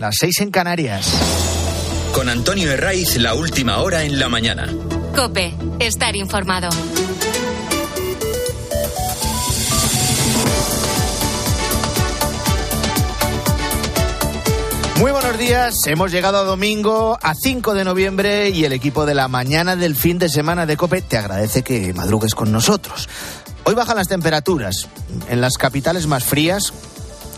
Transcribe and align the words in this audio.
las 0.00 0.16
seis 0.18 0.40
en 0.40 0.50
Canarias. 0.50 1.06
Con 2.14 2.28
Antonio 2.28 2.72
Herraiz, 2.72 3.16
la 3.18 3.34
última 3.34 3.78
hora 3.78 4.02
en 4.02 4.18
la 4.18 4.28
mañana. 4.28 4.66
Cope, 5.14 5.54
estar 5.78 6.16
informado. 6.16 6.70
Muy 14.96 15.12
buenos 15.12 15.38
días, 15.38 15.74
hemos 15.86 16.10
llegado 16.10 16.38
a 16.38 16.44
domingo, 16.44 17.18
a 17.22 17.34
5 17.34 17.74
de 17.74 17.84
noviembre, 17.84 18.50
y 18.50 18.64
el 18.64 18.72
equipo 18.72 19.06
de 19.06 19.14
la 19.14 19.28
mañana 19.28 19.76
del 19.76 19.96
fin 19.96 20.18
de 20.18 20.28
semana 20.28 20.66
de 20.66 20.76
COPE 20.76 21.02
te 21.02 21.16
agradece 21.16 21.62
que 21.62 21.94
madrugues 21.94 22.34
con 22.34 22.52
nosotros. 22.52 23.08
Hoy 23.64 23.74
bajan 23.74 23.96
las 23.96 24.08
temperaturas. 24.08 24.88
En 25.28 25.40
las 25.40 25.54
capitales 25.56 26.06
más 26.06 26.24
frías, 26.24 26.72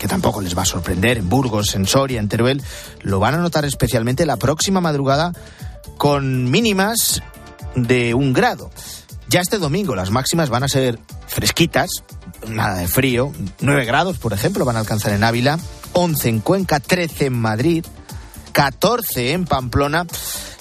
que 0.03 0.09
tampoco 0.09 0.41
les 0.41 0.57
va 0.57 0.63
a 0.63 0.65
sorprender, 0.65 1.17
en 1.17 1.29
Burgos, 1.29 1.75
en 1.75 1.87
Soria, 1.87 2.19
en 2.19 2.27
Teruel, 2.27 2.61
lo 3.03 3.21
van 3.21 3.35
a 3.35 3.37
notar 3.37 3.63
especialmente 3.63 4.25
la 4.25 4.35
próxima 4.35 4.81
madrugada 4.81 5.31
con 5.97 6.51
mínimas 6.51 7.23
de 7.73 8.13
un 8.13 8.33
grado. 8.33 8.69
Ya 9.29 9.39
este 9.39 9.59
domingo 9.59 9.95
las 9.95 10.11
máximas 10.11 10.49
van 10.49 10.63
a 10.63 10.67
ser 10.67 10.99
fresquitas, 11.27 11.89
nada 12.49 12.79
de 12.79 12.89
frío, 12.89 13.31
9 13.61 13.85
grados, 13.85 14.17
por 14.17 14.33
ejemplo, 14.33 14.65
van 14.65 14.75
a 14.75 14.79
alcanzar 14.79 15.13
en 15.13 15.23
Ávila, 15.23 15.57
11 15.93 16.27
en 16.27 16.39
Cuenca, 16.41 16.81
13 16.81 17.27
en 17.27 17.39
Madrid, 17.39 17.85
14 18.51 19.31
en 19.31 19.45
Pamplona. 19.45 20.05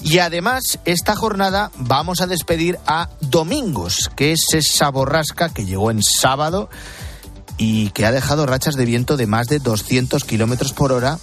Y 0.03 0.19
además, 0.19 0.79
esta 0.85 1.17
jornada 1.17 1.73
vamos 1.79 2.21
a 2.21 2.29
despedir 2.29 2.79
a 2.87 3.09
Domingos, 3.21 4.09
que 4.15 4.31
es 4.31 4.55
esa 4.55 4.89
borrasca 4.91 5.49
que 5.49 5.65
llegó 5.65 5.91
en 5.91 6.01
sábado 6.01 6.71
y 7.59 7.91
que 7.91 8.07
ha 8.07 8.13
dejado 8.13 8.47
rachas 8.47 8.77
de 8.77 8.85
viento 8.85 9.17
de 9.17 9.27
más 9.27 9.47
de 9.47 9.59
200 9.59 10.25
kilómetros 10.25 10.73
por 10.73 10.93
hora 10.93 11.19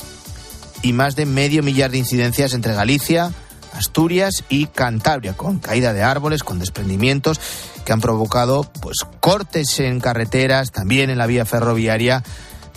y 0.82 0.94
más 0.94 1.16
de 1.16 1.26
medio 1.26 1.64
millar 1.64 1.92
de 1.92 1.98
incidencias 1.98 2.54
entre 2.54 2.74
Galicia, 2.74 3.32
Asturias 3.74 4.44
y 4.50 4.68
Cantabria, 4.68 5.34
con 5.34 5.60
caída 5.60 5.94
de 5.94 6.04
árboles, 6.04 6.44
con 6.44 6.60
desprendimientos 6.60 7.40
que 7.86 7.94
han 7.94 8.02
provocado 8.02 8.70
pues 8.82 8.98
cortes 9.20 9.80
en 9.80 10.00
carreteras, 10.00 10.72
también 10.72 11.10
en 11.10 11.18
la 11.18 11.28
vía 11.28 11.46
ferroviaria 11.46 12.24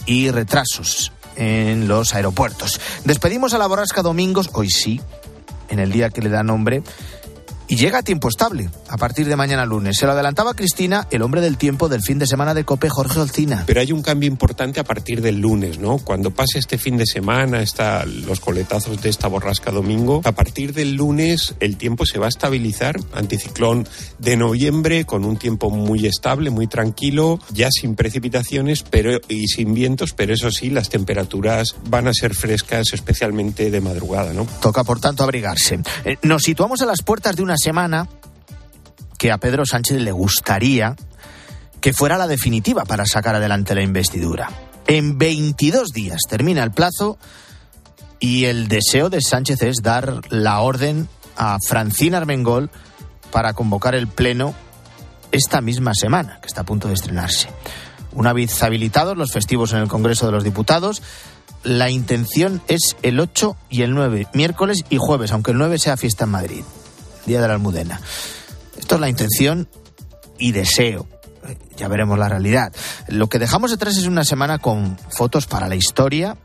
y 0.07 0.31
retrasos 0.31 1.13
en 1.37 1.89
los 1.89 2.15
aeropuertos. 2.15 2.81
Despedimos 3.05 3.55
a 3.55 3.59
la 3.59 3.67
borrasca 3.67 4.03
Domingos, 4.03 4.51
hoy 4.53 4.71
sí, 4.71 5.01
en 5.69 5.79
el 5.79 5.93
día 5.93 6.11
que 6.11 6.23
le 6.23 6.29
da 6.29 6.43
nombre, 6.43 6.83
y 7.69 7.77
llega 7.77 7.99
a 7.99 8.03
tiempo 8.03 8.29
estable 8.29 8.69
a 8.89 8.97
partir 8.97 9.27
de 9.27 9.37
mañana 9.37 9.67
lunes. 9.67 9.97
Se 9.99 10.07
lo 10.07 10.13
adelantaba 10.13 10.55
Cristina, 10.55 11.07
el 11.11 11.23
hombre 11.23 11.41
del 11.41 11.57
tiempo 11.57 11.89
del 11.89 12.03
fin 12.03 12.19
de 12.19 12.27
semana 12.27 12.55
de 12.55 12.65
Cope, 12.65 12.89
Jorge 12.89 13.21
Olcina. 13.21 13.65
Pero 13.67 13.81
hay 13.81 13.93
un 13.93 14.03
cambio 14.03 14.29
importante 14.29 14.81
a 14.81 14.85
partir 14.85 15.23
del 15.23 15.41
lunes, 15.41 15.79
¿no? 15.79 15.99
Cuando 15.99 16.31
pase 16.31 16.59
este 16.59 16.79
fin 16.79 16.97
de 16.97 17.07
semana, 17.07 17.63
está 17.63 18.05
los 18.05 18.41
coletazos 18.41 19.01
de 19.03 19.09
esta 19.09 19.29
borrasca 19.29 19.71
domingo, 19.71 20.21
a 20.25 20.33
partir 20.33 20.75
del 20.75 20.95
lunes 20.95 21.55
el 21.61 21.77
tiempo 21.77 22.07
se 22.07 22.19
va 22.19 22.27
a 22.27 22.29
estabilizar. 22.29 22.99
Anticiclón 23.13 23.87
de 24.19 24.37
noviembre 24.37 25.05
con 25.05 25.25
un 25.25 25.37
tiempo 25.37 25.71
muy 25.71 26.07
estable, 26.07 26.51
muy 26.51 26.67
tranquilo, 26.67 27.39
ya 27.53 27.69
sin 27.71 27.95
precipitaciones 27.95 28.83
pero 28.83 29.19
y 29.29 29.49
sin 29.49 29.75
vientos, 29.75 30.13
pero 30.13 30.35
eso 30.35 30.51
sí, 30.51 30.71
las 30.71 30.89
temperaturas 30.89 31.77
van 31.89 32.09
a 32.09 32.13
ser 32.13 32.35
frescas, 32.35 32.93
especialmente 32.93 33.71
de 33.71 33.81
madrugada, 33.81 34.33
¿no? 34.33 34.47
Toca, 34.61 34.85
por 34.85 35.01
tanto, 35.01 35.25
abrigarse. 35.25 35.81
Eh, 36.05 36.17
nos 36.23 36.43
situamos 36.43 36.83
a 36.83 36.87
las 36.87 37.03
puertas 37.03 37.37
de 37.37 37.43
una 37.43 37.52
semana 37.57 38.09
que 39.19 39.31
a 39.31 39.39
Pedro 39.39 39.65
Sánchez 39.65 40.01
le 40.01 40.13
gustaría 40.13 40.97
que 41.81 41.93
fuera 41.93 42.19
la 42.19 42.27
definitiva 42.27 42.85
para 42.85 43.07
sacar 43.07 43.35
adelante 43.35 43.75
la 43.75 43.83
investidura. 43.83 44.51
En 44.87 45.19
22 45.19 45.89
días 45.89 46.21
termina 46.29 46.63
el 46.63 46.71
plazo 46.71 47.19
y 48.21 48.45
el 48.45 48.69
deseo 48.69 49.11
de 49.11 49.21
Sánchez 49.21 49.63
es 49.63 49.77
dar 49.83 50.21
la 50.31 50.61
orden 50.61 51.09
a 51.37 51.59
Francina 51.67 52.19
Armengol 52.19 52.71
para 53.33 53.53
convocar 53.53 53.95
el 53.95 54.07
Pleno 54.07 54.55
esta 55.33 55.61
misma 55.61 55.93
semana, 55.95 56.39
que 56.41 56.47
está 56.47 56.61
a 56.61 56.65
punto 56.65 56.89
de 56.89 56.95
estrenarse. 56.95 57.49
Una 58.13 58.33
vez 58.33 58.63
habilitados 58.63 59.17
los 59.17 59.33
festivos 59.33 59.73
en 59.73 59.79
el 59.79 59.89
Congreso 59.89 60.27
de 60.27 60.33
los 60.33 60.45
Diputados, 60.45 61.03
la 61.65 61.91
intención 61.91 62.63
es 62.69 62.97
el 63.03 63.19
8 63.19 63.57
y 63.71 63.83
el 63.83 63.95
9, 63.95 64.29
miércoles 64.35 64.85
y 64.91 64.99
jueves, 64.99 65.33
aunque 65.33 65.53
el 65.53 65.59
9 65.59 65.79
sea 65.79 65.97
fiesta 65.97 66.25
en 66.25 66.31
Madrid, 66.31 66.65
Día 67.27 67.41
de 67.41 67.49
la 67.49 67.55
Almudena. 67.55 68.01
Esto 68.77 68.97
es 68.97 69.01
la 69.01 69.09
intención 69.09 69.69
y 70.39 70.53
deseo. 70.53 71.07
Ya 71.77 71.89
veremos 71.89 72.19
la 72.19 72.29
realidad. 72.29 72.73
Lo 73.09 73.29
que 73.29 73.39
dejamos 73.39 73.71
detrás 73.71 73.97
es 73.97 74.07
una 74.07 74.25
semana 74.25 74.59
con 74.59 74.99
fotos 75.11 75.47
para 75.47 75.69
la 75.69 75.75
historia, 75.75 76.37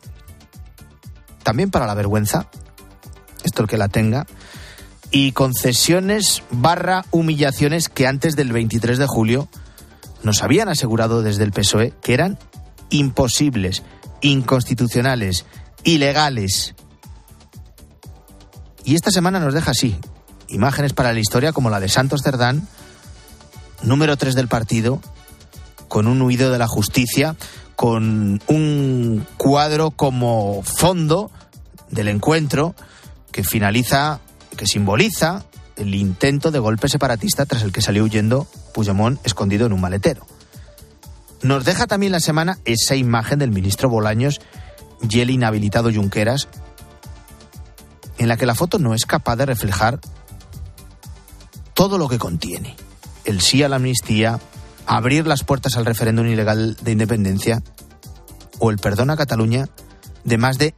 también 1.44 1.72
para 1.72 1.86
la 1.86 1.94
vergüenza, 1.94 2.50
esto 3.44 3.64
el 3.64 3.68
que 3.68 3.78
la 3.78 3.88
tenga, 3.88 4.26
y 5.12 5.32
concesiones 5.32 6.44
barra 6.52 7.06
humillaciones 7.12 7.90
que 7.90 8.08
antes 8.08 8.36
del 8.36 8.52
23 8.52 8.98
de 8.98 9.08
julio 9.08 9.48
nos 10.24 10.44
habían 10.44 10.70
asegurado 10.70 11.22
desde 11.22 11.44
el 11.44 11.52
PSOE 11.52 11.94
que 12.02 12.14
eran 12.14 12.38
imposibles, 12.90 13.84
inconstitucionales, 14.22 15.46
ilegales. 15.84 16.76
Y 18.84 18.96
esta 18.96 19.12
semana 19.12 19.40
nos 19.40 19.54
deja 19.54 19.72
así, 19.72 19.98
imágenes 20.50 20.94
para 20.94 21.14
la 21.14 21.20
historia 21.20 21.54
como 21.54 21.70
la 21.70 21.80
de 21.80 21.90
Santos 21.90 22.22
Cerdán, 22.24 22.68
número 23.84 24.18
3 24.18 24.36
del 24.36 24.48
partido, 24.48 25.02
con 25.88 26.08
un 26.08 26.22
huido 26.22 26.52
de 26.52 26.58
la 26.58 26.68
justicia, 26.68 27.36
con 27.76 28.42
un 28.48 29.26
cuadro 29.38 29.92
como 29.92 30.64
fondo 30.64 31.32
del 31.90 32.08
encuentro 32.08 32.76
que 33.32 33.44
finaliza, 33.44 34.20
que 34.58 34.66
simboliza 34.66 35.46
el 35.76 35.94
intento 35.94 36.52
de 36.52 36.60
golpe 36.60 36.90
separatista 36.90 37.46
tras 37.46 37.62
el 37.62 37.72
que 37.72 37.82
salió 37.82 38.04
huyendo 38.04 38.48
Puigdemont 38.74 39.24
escondido 39.26 39.68
en 39.68 39.74
un 39.74 39.82
maletero. 39.82 40.26
Nos 41.44 41.66
deja 41.66 41.86
también 41.86 42.12
la 42.12 42.20
semana 42.20 42.58
esa 42.66 42.96
imagen 42.96 43.38
del 43.40 43.52
ministro 43.52 43.90
Bolaños 43.90 44.42
y 45.08 45.20
el 45.20 45.30
inhabilitado 45.30 45.94
Junqueras, 45.94 46.48
en 48.18 48.28
la 48.28 48.38
que 48.38 48.48
la 48.48 48.56
foto 48.56 48.80
no 48.80 48.96
es 48.96 49.06
capaz 49.06 49.36
de 49.36 49.46
reflejar 49.46 50.00
todo 51.78 52.00
lo 52.00 52.10
que 52.10 52.18
contiene. 52.18 52.76
El 53.24 53.40
sí 53.40 53.62
a 53.62 53.70
la 53.70 53.76
amnistía, 53.76 54.40
abrir 54.88 55.28
las 55.28 55.44
puertas 55.44 55.78
al 55.78 55.86
referéndum 55.86 56.26
ilegal 56.26 56.76
de 56.82 56.92
independencia 56.92 57.62
o 58.58 58.72
el 58.72 58.80
perdón 58.80 59.12
a 59.12 59.16
Cataluña 59.16 59.70
de 60.24 60.40
más 60.40 60.58
de 60.58 60.74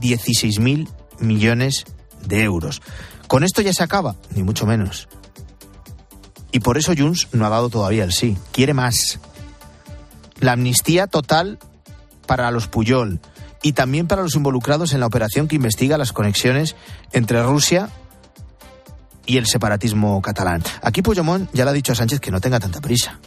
16.000 0.00 0.88
millones 1.18 1.84
de 2.26 2.42
euros. 2.42 2.80
Con 3.26 3.44
esto 3.44 3.60
ya 3.60 3.74
se 3.74 3.82
acaba, 3.82 4.16
ni 4.34 4.42
mucho 4.42 4.64
menos. 4.64 5.08
Y 6.52 6.60
por 6.60 6.78
eso 6.78 6.94
Junts 6.96 7.28
no 7.32 7.44
ha 7.44 7.50
dado 7.50 7.68
todavía 7.68 8.04
el 8.04 8.12
sí. 8.12 8.38
Quiere 8.52 8.72
más. 8.72 9.20
La 10.38 10.52
amnistía 10.52 11.06
total 11.06 11.58
para 12.26 12.50
los 12.50 12.66
Puyol 12.66 13.20
y 13.62 13.74
también 13.74 14.06
para 14.06 14.22
los 14.22 14.36
involucrados 14.36 14.94
en 14.94 15.00
la 15.00 15.06
operación 15.06 15.48
que 15.48 15.56
investiga 15.56 15.98
las 15.98 16.14
conexiones 16.14 16.76
entre 17.12 17.42
Rusia 17.42 17.90
y 19.30 19.36
el 19.36 19.46
separatismo 19.46 20.20
catalán. 20.20 20.60
Aquí 20.82 21.02
Puigdemont 21.02 21.48
ya 21.52 21.64
le 21.64 21.70
ha 21.70 21.72
dicho 21.72 21.92
a 21.92 21.94
Sánchez 21.94 22.18
que 22.18 22.32
no 22.32 22.40
tenga 22.40 22.58
tanta 22.58 22.80
prisa. 22.80 23.20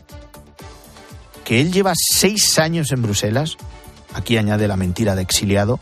Que 1.46 1.62
él 1.62 1.72
lleva 1.72 1.94
seis 1.96 2.60
años 2.60 2.92
en 2.92 3.02
Bruselas, 3.02 3.56
aquí 4.14 4.36
añade 4.36 4.68
la 4.68 4.76
mentira 4.76 5.16
de 5.16 5.22
exiliado, 5.22 5.80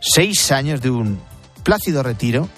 seis 0.00 0.52
años 0.52 0.82
de 0.82 0.90
un 0.90 1.20
plácido 1.64 2.04
retiro, 2.04 2.48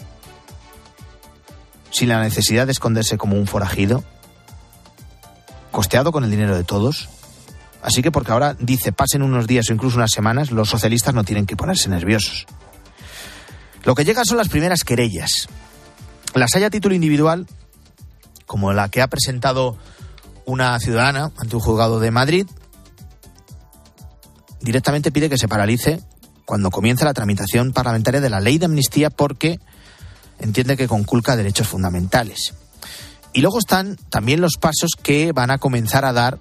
sin 1.91 2.11
la 2.11 2.21
necesidad 2.21 2.67
de 2.67 2.73
esconderse 2.73 3.17
como 3.17 3.37
un 3.37 3.47
forajido, 3.47 4.05
costeado 5.71 6.13
con 6.13 6.25
el 6.25 6.31
dinero 6.31 6.55
de 6.55 6.65
todos. 6.65 7.09
Así 7.83 8.03
que 8.03 8.13
porque 8.13 8.33
ahora 8.33 8.55
dice 8.61 8.93
pasen 8.93 9.23
unos 9.23 9.47
días 9.47 9.71
o 9.71 9.73
incluso 9.73 9.97
unas 9.97 10.13
semanas, 10.13 10.51
los 10.51 10.69
socialistas 10.69 11.15
no 11.15 11.25
tienen 11.25 11.47
que 11.47 11.57
ponerse 11.57 11.89
nerviosos. 11.89 12.45
Lo 13.85 13.95
que 13.95 14.05
llega 14.05 14.27
son 14.27 14.37
las 14.37 14.51
primeras 14.51 14.85
querellas 14.85 15.49
las 16.35 16.55
haya 16.55 16.71
título 16.71 16.95
individual, 16.95 17.47
como 18.47 18.73
la 18.73 18.89
que 18.89 19.03
ha 19.03 19.09
presentado 19.09 19.77
una 20.45 20.79
ciudadana 20.81 21.31
ante 21.37 21.57
un 21.57 21.63
juzgado 21.63 22.01
de 22.01 22.11
Madrid, 22.11 22.47
directamente 24.61 25.13
pide 25.13 25.29
que 25.29 25.39
se 25.39 25.49
paralice 25.49 26.01
cuando 26.45 26.71
comience 26.71 27.05
la 27.05 27.15
tramitación 27.15 27.73
parlamentaria 27.73 28.21
de 28.21 28.31
la 28.31 28.41
ley 28.41 28.59
de 28.59 28.67
amnistía 28.67 29.11
porque 29.11 29.61
entiende 30.39 30.77
que 30.77 30.89
conculca 30.89 31.37
derechos 31.37 31.69
fundamentales. 31.69 32.55
Y 33.33 33.41
luego 33.41 33.59
están 33.59 33.97
también 34.11 34.41
los 34.41 34.57
pasos 34.61 34.91
que 35.01 35.33
van 35.33 35.51
a 35.51 35.59
comenzar 35.59 36.05
a 36.05 36.13
dar 36.13 36.41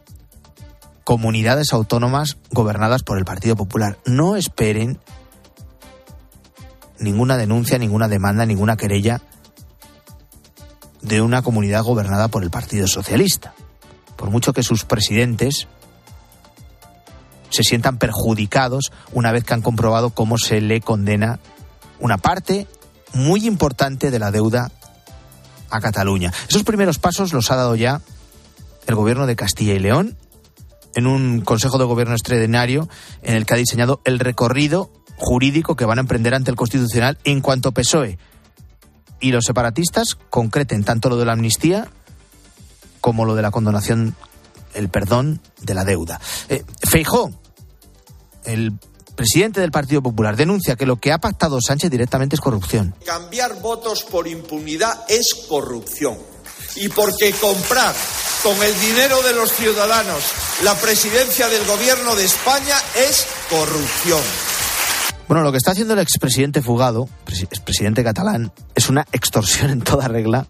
comunidades 1.04 1.72
autónomas 1.74 2.38
gobernadas 2.52 3.04
por 3.04 3.18
el 3.18 3.26
Partido 3.26 3.56
Popular. 3.56 3.98
No 4.06 4.36
esperen 4.36 5.00
ninguna 7.00 7.38
denuncia, 7.38 7.78
ninguna 7.78 8.08
demanda, 8.08 8.46
ninguna 8.46 8.78
querella 8.78 9.22
de 11.02 11.22
una 11.22 11.42
comunidad 11.42 11.84
gobernada 11.84 12.28
por 12.28 12.44
el 12.44 12.50
Partido 12.52 12.88
Socialista. 12.88 13.54
Por 14.16 14.30
mucho 14.30 14.54
que 14.54 14.64
sus 14.64 14.86
presidentes 14.86 15.68
se 17.50 17.64
sientan 17.64 17.98
perjudicados 17.98 18.92
una 19.12 19.32
vez 19.32 19.44
que 19.44 19.54
han 19.54 19.62
comprobado 19.62 20.12
cómo 20.12 20.38
se 20.38 20.62
le 20.62 20.82
condena 20.82 21.40
una 22.00 22.18
parte 22.18 22.68
muy 23.14 23.46
importante 23.46 24.10
de 24.10 24.20
la 24.20 24.32
deuda 24.32 24.72
a 25.70 25.80
Cataluña. 25.80 26.34
Esos 26.50 26.64
primeros 26.64 27.00
pasos 27.00 27.34
los 27.34 27.52
ha 27.52 27.56
dado 27.56 27.76
ya 27.76 28.02
el 28.88 28.96
gobierno 28.96 29.26
de 29.28 29.36
Castilla 29.36 29.74
y 29.74 29.80
León 29.80 30.18
en 30.96 31.08
un 31.08 31.42
Consejo 31.42 31.78
de 31.78 31.86
Gobierno 31.86 32.14
extraordinario 32.14 32.90
en 33.22 33.36
el 33.36 33.46
que 33.46 33.54
ha 33.54 33.58
diseñado 33.58 34.02
el 34.04 34.20
recorrido 34.20 34.92
jurídico 35.18 35.76
que 35.76 35.86
van 35.86 36.00
a 36.00 36.02
emprender 36.02 36.34
ante 36.34 36.52
el 36.52 36.58
Constitucional 36.58 37.18
en 37.24 37.42
cuanto 37.42 37.72
PSOE 37.72 38.18
y 39.22 39.32
los 39.32 39.46
separatistas 39.46 40.18
concreten 40.30 40.84
tanto 40.84 41.10
lo 41.10 41.18
de 41.18 41.26
la 41.26 41.34
amnistía 41.34 41.88
como 43.00 43.26
lo 43.26 43.36
de 43.36 43.42
la 43.42 43.52
condonación, 43.52 44.16
el 44.74 44.90
perdón 44.90 45.42
de 45.62 45.74
la 45.74 45.86
deuda. 45.86 46.20
Eh, 46.50 46.64
el 48.46 48.74
presidente 49.16 49.62
del 49.62 49.72
Partido 49.72 50.02
Popular, 50.02 50.36
denuncia 50.36 50.76
que 50.76 50.86
lo 50.86 50.98
que 50.98 51.12
ha 51.12 51.20
pactado 51.20 51.60
Sánchez 51.62 51.92
directamente 51.92 52.36
es 52.36 52.42
corrupción. 52.42 52.96
Cambiar 53.06 53.62
votos 53.62 54.04
por 54.04 54.28
impunidad 54.28 55.06
es 55.08 55.46
corrupción. 55.48 56.18
Y 56.76 56.90
porque 56.90 57.32
comprar 57.34 57.94
con 58.44 58.62
el 58.64 58.80
dinero 58.80 59.22
de 59.22 59.34
los 59.34 59.52
ciudadanos 59.52 60.24
la 60.64 60.74
presidencia 60.76 61.48
del 61.50 61.66
gobierno 61.66 62.16
de 62.16 62.26
España 62.26 62.76
es 62.96 63.28
corrupción. 63.50 64.22
Bueno, 65.32 65.46
lo 65.46 65.54
que 65.54 65.60
está 65.60 65.72
haciendo 65.72 65.94
el 65.94 66.02
expresidente 66.02 66.62
Fugado, 66.62 67.08
expresidente 67.26 68.04
catalán, 68.04 68.52
es 68.76 68.90
una 68.90 69.08
extorsión 69.14 69.72
en 69.72 69.80
toda 69.82 70.10
regla 70.10 70.46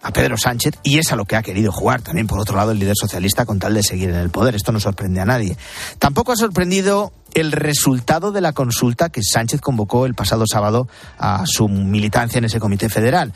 a 0.00 0.12
Pedro 0.12 0.36
Sánchez 0.36 0.74
y 0.84 0.98
es 0.98 1.10
a 1.10 1.16
lo 1.16 1.24
que 1.24 1.34
ha 1.34 1.42
querido 1.42 1.72
jugar 1.72 2.02
también, 2.02 2.28
por 2.28 2.38
otro 2.38 2.56
lado, 2.56 2.70
el 2.70 2.78
líder 2.78 2.94
socialista 2.96 3.44
con 3.44 3.58
tal 3.58 3.74
de 3.74 3.82
seguir 3.82 4.10
en 4.10 4.14
el 4.14 4.30
poder. 4.30 4.54
Esto 4.54 4.70
no 4.70 4.78
sorprende 4.78 5.20
a 5.20 5.24
nadie. 5.24 5.56
Tampoco 5.98 6.30
ha 6.30 6.36
sorprendido 6.36 7.12
el 7.34 7.50
resultado 7.50 8.30
de 8.30 8.42
la 8.42 8.52
consulta 8.52 9.08
que 9.08 9.22
Sánchez 9.24 9.60
convocó 9.60 10.06
el 10.06 10.14
pasado 10.14 10.44
sábado 10.48 10.86
a 11.18 11.42
su 11.46 11.66
militancia 11.66 12.38
en 12.38 12.44
ese 12.44 12.60
comité 12.60 12.88
federal. 12.88 13.32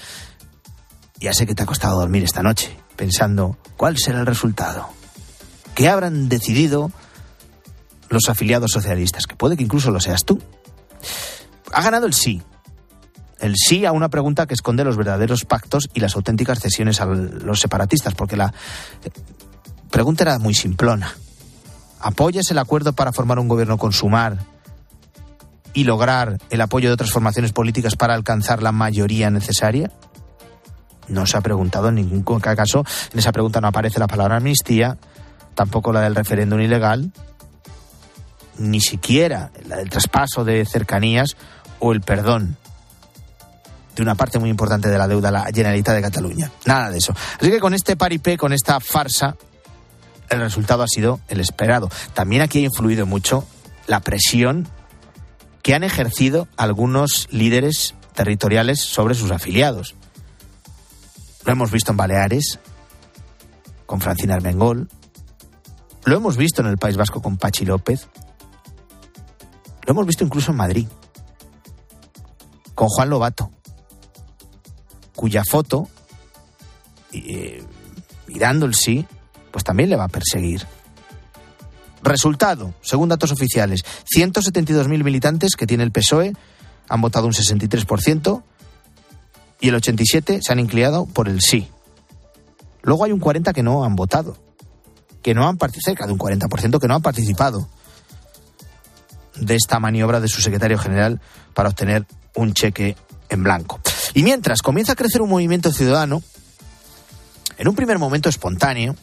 Ya 1.19 1.33
sé 1.35 1.47
que 1.47 1.57
te 1.57 1.65
ha 1.65 1.67
costado 1.67 1.99
dormir 1.99 2.23
esta 2.23 2.45
noche 2.45 2.79
pensando 2.95 3.59
cuál 3.77 3.99
será 3.99 4.21
el 4.21 4.27
resultado. 4.27 4.89
¿Qué 5.75 5.89
habrán 5.89 6.29
decidido 6.29 6.93
los 8.11 8.29
afiliados 8.29 8.73
socialistas? 8.73 9.27
Que 9.27 9.37
puede 9.37 9.57
que 9.57 9.63
incluso 9.63 9.91
lo 9.91 10.01
seas 10.01 10.25
tú. 10.25 10.39
Ha 11.73 11.83
ganado 11.83 12.07
el 12.07 12.13
sí, 12.13 12.43
el 13.41 13.55
sí 13.57 13.87
a 13.87 13.93
una 13.93 14.09
pregunta 14.09 14.47
que 14.47 14.55
esconde 14.55 14.85
los 14.85 14.97
verdaderos 14.97 15.45
pactos 15.45 15.89
y 15.95 16.01
las 16.01 16.15
auténticas 16.15 16.61
cesiones 16.61 17.01
a 17.01 17.07
los 17.07 17.61
separatistas, 17.61 18.15
porque 18.15 18.37
la 18.37 18.53
pregunta 19.91 20.25
era 20.25 20.39
muy 20.39 20.55
simplona. 20.55 21.15
¿Apoyas 22.01 22.51
el 22.51 22.59
acuerdo 22.59 22.93
para 22.93 23.13
formar 23.13 23.39
un 23.39 23.49
gobierno 23.49 23.79
con 23.79 23.93
Sumar 23.93 24.39
y 25.73 25.85
lograr 25.85 26.39
el 26.51 26.61
apoyo 26.61 26.89
de 26.89 26.95
otras 26.95 27.11
formaciones 27.11 27.53
políticas 27.53 27.97
para 27.97 28.15
alcanzar 28.15 28.63
la 28.63 28.73
mayoría 28.73 29.31
necesaria? 29.31 29.91
No 31.09 31.27
se 31.27 31.37
ha 31.37 31.41
preguntado 31.41 31.89
en 31.89 31.97
ningún 31.97 32.41
caso, 32.41 32.85
en 33.13 33.19
esa 33.19 33.33
pregunta 33.33 33.61
no 33.61 33.69
aparece 33.69 33.99
la 33.99 34.07
palabra 34.07 34.37
amnistía, 34.37 34.97
tampoco 35.55 35.93
la 35.93 36.01
del 36.01 36.15
referéndum 36.15 36.61
ilegal, 36.61 37.13
ni 38.61 38.81
siquiera 38.81 39.51
la 39.67 39.77
del 39.77 39.91
traspaso 39.91 40.45
de 40.45 40.65
cercanías 40.65 41.37
o 41.79 41.93
el 41.93 42.01
perdón 42.01 42.57
de 43.97 44.03
una 44.03 44.15
parte 44.15 44.39
muy 44.39 44.51
importante 44.51 44.89
de 44.89 44.99
la 44.99 45.09
deuda 45.09 45.31
la 45.31 45.47
de 45.51 46.03
Cataluña. 46.03 46.51
Nada 46.65 46.91
de 46.91 46.99
eso. 46.99 47.13
Así 47.41 47.51
que 47.51 47.59
con 47.59 47.75
este 47.75 47.97
paripé, 47.97 48.37
con 48.37 48.53
esta 48.53 48.79
farsa, 48.81 49.37
el 50.29 50.41
resultado 50.41 50.83
ha 50.83 50.89
sido 50.89 51.21
el 51.29 51.41
esperado. 51.41 51.91
También 52.15 52.43
aquí 52.43 52.61
ha 52.61 52.67
influido 52.67 53.07
mucho 53.07 53.47
la 53.87 54.01
presión 54.01 54.69
que 55.63 55.75
han 55.75 55.83
ejercido 55.83 56.49
algunos 56.57 57.29
líderes 57.31 57.95
territoriales 58.15 58.81
sobre 58.81 59.15
sus 59.15 59.31
afiliados. 59.31 59.95
Lo 61.45 61.53
hemos 61.53 61.71
visto 61.71 61.91
en 61.91 61.97
Baleares, 61.97 62.59
con 63.87 64.01
Francina 64.01 64.35
Armengol. 64.35 64.89
Lo 66.05 66.17
hemos 66.17 66.37
visto 66.37 66.63
en 66.63 66.69
el 66.69 66.79
País 66.79 66.97
Vasco 66.97 67.21
con 67.21 67.37
Pachi 67.37 67.65
López. 67.65 68.09
Lo 69.91 69.95
hemos 69.95 70.07
visto 70.07 70.23
incluso 70.23 70.53
en 70.53 70.57
Madrid, 70.57 70.87
con 72.77 72.87
Juan 72.87 73.11
Lobato 73.11 73.51
cuya 75.17 75.43
foto, 75.43 75.89
eh, 77.13 77.65
mirando 78.29 78.67
el 78.67 78.75
sí, 78.77 79.05
pues 79.51 79.65
también 79.65 79.91
le 79.91 79.97
va 79.97 80.05
a 80.05 80.09
perseguir. 80.09 80.65
Resultado, 82.05 82.73
según 82.83 83.09
datos 83.09 83.33
oficiales, 83.33 83.85
172.000 84.15 85.03
militantes 85.03 85.57
que 85.57 85.67
tiene 85.67 85.83
el 85.83 85.91
PSOE 85.91 86.35
han 86.89 87.01
votado 87.01 87.27
un 87.27 87.33
63% 87.33 88.45
y 89.61 89.71
el 89.71 89.75
87% 89.75 90.41
se 90.41 90.53
han 90.53 90.61
inclinado 90.61 91.07
por 91.07 91.29
el 91.29 91.41
sí. 91.41 91.67
Luego 92.83 93.07
hay 93.07 93.11
un 93.11 93.21
40% 93.21 93.53
que 93.53 93.65
no 93.65 93.83
han 93.83 93.97
votado, 93.97 94.37
que 95.21 95.35
no 95.35 95.49
han 95.49 95.59
cerca 95.85 96.07
de 96.07 96.13
un 96.13 96.19
40% 96.21 96.79
que 96.79 96.87
no 96.87 96.95
han 96.95 97.03
participado 97.03 97.69
de 99.41 99.57
esta 99.57 99.81
maniobra 99.81 100.21
de 100.21 100.29
su 100.29 100.41
secretario 100.41 100.79
general 100.79 101.21
para 101.55 101.69
obtener 101.69 102.07
un 102.35 102.53
cheque 102.53 102.97
en 103.29 103.43
blanco. 103.43 103.81
Y 104.15 104.23
mientras 104.23 104.63
comienza 104.63 104.93
a 104.93 104.97
crecer 104.97 105.23
un 105.23 105.31
movimiento 105.31 105.73
ciudadano, 105.73 106.23
en 107.59 107.69
un 107.69 107.75
primer 107.75 107.99
momento 107.99 108.29
espontáneo, 108.29 108.97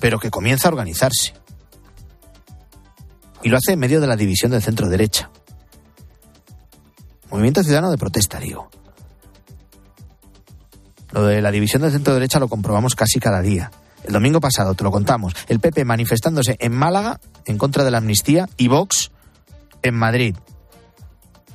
pero 0.00 0.18
que 0.18 0.30
comienza 0.30 0.68
a 0.68 0.72
organizarse. 0.72 1.34
Y 3.42 3.48
lo 3.48 3.56
hace 3.56 3.72
en 3.72 3.78
medio 3.78 4.00
de 4.00 4.06
la 4.06 4.16
división 4.16 4.50
del 4.50 4.62
centro 4.62 4.88
derecha. 4.88 5.30
Movimiento 7.30 7.62
ciudadano 7.62 7.90
de 7.90 7.98
protesta, 7.98 8.38
digo. 8.38 8.70
Lo 11.12 11.24
de 11.24 11.40
la 11.40 11.50
división 11.50 11.82
del 11.82 11.92
centro 11.92 12.14
derecha 12.14 12.38
lo 12.38 12.48
comprobamos 12.48 12.94
casi 12.94 13.20
cada 13.20 13.40
día. 13.40 13.70
El 14.04 14.12
domingo 14.12 14.40
pasado, 14.40 14.74
te 14.74 14.84
lo 14.84 14.90
contamos, 14.90 15.34
el 15.48 15.60
PP 15.60 15.84
manifestándose 15.84 16.56
en 16.60 16.74
Málaga 16.74 17.20
en 17.44 17.58
contra 17.58 17.84
de 17.84 17.90
la 17.90 17.98
amnistía 17.98 18.48
y 18.56 18.68
Vox 18.68 19.10
en 19.82 19.94
Madrid 19.94 20.36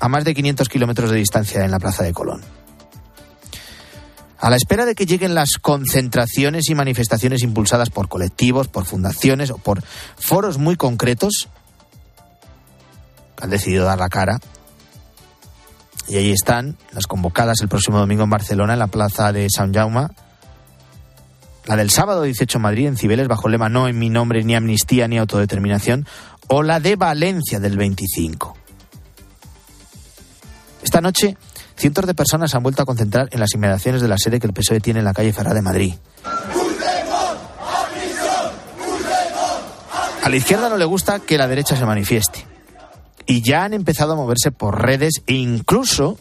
a 0.03 0.09
más 0.09 0.25
de 0.25 0.33
500 0.33 0.67
kilómetros 0.67 1.11
de 1.11 1.15
distancia 1.15 1.63
en 1.63 1.71
la 1.71 1.79
Plaza 1.79 2.03
de 2.03 2.11
Colón. 2.11 2.41
A 4.37 4.49
la 4.49 4.57
espera 4.57 4.85
de 4.85 4.95
que 4.95 5.05
lleguen 5.05 5.33
las 5.33 5.51
concentraciones 5.61 6.69
y 6.69 6.75
manifestaciones 6.75 7.41
impulsadas 7.41 7.89
por 7.89 8.09
colectivos, 8.09 8.67
por 8.67 8.83
fundaciones 8.83 9.49
o 9.49 9.57
por 9.57 9.81
foros 10.17 10.57
muy 10.57 10.75
concretos, 10.75 11.47
han 13.41 13.49
decidido 13.49 13.85
dar 13.85 13.97
la 13.97 14.09
cara. 14.09 14.41
Y 16.09 16.17
ahí 16.17 16.31
están 16.31 16.75
las 16.91 17.07
convocadas 17.07 17.61
el 17.61 17.69
próximo 17.69 17.97
domingo 17.97 18.25
en 18.25 18.29
Barcelona, 18.29 18.73
en 18.73 18.79
la 18.79 18.87
plaza 18.87 19.31
de 19.31 19.47
San 19.49 19.73
Jaume. 19.73 20.07
La 21.65 21.77
del 21.77 21.89
sábado 21.89 22.23
18 22.23 22.57
en 22.57 22.61
Madrid, 22.61 22.87
en 22.87 22.97
Cibeles, 22.97 23.27
bajo 23.27 23.47
el 23.47 23.53
lema 23.53 23.69
No 23.69 23.87
en 23.87 23.97
mi 23.97 24.09
nombre, 24.09 24.43
ni 24.43 24.55
amnistía, 24.55 25.07
ni 25.07 25.17
autodeterminación. 25.17 26.05
O 26.47 26.61
la 26.61 26.79
de 26.79 26.97
Valencia 26.97 27.59
del 27.59 27.77
25. 27.77 28.57
Esta 30.83 30.99
noche, 30.99 31.37
cientos 31.77 32.05
de 32.05 32.13
personas 32.13 32.51
se 32.51 32.57
han 32.57 32.63
vuelto 32.63 32.83
a 32.83 32.85
concentrar 32.85 33.29
en 33.31 33.39
las 33.39 33.53
inmediaciones 33.53 34.01
de 34.01 34.09
la 34.09 34.17
sede 34.17 34.39
que 34.39 34.47
el 34.47 34.53
PSOE 34.53 34.81
tiene 34.81 34.99
en 34.99 35.05
la 35.05 35.13
calle 35.13 35.31
Ferrá 35.31 35.53
de 35.53 35.61
Madrid. 35.61 35.93
A 40.21 40.29
la 40.29 40.35
izquierda 40.35 40.69
no 40.69 40.77
le 40.77 40.85
gusta 40.85 41.19
que 41.19 41.37
la 41.37 41.47
derecha 41.47 41.77
se 41.77 41.85
manifieste. 41.85 42.45
Y 43.25 43.41
ya 43.41 43.63
han 43.63 43.73
empezado 43.73 44.13
a 44.13 44.15
moverse 44.17 44.51
por 44.51 44.81
redes 44.81 45.21
e 45.27 45.33
incluso 45.33 46.17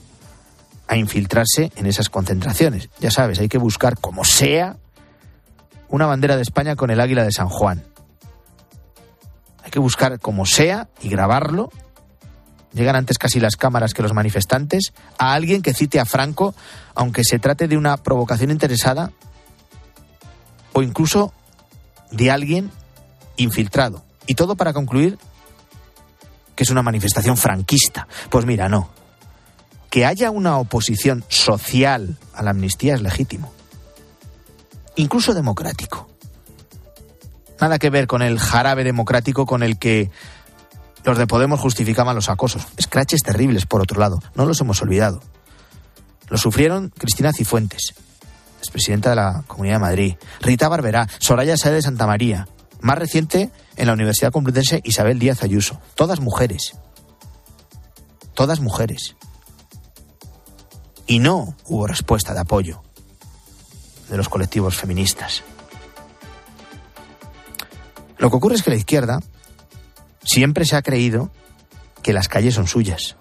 a 0.87 0.96
infiltrarse 0.96 1.72
en 1.76 1.87
esas 1.87 2.08
concentraciones. 2.08 2.90
Ya 3.00 3.11
sabes, 3.11 3.40
hay 3.40 3.49
que 3.49 3.58
buscar 3.58 3.99
como 3.99 4.25
sea 4.25 4.76
una 5.92 6.06
bandera 6.06 6.34
de 6.34 6.42
España 6.42 6.75
con 6.75 6.90
el 6.90 7.00
águila 7.00 7.22
de 7.22 7.30
San 7.30 7.49
Juan. 7.49 7.84
Hay 9.62 9.70
que 9.70 9.78
buscar 9.78 10.18
como 10.18 10.44
sea 10.44 10.88
y 11.00 11.08
grabarlo 11.08 11.70
llegan 12.72 12.96
antes 12.96 13.18
casi 13.18 13.38
las 13.38 13.56
cámaras 13.56 13.94
que 13.94 14.02
los 14.02 14.14
manifestantes, 14.14 14.92
a 15.18 15.34
alguien 15.34 15.62
que 15.62 15.75
cite 15.75 16.00
a 16.00 16.04
Franco, 16.04 16.54
aunque 16.94 17.22
se 17.22 17.38
trate 17.38 17.68
de 17.68 17.76
una 17.76 17.96
provocación 17.99 18.50
interesada 18.50 19.12
o 20.72 20.82
incluso 20.82 21.32
de 22.11 22.30
alguien 22.30 22.70
infiltrado. 23.37 24.02
Y 24.26 24.34
todo 24.34 24.56
para 24.56 24.72
concluir 24.72 25.18
que 26.54 26.64
es 26.64 26.70
una 26.70 26.82
manifestación 26.82 27.37
franquista. 27.37 28.08
Pues 28.30 28.46
mira, 28.46 28.68
no. 28.68 28.88
Que 29.90 30.06
haya 30.06 30.30
una 30.30 30.56
oposición 30.56 31.25
social 31.28 32.16
a 32.34 32.42
la 32.42 32.50
amnistía 32.50 32.94
es 32.94 33.02
legítimo. 33.02 33.52
Incluso 34.96 35.34
democrático. 35.34 36.08
Nada 37.61 37.78
que 37.78 37.90
ver 37.90 38.06
con 38.06 38.22
el 38.22 38.38
jarabe 38.38 38.84
democrático 38.84 39.46
con 39.46 39.62
el 39.62 39.78
que 39.78 40.11
los 41.04 41.18
de 41.18 41.26
Podemos 41.26 41.61
justificaban 41.61 42.14
los 42.14 42.28
acosos. 42.28 42.66
Escraches 42.76 43.22
terribles, 43.22 43.66
por 43.66 43.80
otro 43.80 44.00
lado. 44.00 44.20
No 44.34 44.46
los 44.46 44.61
hemos 44.61 44.82
olvidado. 44.82 45.20
Lo 46.28 46.38
sufrieron 46.38 46.90
Cristina 46.96 47.32
Cifuentes, 47.32 47.94
expresidenta 48.58 49.11
de 49.11 49.16
la 49.16 49.44
Comunidad 49.46 49.76
de 49.76 49.80
Madrid, 49.80 50.14
Rita 50.40 50.68
Barberá, 50.68 51.08
Soraya 51.18 51.56
Sáez 51.56 51.75
de 51.75 51.82
Santa 51.82 52.06
María, 52.06 52.49
Más 52.80 52.99
reciente, 52.99 53.50
en 53.76 53.87
la 53.87 53.92
Universidad 53.92 54.32
Complutense 54.32 54.80
Isabel 54.82 55.20
Díaz 55.20 55.44
Ayuso. 55.44 55.80
Todas 55.94 56.20
mujeres. 56.20 56.72
Todas 58.34 58.58
mujeres. 58.58 59.14
Y 61.06 61.20
no 61.20 61.54
hubo 61.66 61.87
respuesta 61.87 62.34
de 62.34 62.40
apoyo 62.40 62.82
de 64.12 64.19
los 64.19 64.28
colectivos 64.28 64.76
feministas. 64.76 65.42
Lo 68.19 68.28
que 68.28 68.37
ocurre 68.37 68.57
es 68.57 68.62
que 68.62 68.69
la 68.69 68.76
izquierda 68.76 69.21
siempre 70.23 70.66
se 70.66 70.76
ha 70.76 70.83
creído 70.83 71.31
que 72.02 72.12
las 72.12 72.28
calles 72.28 72.54
son 72.54 72.66
suyas. 72.66 73.16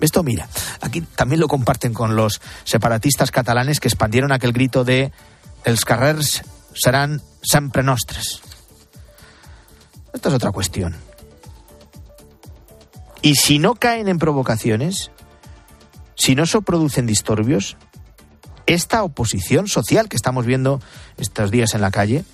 Esto, 0.00 0.24
mira, 0.24 0.48
aquí 0.80 1.02
también 1.02 1.40
lo 1.40 1.46
comparten 1.46 1.94
con 1.94 2.16
los 2.16 2.40
separatistas 2.64 3.30
catalanes 3.30 3.78
que 3.78 3.86
expandieron 3.86 4.32
aquel 4.32 4.52
grito 4.52 4.82
de 4.82 5.12
els 5.64 5.84
carrers 5.84 6.42
serán 6.74 7.22
sempre 7.40 7.84
nostres. 7.84 8.42
Esta 10.12 10.30
es 10.30 10.34
otra 10.34 10.50
cuestión. 10.50 10.96
Y 13.22 13.36
si 13.36 13.60
no 13.60 13.76
caen 13.76 14.08
en 14.08 14.18
provocaciones, 14.18 15.12
si 16.16 16.34
no 16.34 16.44
se 16.44 16.60
producen 16.60 17.06
disturbios, 17.06 17.76
esta 18.66 19.02
oposición 19.02 19.68
social 19.68 20.08
que 20.08 20.16
estamos 20.16 20.46
viendo 20.46 20.80
estos 21.16 21.50
días 21.50 21.74
en 21.74 21.80
la 21.80 21.90
calle, 21.90 22.24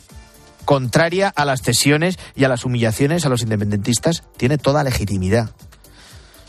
contraria 0.64 1.28
a 1.28 1.44
las 1.44 1.62
cesiones 1.62 2.18
y 2.36 2.44
a 2.44 2.48
las 2.48 2.64
humillaciones 2.64 3.26
a 3.26 3.28
los 3.28 3.42
independentistas, 3.42 4.22
tiene 4.36 4.58
toda 4.58 4.84
legitimidad. 4.84 5.50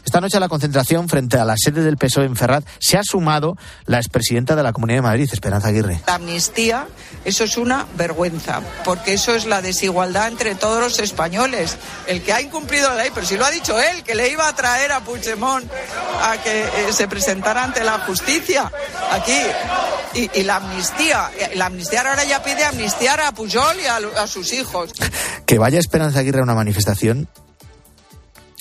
Esta 0.05 0.19
noche 0.19 0.37
a 0.37 0.39
la 0.39 0.49
concentración 0.49 1.07
frente 1.07 1.37
a 1.37 1.45
la 1.45 1.55
sede 1.57 1.83
del 1.83 1.97
PSOE 1.97 2.25
en 2.25 2.35
Ferraz 2.35 2.63
se 2.79 2.97
ha 2.97 3.03
sumado 3.03 3.55
la 3.85 3.97
expresidenta 3.97 4.55
de 4.55 4.63
la 4.63 4.73
Comunidad 4.73 4.97
de 4.97 5.03
Madrid, 5.03 5.29
Esperanza 5.31 5.69
Aguirre. 5.69 6.01
La 6.07 6.15
amnistía, 6.15 6.87
eso 7.23 7.43
es 7.43 7.57
una 7.57 7.85
vergüenza, 7.95 8.61
porque 8.83 9.13
eso 9.13 9.35
es 9.35 9.45
la 9.45 9.61
desigualdad 9.61 10.27
entre 10.27 10.55
todos 10.55 10.81
los 10.81 10.99
españoles. 10.99 11.77
El 12.07 12.23
que 12.23 12.33
ha 12.33 12.41
incumplido 12.41 12.89
la 12.89 12.95
ley, 12.95 13.11
pero 13.13 13.25
si 13.25 13.37
lo 13.37 13.45
ha 13.45 13.51
dicho 13.51 13.79
él, 13.79 14.03
que 14.03 14.15
le 14.15 14.29
iba 14.29 14.47
a 14.47 14.55
traer 14.55 14.91
a 14.91 15.01
Puigdemont 15.01 15.69
a 16.23 16.37
que 16.41 16.61
eh, 16.63 16.93
se 16.93 17.07
presentara 17.07 17.63
ante 17.63 17.83
la 17.83 17.99
justicia 17.99 18.71
aquí. 19.11 19.39
Y, 20.13 20.29
y, 20.39 20.43
la 20.43 20.57
amnistía, 20.57 21.31
eh, 21.39 21.51
la 21.55 21.67
amnistía 21.67 22.01
ahora 22.01 22.25
ya 22.25 22.43
pide 22.43 22.65
amnistiar 22.65 23.21
a 23.21 23.31
Pujol 23.31 23.79
y 23.81 23.85
a, 23.85 24.21
a 24.21 24.27
sus 24.27 24.51
hijos. 24.51 24.91
Que 25.45 25.57
vaya 25.57 25.79
Esperanza 25.79 26.19
Aguirre 26.19 26.41
a 26.41 26.43
una 26.43 26.55
manifestación 26.55 27.29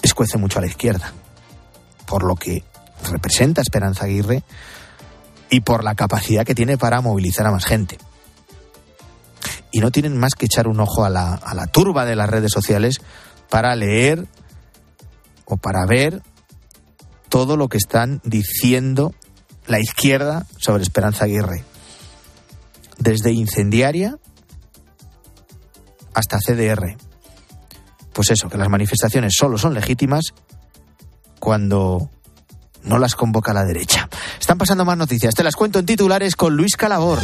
escuece 0.02 0.38
mucho 0.38 0.58
a 0.58 0.62
la 0.62 0.68
izquierda 0.68 1.12
por 2.10 2.24
lo 2.24 2.34
que 2.34 2.64
representa 3.08 3.62
Esperanza 3.62 4.06
Aguirre 4.06 4.42
y 5.48 5.60
por 5.60 5.84
la 5.84 5.94
capacidad 5.94 6.44
que 6.44 6.56
tiene 6.56 6.76
para 6.76 7.00
movilizar 7.00 7.46
a 7.46 7.52
más 7.52 7.64
gente. 7.64 7.98
Y 9.70 9.78
no 9.78 9.92
tienen 9.92 10.18
más 10.18 10.34
que 10.34 10.46
echar 10.46 10.66
un 10.66 10.80
ojo 10.80 11.04
a 11.04 11.08
la, 11.08 11.34
a 11.34 11.54
la 11.54 11.68
turba 11.68 12.04
de 12.04 12.16
las 12.16 12.28
redes 12.28 12.50
sociales 12.50 13.00
para 13.48 13.76
leer 13.76 14.26
o 15.44 15.56
para 15.56 15.86
ver 15.86 16.20
todo 17.28 17.56
lo 17.56 17.68
que 17.68 17.78
están 17.78 18.20
diciendo 18.24 19.14
la 19.68 19.78
izquierda 19.78 20.46
sobre 20.58 20.82
Esperanza 20.82 21.26
Aguirre. 21.26 21.62
Desde 22.98 23.32
incendiaria 23.32 24.18
hasta 26.12 26.38
CDR. 26.38 26.96
Pues 28.12 28.32
eso, 28.32 28.48
que 28.48 28.58
las 28.58 28.68
manifestaciones 28.68 29.34
solo 29.38 29.58
son 29.58 29.74
legítimas 29.74 30.34
cuando 31.40 32.08
no 32.84 32.98
las 32.98 33.16
convoca 33.16 33.52
la 33.52 33.64
derecha. 33.64 34.08
Están 34.38 34.58
pasando 34.58 34.84
más 34.84 34.96
noticias. 34.96 35.34
Te 35.34 35.42
las 35.42 35.56
cuento 35.56 35.80
en 35.80 35.86
titulares 35.86 36.36
con 36.36 36.56
Luis 36.56 36.76
Calabor. 36.76 37.18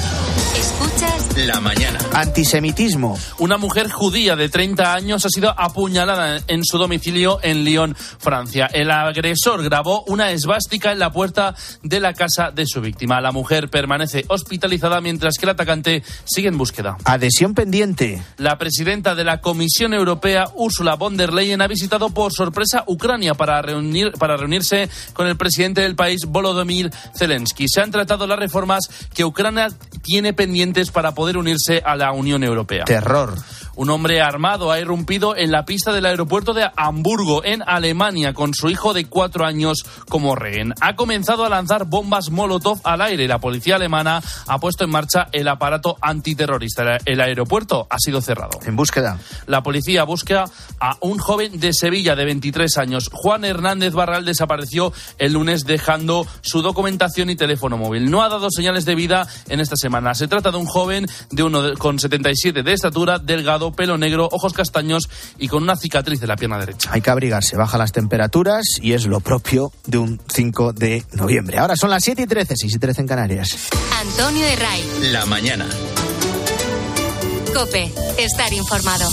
La 1.37 1.61
mañana. 1.61 1.99
Antisemitismo. 2.15 3.19
Una 3.39 3.59
mujer 3.59 3.91
judía 3.91 4.37
de 4.37 4.49
30 4.49 4.95
años 4.95 5.27
ha 5.27 5.29
sido 5.29 5.51
apuñalada 5.51 6.41
en 6.47 6.65
su 6.65 6.79
domicilio 6.79 7.41
en 7.43 7.63
Lyon, 7.63 7.95
Francia. 7.95 8.71
El 8.73 8.91
agresor 8.91 9.63
grabó 9.63 10.03
una 10.07 10.31
esvástica 10.31 10.93
en 10.93 10.99
la 10.99 11.13
puerta 11.13 11.55
de 11.83 12.01
la 12.01 12.15
casa 12.15 12.53
de 12.53 12.65
su 12.65 12.81
víctima. 12.81 13.21
La 13.21 13.33
mujer 13.33 13.69
permanece 13.69 14.25
hospitalizada 14.29 15.03
mientras 15.03 15.35
que 15.37 15.45
el 15.45 15.51
atacante 15.51 16.03
sigue 16.25 16.49
en 16.49 16.57
búsqueda. 16.57 16.97
Adhesión 17.05 17.53
pendiente. 17.53 18.23
La 18.39 18.57
presidenta 18.57 19.15
de 19.15 19.25
la 19.25 19.43
Comisión 19.43 19.93
Europea, 19.93 20.47
Ursula 20.55 20.95
von 20.95 21.19
der 21.19 21.35
Leyen, 21.35 21.61
ha 21.61 21.67
visitado 21.67 22.09
por 22.15 22.33
sorpresa 22.33 22.83
Ucrania 22.87 23.35
para, 23.35 23.61
reunir, 23.61 24.13
para 24.13 24.39
reunirse 24.39 24.89
con 25.13 25.27
el 25.27 25.37
presidente 25.37 25.83
del 25.83 25.97
país, 25.97 26.25
Volodymyr 26.27 26.91
Zelensky. 27.15 27.67
Se 27.69 27.83
han 27.83 27.91
tratado 27.91 28.27
las 28.27 28.39
reformas 28.39 28.89
que 29.15 29.27
Ucrania 29.27 29.69
tiene 30.03 30.33
pendientes 30.33 30.91
para 30.91 31.13
poder 31.13 31.26
unirse 31.35 31.83
a 31.83 31.97
la 31.97 32.13
Unión 32.13 32.45
Europea. 32.45 32.85
Terror. 32.85 33.35
Un 33.77 33.91
hombre 33.91 34.23
armado 34.23 34.73
ha 34.73 34.81
irrumpido 34.81 35.37
en 35.37 35.51
la 35.51 35.67
pista 35.67 35.93
del 35.93 36.07
aeropuerto 36.07 36.55
de 36.55 36.69
Hamburgo, 36.77 37.45
en 37.45 37.63
Alemania, 37.67 38.33
con 38.33 38.55
su 38.55 38.71
hijo 38.71 38.95
de 38.95 39.05
cuatro 39.05 39.45
años 39.45 39.85
como 40.09 40.35
rehén. 40.35 40.73
Ha 40.81 40.97
comenzado 40.97 41.45
a 41.45 41.51
lanzar 41.51 41.85
bombas 41.85 42.31
Molotov 42.31 42.81
al 42.85 43.03
aire. 43.03 43.29
La 43.29 43.39
policía 43.39 43.77
alemana 43.77 44.23
ha 44.47 44.59
puesto 44.59 44.85
en 44.85 44.91
marcha 44.91 45.29
el 45.33 45.47
aparato 45.49 45.97
antiterrorista. 46.01 46.99
El 47.05 47.21
aeropuerto 47.21 47.87
ha 47.91 47.99
sido 47.99 48.21
cerrado. 48.23 48.59
En 48.65 48.77
búsqueda. 48.77 49.19
La 49.47 49.63
policía 49.63 50.05
busca 50.05 50.45
a 50.81 50.97
un 51.01 51.19
joven 51.19 51.61
de 51.61 51.73
Sevilla 51.73 52.17
de 52.17 52.25
23 52.25 52.79
años. 52.79 53.11
Juan 53.13 53.45
Hernández 53.45 53.93
Barral 53.93 54.25
desapareció 54.25 54.93
el 55.19 55.35
lunes 55.35 55.65
dejando 55.65 56.27
su 56.41 56.63
documentación 56.63 57.29
y 57.31 57.37
teléfono 57.37 57.77
móvil. 57.77 58.11
No 58.11 58.23
ha 58.23 58.29
dado 58.29 58.51
señales 58.51 58.85
de 58.85 58.95
vida 58.95 59.27
en 59.49 59.61
esta 59.61 59.77
semana. 59.77 60.15
Se 60.15 60.29
trata 60.29 60.51
de 60.51 60.57
un 60.57 60.67
joven 60.67 61.07
de 61.31 61.43
uno 61.43 61.63
de, 61.63 61.77
con 61.77 61.99
77 61.99 62.63
de 62.63 62.73
estatura, 62.73 63.19
delgado, 63.19 63.66
pelo 63.73 63.99
negro, 63.99 64.29
ojos 64.31 64.53
castaños 64.53 65.09
y 65.39 65.49
con 65.49 65.63
una 65.63 65.77
cicatriz 65.77 66.21
de 66.21 66.27
la 66.27 66.37
pierna 66.37 66.59
derecha. 66.59 66.91
Hay 66.93 67.01
que 67.01 67.11
abrigarse, 67.11 67.57
bajan 67.57 67.81
las 67.81 67.93
temperaturas 67.93 68.65
y 68.81 68.93
es 68.93 69.07
lo 69.07 69.21
propio 69.21 69.73
de 69.87 69.99
un 69.99 70.21
5 70.33 70.73
de 70.73 71.05
noviembre. 71.13 71.59
Ahora 71.59 71.77
son 71.77 71.91
las 71.91 72.05
7 72.05 72.23
y 72.23 72.27
13, 72.27 72.55
6 72.57 72.75
y 72.75 72.79
13 72.79 73.01
en 73.03 73.07
Canarias. 73.07 73.57
Antonio 74.01 74.47
Herray. 74.47 74.85
La 75.13 75.27
mañana. 75.27 75.67
Cope, 77.55 77.91
estar 78.19 78.53
informado. 78.53 79.09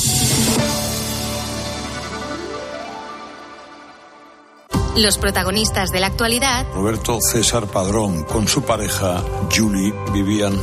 Los 4.97 5.17
protagonistas 5.17 5.89
de 5.91 5.99
la 5.99 6.07
actualidad. 6.07 6.67
Roberto 6.75 7.19
César 7.19 7.65
Padrón 7.65 8.23
con 8.25 8.47
su 8.47 8.61
pareja 8.63 9.23
Julie 9.51 9.91
vivían 10.13 10.53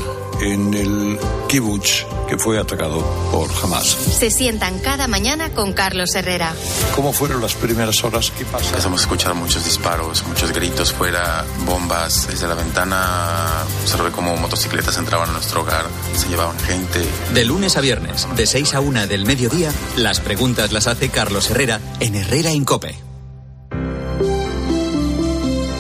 en 0.40 0.74
el 0.74 1.18
kibutz 1.48 2.06
que 2.28 2.38
fue 2.38 2.58
atacado 2.58 3.00
por 3.30 3.50
Hamas. 3.62 3.86
Se 3.86 4.30
sientan 4.30 4.78
cada 4.78 5.06
mañana 5.06 5.50
con 5.50 5.72
Carlos 5.72 6.14
Herrera. 6.14 6.54
¿Cómo 6.94 7.12
fueron 7.12 7.40
las 7.40 7.54
primeras 7.54 8.02
horas? 8.04 8.32
¿Qué 8.36 8.44
pasa? 8.44 8.68
Empezamos 8.68 9.00
a 9.00 9.04
escuchar 9.04 9.34
muchos 9.34 9.64
disparos, 9.64 10.24
muchos 10.26 10.52
gritos 10.52 10.92
fuera, 10.92 11.44
bombas. 11.66 12.28
Desde 12.28 12.46
la 12.46 12.54
ventana 12.54 13.64
se 13.84 14.00
ve 14.00 14.10
como 14.10 14.36
motocicletas 14.36 14.96
entraban 14.96 15.30
a 15.30 15.32
nuestro 15.32 15.62
hogar, 15.62 15.84
se 16.16 16.28
llevaban 16.28 16.58
gente. 16.60 17.04
De 17.34 17.44
lunes 17.44 17.76
a 17.76 17.80
viernes, 17.80 18.26
de 18.36 18.46
6 18.46 18.74
a 18.74 18.80
1 18.80 19.06
del 19.06 19.26
mediodía, 19.26 19.72
las 19.96 20.20
preguntas 20.20 20.72
las 20.72 20.86
hace 20.86 21.08
Carlos 21.10 21.50
Herrera 21.50 21.80
en 22.00 22.14
Herrera 22.14 22.52
Incope. 22.52 22.96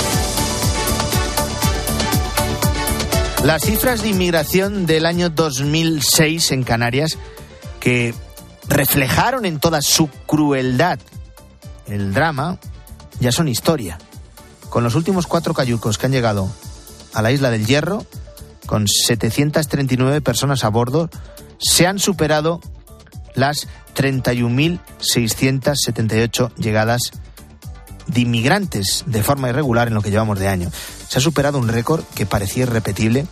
Las 3.43 3.63
cifras 3.63 4.03
de 4.03 4.09
inmigración 4.09 4.85
del 4.85 5.05
año 5.05 5.29
2006 5.29 6.51
en 6.51 6.63
Canarias 6.63 7.17
que 7.79 8.13
reflejaron 8.67 9.45
en 9.45 9.59
toda 9.59 9.81
su 9.81 10.09
crueldad 10.27 10.99
el 11.87 12.13
drama 12.13 12.59
ya 13.19 13.31
son 13.31 13.47
historia. 13.47 13.97
Con 14.69 14.83
los 14.83 14.93
últimos 14.95 15.25
cuatro 15.27 15.55
cayucos 15.55 15.97
que 15.97 16.05
han 16.05 16.11
llegado 16.11 16.51
a 17.13 17.21
la 17.21 17.31
isla 17.31 17.49
del 17.49 17.65
Hierro, 17.65 18.05
con 18.65 18.85
739 18.87 20.21
personas 20.21 20.63
a 20.63 20.69
bordo, 20.69 21.09
se 21.57 21.87
han 21.87 21.99
superado 21.99 22.61
las 23.35 23.67
31.678 23.95 26.55
llegadas 26.55 27.11
de 28.07 28.21
inmigrantes 28.21 29.03
de 29.05 29.21
forma 29.23 29.49
irregular 29.49 29.89
en 29.89 29.95
lo 29.95 30.01
que 30.01 30.11
llevamos 30.11 30.39
de 30.39 30.47
año. 30.47 30.71
Se 31.11 31.17
ha 31.17 31.21
superado 31.21 31.59
un 31.59 31.67
récord 31.67 32.05
que 32.15 32.25
parecía 32.25 32.63
irrepetible 32.63 33.25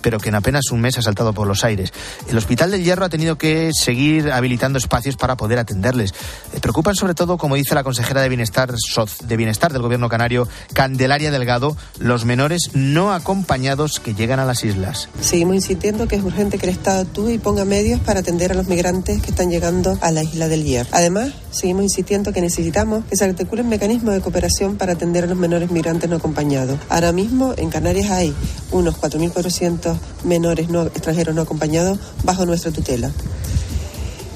pero 0.00 0.18
que 0.18 0.28
en 0.28 0.34
apenas 0.34 0.70
un 0.70 0.80
mes 0.80 0.98
ha 0.98 1.02
saltado 1.02 1.32
por 1.32 1.46
los 1.46 1.64
aires. 1.64 1.92
El 2.28 2.36
Hospital 2.36 2.70
del 2.70 2.84
Hierro 2.84 3.04
ha 3.04 3.08
tenido 3.08 3.38
que 3.38 3.70
seguir 3.72 4.30
habilitando 4.32 4.78
espacios 4.78 5.16
para 5.16 5.36
poder 5.36 5.58
atenderles. 5.58 6.14
Me 6.52 6.60
preocupan 6.60 6.94
sobre 6.94 7.14
todo, 7.14 7.38
como 7.38 7.56
dice 7.56 7.74
la 7.74 7.84
consejera 7.84 8.22
de 8.22 8.28
Bienestar, 8.28 8.72
de 8.72 9.36
Bienestar 9.36 9.72
del 9.72 9.82
Gobierno 9.82 10.08
Canario, 10.08 10.48
Candelaria 10.72 11.30
Delgado, 11.30 11.76
los 11.98 12.24
menores 12.24 12.70
no 12.74 13.12
acompañados 13.12 14.00
que 14.00 14.14
llegan 14.14 14.40
a 14.40 14.44
las 14.44 14.64
islas. 14.64 15.08
Seguimos 15.20 15.56
insistiendo 15.56 16.08
que 16.08 16.16
es 16.16 16.22
urgente 16.22 16.58
que 16.58 16.66
el 16.66 16.72
Estado 16.72 17.02
actúe 17.02 17.30
y 17.30 17.38
ponga 17.38 17.64
medios 17.64 18.00
para 18.00 18.20
atender 18.20 18.52
a 18.52 18.54
los 18.54 18.66
migrantes 18.66 19.22
que 19.22 19.30
están 19.30 19.50
llegando 19.50 19.98
a 20.00 20.10
la 20.10 20.22
isla 20.22 20.48
del 20.48 20.64
Hierro. 20.64 20.88
Además, 20.92 21.32
seguimos 21.50 21.84
insistiendo 21.84 22.32
que 22.32 22.40
necesitamos 22.40 23.04
que 23.04 23.16
se 23.16 23.24
articulen 23.24 23.68
mecanismos 23.68 24.14
de 24.14 24.20
cooperación 24.20 24.76
para 24.76 24.92
atender 24.92 25.24
a 25.24 25.26
los 25.26 25.36
menores 25.36 25.70
migrantes 25.70 26.08
no 26.08 26.16
acompañados. 26.16 26.78
Ahora 26.88 27.12
mismo 27.12 27.54
en 27.56 27.70
Canarias 27.70 28.10
hay 28.10 28.34
unos 28.70 28.96
4.400 29.00 29.87
menores 30.24 30.68
no, 30.68 30.82
extranjeros 30.82 31.34
no 31.34 31.42
acompañados 31.42 31.98
bajo 32.24 32.46
nuestra 32.46 32.70
tutela. 32.70 33.10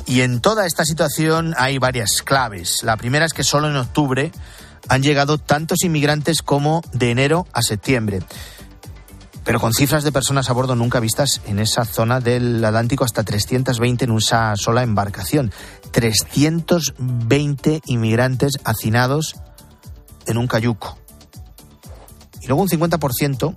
Y 0.07 0.21
en 0.21 0.41
toda 0.41 0.67
esta 0.67 0.85
situación 0.85 1.55
hay 1.57 1.79
varias 1.79 2.23
claves. 2.23 2.83
La 2.83 2.97
primera 2.97 3.25
es 3.25 3.33
que 3.33 3.45
solo 3.45 3.69
en 3.69 3.77
octubre 3.77 4.33
han 4.89 5.03
llegado 5.03 5.39
tantos 5.39 5.85
inmigrantes 5.85 6.43
como 6.43 6.83
de 6.93 7.11
enero 7.11 7.47
a 7.53 7.63
septiembre. 7.63 8.21
Pero 9.45 9.59
con 9.59 9.73
cifras 9.73 10.05
de 10.05 10.13
personas 10.13 10.51
a 10.51 10.53
bordo 10.53 10.77
nunca 10.77 11.01
vistas 11.01 11.41
en 11.47 11.59
esa 11.59 11.85
zona 11.85 12.21
del 12.21 12.65
Atlántico, 12.65 13.05
hasta 13.05 13.25
320 13.25 14.05
en 14.05 14.11
una 14.11 14.57
sola 14.57 14.83
embarcación. 14.83 15.53
320 15.91 17.81
inmigrantes 17.87 18.53
hacinados 18.65 19.37
en 20.27 20.39
un 20.39 20.47
cayuco. 20.47 20.97
Y 22.41 22.47
luego 22.47 22.63
un 22.63 22.69
50% 22.69 23.55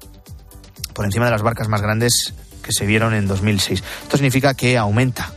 por 0.95 1.05
encima 1.05 1.25
de 1.25 1.31
las 1.31 1.43
barcas 1.43 1.67
más 1.67 1.81
grandes 1.81 2.33
que 2.63 2.71
se 2.71 2.87
vieron 2.87 3.13
en 3.13 3.27
2006. 3.27 3.83
Esto 4.03 4.17
significa 4.17 4.55
que 4.55 4.77
aumenta 4.77 5.31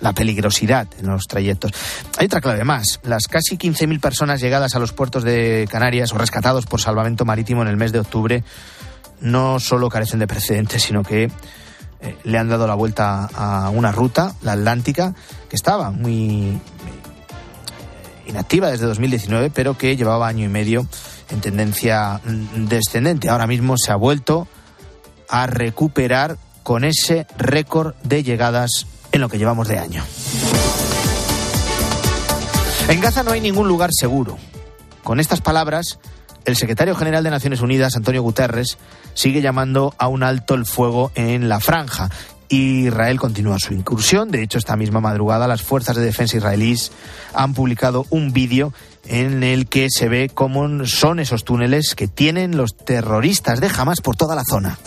la 0.00 0.12
peligrosidad 0.12 0.86
en 0.98 1.06
los 1.06 1.24
trayectos. 1.26 1.72
Hay 2.18 2.26
otra 2.26 2.40
clave 2.40 2.64
más. 2.64 3.00
Las 3.02 3.26
casi 3.26 3.56
15.000 3.56 4.00
personas 4.00 4.40
llegadas 4.40 4.74
a 4.74 4.78
los 4.78 4.92
puertos 4.92 5.24
de 5.24 5.66
Canarias 5.70 6.12
o 6.12 6.18
rescatados 6.18 6.66
por 6.66 6.80
salvamento 6.80 7.24
marítimo 7.24 7.62
en 7.62 7.68
el 7.68 7.76
mes 7.76 7.92
de 7.92 8.00
octubre 8.00 8.44
no 9.20 9.58
solo 9.58 9.88
carecen 9.88 10.20
de 10.20 10.26
precedentes, 10.26 10.82
sino 10.82 11.02
que 11.02 11.30
eh, 12.00 12.16
le 12.22 12.38
han 12.38 12.48
dado 12.48 12.66
la 12.66 12.74
vuelta 12.74 13.28
a 13.34 13.70
una 13.70 13.90
ruta, 13.90 14.34
la 14.42 14.52
Atlántica, 14.52 15.14
que 15.48 15.56
estaba 15.56 15.90
muy 15.90 16.60
inactiva 18.26 18.70
desde 18.70 18.86
2019, 18.86 19.50
pero 19.50 19.76
que 19.76 19.96
llevaba 19.96 20.28
año 20.28 20.44
y 20.44 20.48
medio 20.48 20.86
en 21.30 21.40
tendencia 21.40 22.20
descendente. 22.54 23.28
Ahora 23.28 23.46
mismo 23.46 23.76
se 23.76 23.90
ha 23.90 23.96
vuelto 23.96 24.46
a 25.28 25.46
recuperar 25.46 26.36
con 26.62 26.84
ese 26.84 27.26
récord 27.36 27.94
de 28.02 28.22
llegadas 28.22 28.86
en 29.12 29.20
lo 29.20 29.28
que 29.28 29.38
llevamos 29.38 29.68
de 29.68 29.78
año. 29.78 30.04
En 32.88 33.00
Gaza 33.00 33.22
no 33.22 33.32
hay 33.32 33.40
ningún 33.40 33.68
lugar 33.68 33.90
seguro. 33.92 34.38
Con 35.02 35.20
estas 35.20 35.40
palabras, 35.40 35.98
el 36.44 36.56
secretario 36.56 36.94
general 36.94 37.24
de 37.24 37.30
Naciones 37.30 37.60
Unidas, 37.60 37.96
Antonio 37.96 38.22
Guterres, 38.22 38.78
sigue 39.14 39.42
llamando 39.42 39.94
a 39.98 40.08
un 40.08 40.22
alto 40.22 40.54
el 40.54 40.64
fuego 40.64 41.12
en 41.14 41.48
la 41.48 41.60
franja. 41.60 42.10
Israel 42.48 43.18
continúa 43.18 43.58
su 43.58 43.74
incursión. 43.74 44.30
De 44.30 44.42
hecho, 44.42 44.58
esta 44.58 44.76
misma 44.76 45.00
madrugada 45.00 45.48
las 45.48 45.62
fuerzas 45.62 45.96
de 45.96 46.04
defensa 46.04 46.36
israelíes 46.36 46.92
han 47.34 47.54
publicado 47.54 48.06
un 48.10 48.32
vídeo 48.32 48.72
en 49.06 49.42
el 49.42 49.68
que 49.68 49.88
se 49.90 50.08
ve 50.08 50.30
cómo 50.32 50.84
son 50.86 51.18
esos 51.18 51.44
túneles 51.44 51.94
que 51.94 52.08
tienen 52.08 52.56
los 52.56 52.76
terroristas 52.76 53.60
de 53.60 53.68
Hamas 53.68 54.00
por 54.00 54.16
toda 54.16 54.34
la 54.34 54.44
zona. 54.48 54.78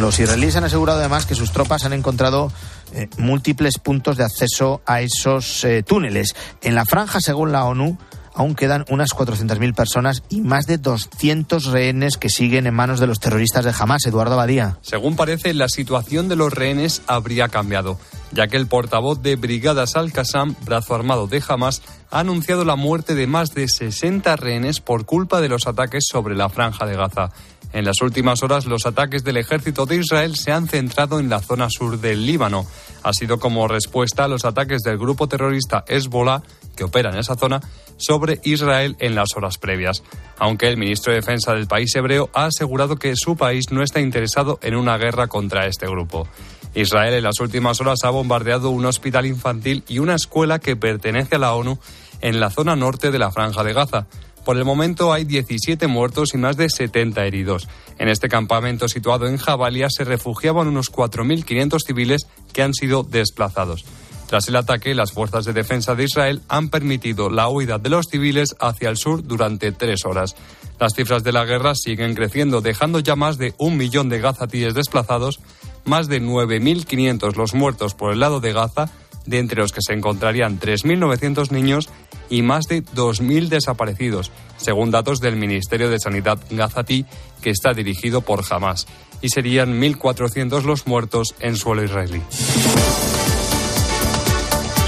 Los 0.00 0.18
israelíes 0.18 0.56
han 0.56 0.64
asegurado 0.64 1.00
además 1.00 1.26
que 1.26 1.34
sus 1.34 1.52
tropas 1.52 1.84
han 1.84 1.92
encontrado 1.92 2.50
eh, 2.92 3.08
múltiples 3.18 3.78
puntos 3.78 4.16
de 4.16 4.24
acceso 4.24 4.80
a 4.86 5.00
esos 5.00 5.64
eh, 5.64 5.82
túneles. 5.82 6.34
En 6.62 6.74
la 6.74 6.84
franja, 6.84 7.20
según 7.20 7.52
la 7.52 7.64
ONU, 7.64 7.98
aún 8.36 8.54
quedan 8.54 8.84
unas 8.88 9.10
400.000 9.10 9.74
personas 9.74 10.22
y 10.28 10.42
más 10.42 10.66
de 10.66 10.78
200 10.78 11.64
rehenes 11.66 12.16
que 12.18 12.28
siguen 12.28 12.66
en 12.66 12.74
manos 12.74 13.00
de 13.00 13.06
los 13.06 13.18
terroristas 13.18 13.64
de 13.64 13.74
Hamas. 13.76 14.06
Eduardo 14.06 14.36
Badía. 14.36 14.78
Según 14.82 15.16
parece, 15.16 15.54
la 15.54 15.68
situación 15.68 16.28
de 16.28 16.36
los 16.36 16.52
rehenes 16.52 17.02
habría 17.06 17.48
cambiado, 17.48 17.98
ya 18.30 18.46
que 18.46 18.58
el 18.58 18.66
portavoz 18.66 19.22
de 19.22 19.36
Brigadas 19.36 19.96
Al-Qassam, 19.96 20.54
brazo 20.64 20.94
armado 20.94 21.26
de 21.26 21.42
Hamas, 21.48 21.82
ha 22.10 22.20
anunciado 22.20 22.64
la 22.64 22.76
muerte 22.76 23.14
de 23.14 23.26
más 23.26 23.54
de 23.54 23.66
60 23.66 24.36
rehenes 24.36 24.80
por 24.80 25.06
culpa 25.06 25.40
de 25.40 25.48
los 25.48 25.66
ataques 25.66 26.04
sobre 26.06 26.36
la 26.36 26.48
franja 26.48 26.86
de 26.86 26.96
Gaza. 26.96 27.30
En 27.72 27.84
las 27.84 28.00
últimas 28.00 28.42
horas, 28.42 28.66
los 28.66 28.86
ataques 28.86 29.24
del 29.24 29.36
ejército 29.36 29.86
de 29.86 29.96
Israel 29.96 30.36
se 30.36 30.52
han 30.52 30.68
centrado 30.68 31.18
en 31.18 31.28
la 31.28 31.40
zona 31.40 31.68
sur 31.68 32.00
del 32.00 32.24
Líbano. 32.24 32.66
Ha 33.02 33.12
sido 33.12 33.38
como 33.38 33.68
respuesta 33.68 34.24
a 34.24 34.28
los 34.28 34.44
ataques 34.44 34.82
del 34.82 34.98
grupo 34.98 35.28
terrorista 35.28 35.84
Hezbollah, 35.86 36.42
que 36.76 36.84
opera 36.84 37.10
en 37.10 37.18
esa 37.18 37.34
zona, 37.34 37.60
sobre 37.96 38.40
Israel 38.44 38.96
en 39.00 39.14
las 39.14 39.30
horas 39.36 39.58
previas. 39.58 40.02
Aunque 40.38 40.68
el 40.68 40.76
ministro 40.76 41.12
de 41.12 41.20
Defensa 41.20 41.54
del 41.54 41.66
país 41.66 41.94
hebreo 41.96 42.30
ha 42.34 42.44
asegurado 42.44 42.96
que 42.96 43.16
su 43.16 43.36
país 43.36 43.72
no 43.72 43.82
está 43.82 44.00
interesado 44.00 44.58
en 44.62 44.76
una 44.76 44.98
guerra 44.98 45.26
contra 45.26 45.66
este 45.66 45.86
grupo. 45.86 46.28
Israel 46.74 47.14
en 47.14 47.24
las 47.24 47.40
últimas 47.40 47.80
horas 47.80 48.00
ha 48.04 48.10
bombardeado 48.10 48.70
un 48.70 48.84
hospital 48.84 49.24
infantil 49.26 49.82
y 49.88 49.98
una 49.98 50.14
escuela 50.14 50.58
que 50.58 50.76
pertenece 50.76 51.36
a 51.36 51.38
la 51.38 51.54
ONU 51.54 51.78
en 52.20 52.38
la 52.38 52.50
zona 52.50 52.76
norte 52.76 53.10
de 53.10 53.18
la 53.18 53.30
franja 53.30 53.64
de 53.64 53.72
Gaza. 53.72 54.06
Por 54.44 54.56
el 54.58 54.64
momento 54.64 55.12
hay 55.12 55.24
17 55.24 55.88
muertos 55.88 56.34
y 56.34 56.38
más 56.38 56.56
de 56.56 56.70
70 56.70 57.24
heridos. 57.26 57.66
En 57.98 58.08
este 58.08 58.28
campamento 58.28 58.88
situado 58.88 59.26
en 59.26 59.38
Jabalia 59.38 59.88
se 59.90 60.04
refugiaban 60.04 60.68
unos 60.68 60.92
4.500 60.92 61.78
civiles 61.84 62.28
que 62.52 62.62
han 62.62 62.72
sido 62.72 63.02
desplazados. 63.02 63.84
Tras 64.26 64.48
el 64.48 64.56
ataque, 64.56 64.94
las 64.94 65.12
fuerzas 65.12 65.44
de 65.44 65.52
defensa 65.52 65.94
de 65.94 66.04
Israel 66.04 66.42
han 66.48 66.68
permitido 66.68 67.30
la 67.30 67.48
huida 67.48 67.78
de 67.78 67.90
los 67.90 68.06
civiles 68.06 68.56
hacia 68.58 68.88
el 68.88 68.96
sur 68.96 69.22
durante 69.22 69.70
tres 69.70 70.04
horas. 70.04 70.34
Las 70.80 70.94
cifras 70.94 71.22
de 71.22 71.32
la 71.32 71.44
guerra 71.44 71.74
siguen 71.74 72.14
creciendo, 72.14 72.60
dejando 72.60 72.98
ya 72.98 73.14
más 73.14 73.38
de 73.38 73.54
un 73.58 73.76
millón 73.76 74.08
de 74.08 74.20
gazatíes 74.20 74.74
desplazados, 74.74 75.40
más 75.84 76.08
de 76.08 76.20
9.500 76.20 77.36
los 77.36 77.54
muertos 77.54 77.94
por 77.94 78.12
el 78.12 78.20
lado 78.20 78.40
de 78.40 78.52
Gaza, 78.52 78.90
de 79.26 79.38
entre 79.38 79.60
los 79.60 79.72
que 79.72 79.80
se 79.80 79.92
encontrarían 79.92 80.58
3.900 80.58 81.50
niños 81.50 81.88
y 82.28 82.42
más 82.42 82.66
de 82.66 82.84
2.000 82.84 83.48
desaparecidos, 83.48 84.32
según 84.56 84.90
datos 84.90 85.20
del 85.20 85.36
Ministerio 85.36 85.88
de 85.88 86.00
Sanidad 86.00 86.38
gazatí, 86.50 87.06
que 87.42 87.50
está 87.50 87.72
dirigido 87.72 88.20
por 88.20 88.42
Hamas, 88.50 88.86
y 89.22 89.28
serían 89.28 89.80
1.400 89.80 90.62
los 90.62 90.86
muertos 90.86 91.34
en 91.40 91.56
suelo 91.56 91.84
israelí. 91.84 92.22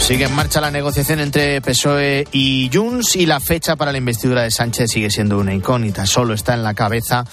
Sigue 0.08 0.24
en 0.24 0.34
marcha 0.34 0.62
la 0.62 0.70
negociación 0.70 1.20
entre 1.20 1.60
PSOE 1.60 2.26
y 2.32 2.70
Junts 2.72 3.14
y 3.14 3.26
la 3.26 3.40
fecha 3.40 3.76
para 3.76 3.92
la 3.92 3.98
investidura 3.98 4.40
de 4.40 4.50
Sánchez 4.50 4.90
sigue 4.90 5.10
siendo 5.10 5.38
una 5.38 5.52
incógnita. 5.52 6.06
Solo 6.06 6.32
está 6.32 6.54
en 6.54 6.62
la 6.62 6.72
cabeza 6.72 7.26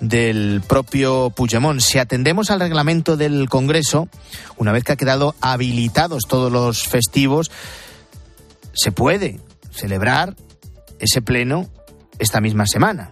del 0.00 0.62
propio 0.66 1.28
Puigdemont. 1.28 1.82
Si 1.82 1.98
atendemos 1.98 2.50
al 2.50 2.60
reglamento 2.60 3.18
del 3.18 3.50
Congreso, 3.50 4.08
una 4.56 4.72
vez 4.72 4.82
que 4.82 4.92
ha 4.92 4.96
quedado 4.96 5.34
habilitados 5.42 6.22
todos 6.26 6.50
los 6.50 6.88
festivos, 6.88 7.50
se 8.72 8.92
puede 8.92 9.38
celebrar 9.70 10.34
ese 11.00 11.20
pleno 11.20 11.68
esta 12.18 12.40
misma 12.40 12.66
semana. 12.66 13.10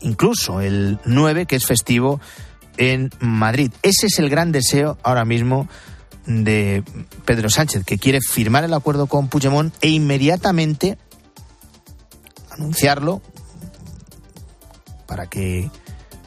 Incluso 0.00 0.62
el 0.62 0.98
9, 1.04 1.44
que 1.44 1.56
es 1.56 1.66
festivo 1.66 2.22
en 2.78 3.10
Madrid. 3.20 3.70
Ese 3.82 4.06
es 4.06 4.18
el 4.18 4.30
gran 4.30 4.50
deseo 4.50 4.96
ahora 5.02 5.26
mismo 5.26 5.68
de 6.26 6.82
Pedro 7.24 7.48
Sánchez, 7.48 7.84
que 7.84 7.98
quiere 7.98 8.20
firmar 8.20 8.64
el 8.64 8.74
acuerdo 8.74 9.06
con 9.06 9.28
Puigdemont 9.28 9.74
e 9.80 9.88
inmediatamente 9.88 10.98
anunciarlo 12.50 13.22
para 15.06 15.26
que 15.26 15.70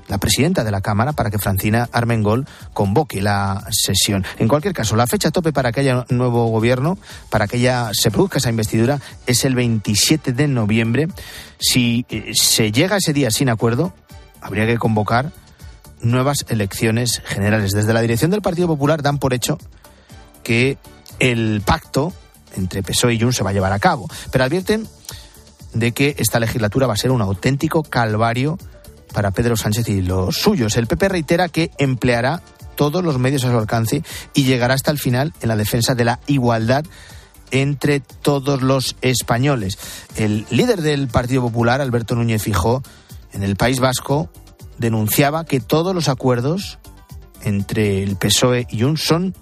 la 0.10 0.18
presidenta 0.18 0.64
de 0.64 0.72
la 0.72 0.82
Cámara 0.82 1.14
para 1.14 1.30
que 1.30 1.38
Francina 1.38 1.88
Armengol 1.92 2.48
convoque 2.74 3.22
la 3.22 3.64
sesión. 3.72 4.26
En 4.40 4.48
cualquier 4.48 4.74
caso, 4.74 4.96
la 4.96 5.06
fecha 5.06 5.32
tope 5.32 5.54
para 5.54 5.72
que 5.72 5.82
haya 5.82 6.06
nuevo 6.10 6.48
gobierno, 6.48 6.98
para 7.30 7.48
que 7.48 7.60
ya 7.60 7.92
se 7.94 8.10
produzca 8.10 8.40
esa 8.40 8.50
investidura, 8.50 9.00
es 9.28 9.46
el 9.46 9.54
27 9.56 10.34
de 10.34 10.48
noviembre. 10.48 11.08
Si 11.60 12.06
eh, 12.10 12.32
se 12.34 12.72
llega 12.72 12.98
ese 12.98 13.14
día 13.14 13.30
sin 13.30 13.50
acuerdo, 13.50 13.94
habría 14.42 14.66
que 14.66 14.78
convocar 14.78 15.32
nuevas 16.02 16.46
elecciones 16.50 17.22
generales. 17.26 17.74
Desde 17.74 17.94
la 17.94 18.02
dirección 18.02 18.32
del 18.32 18.42
Partido 18.42 18.68
Popular 18.68 19.04
dan 19.04 19.20
por 19.20 19.34
hecho 19.34 19.60
que 20.44 20.78
el 21.20 21.62
pacto 21.66 22.14
entre 22.56 22.84
PSOE 22.84 23.14
y 23.14 23.20
Junts 23.20 23.38
se 23.38 23.44
va 23.44 23.52
a 23.52 23.54
llevar 23.54 23.74
a 23.74 23.80
cabo, 23.80 24.08
pero 24.32 24.44
advierten 24.44 24.88
de 25.74 25.92
que 25.92 26.16
esta 26.18 26.40
legislatura 26.40 26.88
va 26.88 26.94
a 26.94 26.98
ser 26.98 27.12
un 27.12 27.22
auténtico 27.22 27.84
calvario 27.84 28.58
para 29.14 29.32
Pedro 29.32 29.56
Sánchez 29.56 29.90
y 29.90 30.02
los 30.02 30.38
suyos. 30.38 30.78
El 30.78 30.88
PP 30.88 31.10
reitera 31.10 31.50
que 31.50 31.72
empleará 31.78 32.42
todos 32.76 33.04
los 33.04 33.20
medios 33.20 33.44
a 33.44 33.52
su 33.52 33.58
alcance 33.58 34.04
y 34.34 34.44
llegará 34.44 34.74
hasta 34.74 34.92
el 34.92 35.00
final 35.00 35.34
en 35.42 35.50
la 35.50 35.56
defensa 35.56 35.96
de 35.96 36.06
la 36.06 36.20
igualdad 36.28 36.86
entre 37.52 38.00
todos 38.00 38.62
los 38.62 38.96
españoles. 39.02 39.78
El 40.16 40.46
líder 40.50 40.82
del 40.82 41.08
Partido 41.08 41.42
Popular, 41.42 41.82
Alberto 41.82 42.16
Núñez 42.16 42.44
Fijó, 42.44 42.84
en 43.34 43.44
el 43.44 43.56
País 43.56 43.80
Vasco, 43.80 44.30
denunciaba 44.78 45.46
que 45.46 45.60
todos 45.60 45.94
los 45.94 46.10
acuerdos 46.10 46.80
entre 47.44 48.04
el 48.04 48.16
PSOE 48.16 48.68
y 48.70 48.84
un 48.84 48.98
son 48.98 49.36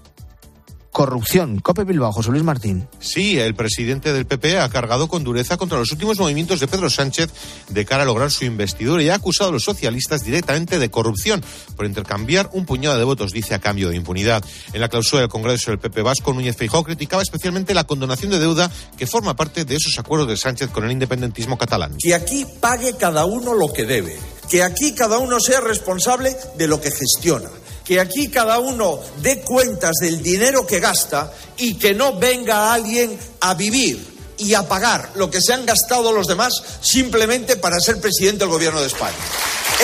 corrupción. 0.98 1.60
Cope 1.60 1.84
Bilbao, 1.84 2.12
José 2.12 2.32
Luis 2.32 2.42
Martín. 2.42 2.88
Sí, 3.00 3.38
el 3.38 3.54
presidente 3.54 4.14
del 4.14 4.26
PP 4.26 4.58
ha 4.58 4.68
cargado 4.68 5.08
con 5.08 5.24
dureza 5.24 5.56
contra 5.56 5.78
los 5.78 5.92
últimos 5.92 6.18
movimientos 6.18 6.60
de 6.60 6.68
Pedro 6.68 6.90
Sánchez 6.90 7.30
de 7.70 7.86
cara 7.86 8.02
a 8.02 8.06
lograr 8.08 8.32
su 8.32 8.46
investidura 8.46 9.04
y 9.04 9.10
ha 9.10 9.14
acusado 9.14 9.52
a 9.52 9.54
los 9.54 9.64
socialistas 9.64 10.24
directamente 10.24 10.80
de 10.80 10.90
corrupción 10.90 11.44
por 11.76 11.86
intercambiar 11.86 12.50
un 12.52 12.66
puñado 12.66 12.98
de 12.98 13.04
votos, 13.04 13.32
dice, 13.32 13.54
a 13.54 13.60
cambio 13.60 13.90
de 13.90 13.96
impunidad. 13.96 14.44
En 14.74 14.82
la 14.82 14.90
clausura 14.90 15.22
del 15.22 15.30
Congreso 15.30 15.70
del 15.70 15.80
PP 15.80 16.02
Vasco, 16.02 16.34
Núñez 16.34 16.58
Feijóo 16.58 16.84
criticaba 16.84 17.22
especialmente 17.22 17.76
la 17.76 17.84
condonación 17.84 18.32
de 18.32 18.40
deuda 18.40 18.72
que 18.98 19.06
forma 19.06 19.36
parte 19.36 19.66
de 19.66 19.76
esos 19.76 20.00
acuerdos 20.00 20.28
de 20.28 20.36
Sánchez 20.36 20.72
con 20.72 20.84
el 20.84 20.92
independentismo 20.92 21.60
catalán. 21.60 21.96
Que 22.00 22.16
aquí 22.16 22.44
pague 22.60 22.98
cada 22.98 23.26
uno 23.26 23.54
lo 23.54 23.72
que 23.72 23.86
debe, 23.86 24.18
que 24.50 24.64
aquí 24.64 24.96
cada 24.96 25.20
uno 25.20 25.40
sea 25.40 25.62
responsable 25.62 26.36
de 26.58 26.68
lo 26.68 26.82
que 26.82 26.90
gestiona 26.90 27.52
que 27.88 28.02
aquí 28.02 28.28
cada 28.30 28.60
uno 28.60 29.00
dé 29.22 29.42
cuentas 29.42 29.94
del 30.02 30.22
dinero 30.22 30.68
que 30.68 30.82
gasta 30.82 31.32
y 31.58 31.76
que 31.76 31.94
no 31.94 32.18
venga 32.20 32.74
alguien 32.74 33.18
a 33.40 33.54
vivir 33.54 34.18
y 34.38 34.54
a 34.54 34.68
pagar 34.68 35.12
lo 35.16 35.32
que 35.32 35.42
se 35.42 35.54
han 35.54 35.66
gastado 35.66 36.12
los 36.12 36.28
demás 36.28 36.54
simplemente 36.82 37.56
para 37.56 37.80
ser 37.80 38.02
presidente 38.02 38.40
del 38.40 38.50
gobierno 38.50 38.82
de 38.82 38.88
España. 38.88 39.16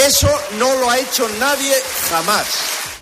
Eso 0.06 0.30
no 0.60 0.76
lo 0.76 0.90
ha 0.90 1.00
hecho 1.00 1.28
nadie 1.40 1.74
jamás. 2.10 2.48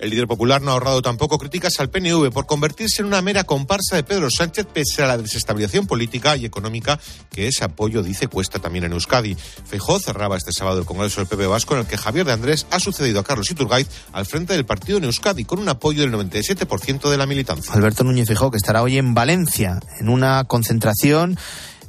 El 0.01 0.09
líder 0.09 0.27
popular 0.27 0.63
no 0.63 0.71
ha 0.71 0.73
ahorrado 0.73 1.03
tampoco 1.03 1.37
críticas 1.37 1.79
al 1.79 1.91
PNV 1.91 2.31
por 2.31 2.47
convertirse 2.47 3.03
en 3.03 3.07
una 3.07 3.21
mera 3.21 3.43
comparsa 3.43 3.95
de 3.95 4.03
Pedro 4.03 4.31
Sánchez 4.31 4.65
pese 4.65 5.03
a 5.03 5.05
la 5.05 5.15
desestabilización 5.15 5.85
política 5.85 6.35
y 6.35 6.43
económica 6.43 6.99
que 7.29 7.47
ese 7.47 7.63
apoyo 7.63 8.01
dice 8.01 8.27
cuesta 8.27 8.57
también 8.57 8.85
en 8.85 8.93
Euskadi. 8.93 9.35
Feijó 9.35 9.99
cerraba 9.99 10.37
este 10.37 10.53
sábado 10.53 10.79
el 10.79 10.85
Congreso 10.85 11.21
del 11.21 11.27
PP 11.27 11.45
Vasco 11.45 11.75
en 11.75 11.81
el 11.81 11.85
que 11.85 11.99
Javier 11.99 12.25
de 12.25 12.33
Andrés 12.33 12.65
ha 12.71 12.79
sucedido 12.79 13.19
a 13.19 13.23
Carlos 13.23 13.51
Iturgaiz 13.51 13.87
al 14.11 14.25
frente 14.25 14.53
del 14.53 14.65
partido 14.65 14.97
en 14.97 15.03
Euskadi 15.03 15.45
con 15.45 15.59
un 15.59 15.69
apoyo 15.69 16.01
del 16.01 16.11
97% 16.11 17.07
de 17.07 17.17
la 17.17 17.27
militancia. 17.27 17.71
Alberto 17.71 18.03
Núñez 18.03 18.27
Feijó 18.27 18.49
que 18.49 18.57
estará 18.57 18.81
hoy 18.81 18.97
en 18.97 19.13
Valencia 19.13 19.79
en 19.99 20.09
una 20.09 20.45
concentración 20.45 21.37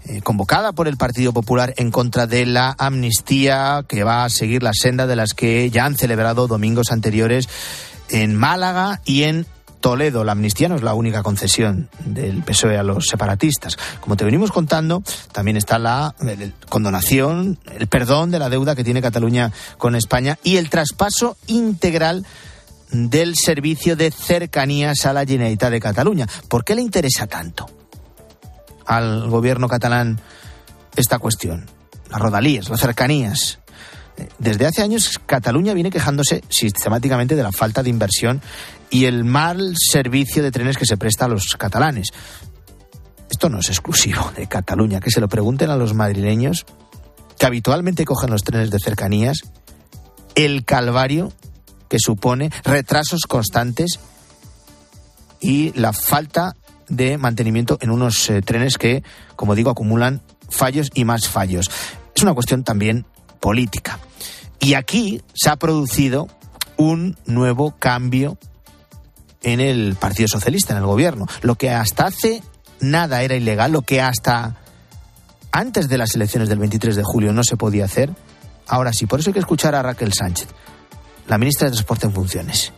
eh, 0.04 0.20
convocada 0.20 0.72
por 0.72 0.86
el 0.86 0.98
Partido 0.98 1.32
Popular 1.32 1.72
en 1.78 1.90
contra 1.90 2.26
de 2.26 2.44
la 2.44 2.74
amnistía 2.76 3.86
que 3.88 4.04
va 4.04 4.24
a 4.24 4.28
seguir 4.28 4.62
la 4.62 4.72
senda 4.74 5.06
de 5.06 5.16
las 5.16 5.32
que 5.32 5.70
ya 5.70 5.86
han 5.86 5.96
celebrado 5.96 6.46
domingos 6.46 6.90
anteriores 6.90 7.48
en 8.12 8.36
Málaga 8.36 9.00
y 9.04 9.24
en 9.24 9.46
Toledo. 9.80 10.22
La 10.22 10.32
amnistía 10.32 10.68
no 10.68 10.76
es 10.76 10.82
la 10.82 10.94
única 10.94 11.22
concesión 11.22 11.88
del 12.04 12.42
PSOE 12.42 12.78
a 12.78 12.82
los 12.82 13.06
separatistas. 13.06 13.76
Como 14.00 14.16
te 14.16 14.24
venimos 14.24 14.52
contando, 14.52 15.02
también 15.32 15.56
está 15.56 15.78
la 15.78 16.14
condonación, 16.68 17.58
el 17.78 17.88
perdón 17.88 18.30
de 18.30 18.38
la 18.38 18.48
deuda 18.48 18.76
que 18.76 18.84
tiene 18.84 19.02
Cataluña 19.02 19.50
con 19.78 19.96
España 19.96 20.38
y 20.44 20.56
el 20.56 20.70
traspaso 20.70 21.36
integral 21.48 22.24
del 22.92 23.34
servicio 23.34 23.96
de 23.96 24.10
cercanías 24.10 25.06
a 25.06 25.12
la 25.12 25.24
Generalitat 25.24 25.70
de 25.70 25.80
Cataluña. 25.80 26.28
¿Por 26.48 26.64
qué 26.64 26.74
le 26.74 26.82
interesa 26.82 27.26
tanto 27.26 27.68
al 28.86 29.28
gobierno 29.28 29.66
catalán 29.68 30.20
esta 30.94 31.18
cuestión? 31.18 31.66
Las 32.10 32.20
rodalías, 32.20 32.68
las 32.68 32.80
cercanías. 32.80 33.61
Desde 34.38 34.66
hace 34.66 34.82
años 34.82 35.20
Cataluña 35.24 35.74
viene 35.74 35.90
quejándose 35.90 36.42
sistemáticamente 36.48 37.34
de 37.34 37.42
la 37.42 37.52
falta 37.52 37.82
de 37.82 37.90
inversión 37.90 38.40
y 38.90 39.06
el 39.06 39.24
mal 39.24 39.74
servicio 39.76 40.42
de 40.42 40.50
trenes 40.50 40.76
que 40.76 40.86
se 40.86 40.96
presta 40.96 41.24
a 41.24 41.28
los 41.28 41.56
catalanes. 41.56 42.08
Esto 43.30 43.48
no 43.48 43.60
es 43.60 43.68
exclusivo 43.70 44.30
de 44.36 44.46
Cataluña, 44.46 45.00
que 45.00 45.10
se 45.10 45.20
lo 45.20 45.28
pregunten 45.28 45.70
a 45.70 45.76
los 45.76 45.94
madrileños 45.94 46.66
que 47.38 47.46
habitualmente 47.46 48.04
cogen 48.04 48.30
los 48.30 48.44
trenes 48.44 48.70
de 48.70 48.78
cercanías, 48.78 49.38
el 50.34 50.64
calvario 50.64 51.32
que 51.88 51.98
supone 51.98 52.50
retrasos 52.62 53.22
constantes 53.26 53.98
y 55.40 55.72
la 55.72 55.92
falta 55.92 56.54
de 56.88 57.18
mantenimiento 57.18 57.78
en 57.80 57.90
unos 57.90 58.30
eh, 58.30 58.42
trenes 58.42 58.78
que, 58.78 59.02
como 59.34 59.54
digo, 59.54 59.70
acumulan 59.70 60.22
fallos 60.48 60.90
y 60.94 61.04
más 61.04 61.26
fallos. 61.28 61.70
Es 62.14 62.22
una 62.22 62.34
cuestión 62.34 62.64
también 62.64 63.06
política. 63.42 63.98
Y 64.60 64.74
aquí 64.74 65.20
se 65.34 65.50
ha 65.50 65.56
producido 65.56 66.28
un 66.76 67.18
nuevo 67.26 67.74
cambio 67.78 68.38
en 69.42 69.58
el 69.58 69.96
Partido 69.96 70.28
Socialista, 70.28 70.72
en 70.72 70.78
el 70.78 70.86
gobierno. 70.86 71.26
Lo 71.42 71.56
que 71.56 71.70
hasta 71.70 72.06
hace 72.06 72.42
nada 72.80 73.22
era 73.22 73.34
ilegal, 73.34 73.72
lo 73.72 73.82
que 73.82 74.00
hasta 74.00 74.56
antes 75.50 75.88
de 75.88 75.98
las 75.98 76.14
elecciones 76.14 76.48
del 76.48 76.60
23 76.60 76.94
de 76.94 77.02
julio 77.02 77.32
no 77.32 77.42
se 77.42 77.56
podía 77.56 77.84
hacer, 77.84 78.10
ahora 78.68 78.92
sí. 78.92 79.06
Por 79.06 79.18
eso 79.18 79.30
hay 79.30 79.34
que 79.34 79.40
escuchar 79.40 79.74
a 79.74 79.82
Raquel 79.82 80.12
Sánchez, 80.12 80.46
la 81.26 81.36
ministra 81.36 81.66
de 81.66 81.72
Transporte 81.72 82.06
en 82.06 82.12
funciones 82.12 82.72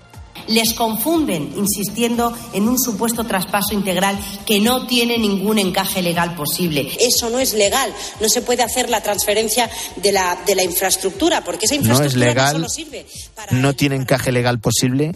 les 0.48 0.74
confunden 0.74 1.52
insistiendo 1.56 2.36
en 2.52 2.68
un 2.68 2.78
supuesto 2.78 3.24
traspaso 3.24 3.74
integral 3.74 4.18
que 4.46 4.60
no 4.60 4.86
tiene 4.86 5.18
ningún 5.18 5.58
encaje 5.58 6.02
legal 6.02 6.34
posible. 6.34 6.90
Eso 7.00 7.30
no 7.30 7.38
es 7.38 7.54
legal. 7.54 7.92
No 8.20 8.28
se 8.28 8.42
puede 8.42 8.62
hacer 8.62 8.90
la 8.90 9.02
transferencia 9.02 9.70
de 9.96 10.12
la, 10.12 10.38
de 10.46 10.54
la 10.54 10.62
infraestructura 10.64 11.42
porque 11.42 11.66
esa 11.66 11.74
infraestructura 11.74 12.26
no, 12.26 12.28
es 12.28 12.34
legal, 12.36 12.52
no 12.54 12.58
solo 12.58 12.68
sirve 12.68 13.06
para... 13.34 13.52
No 13.52 13.74
tiene 13.74 13.96
encaje 13.96 14.32
legal 14.32 14.60
posible. 14.60 15.14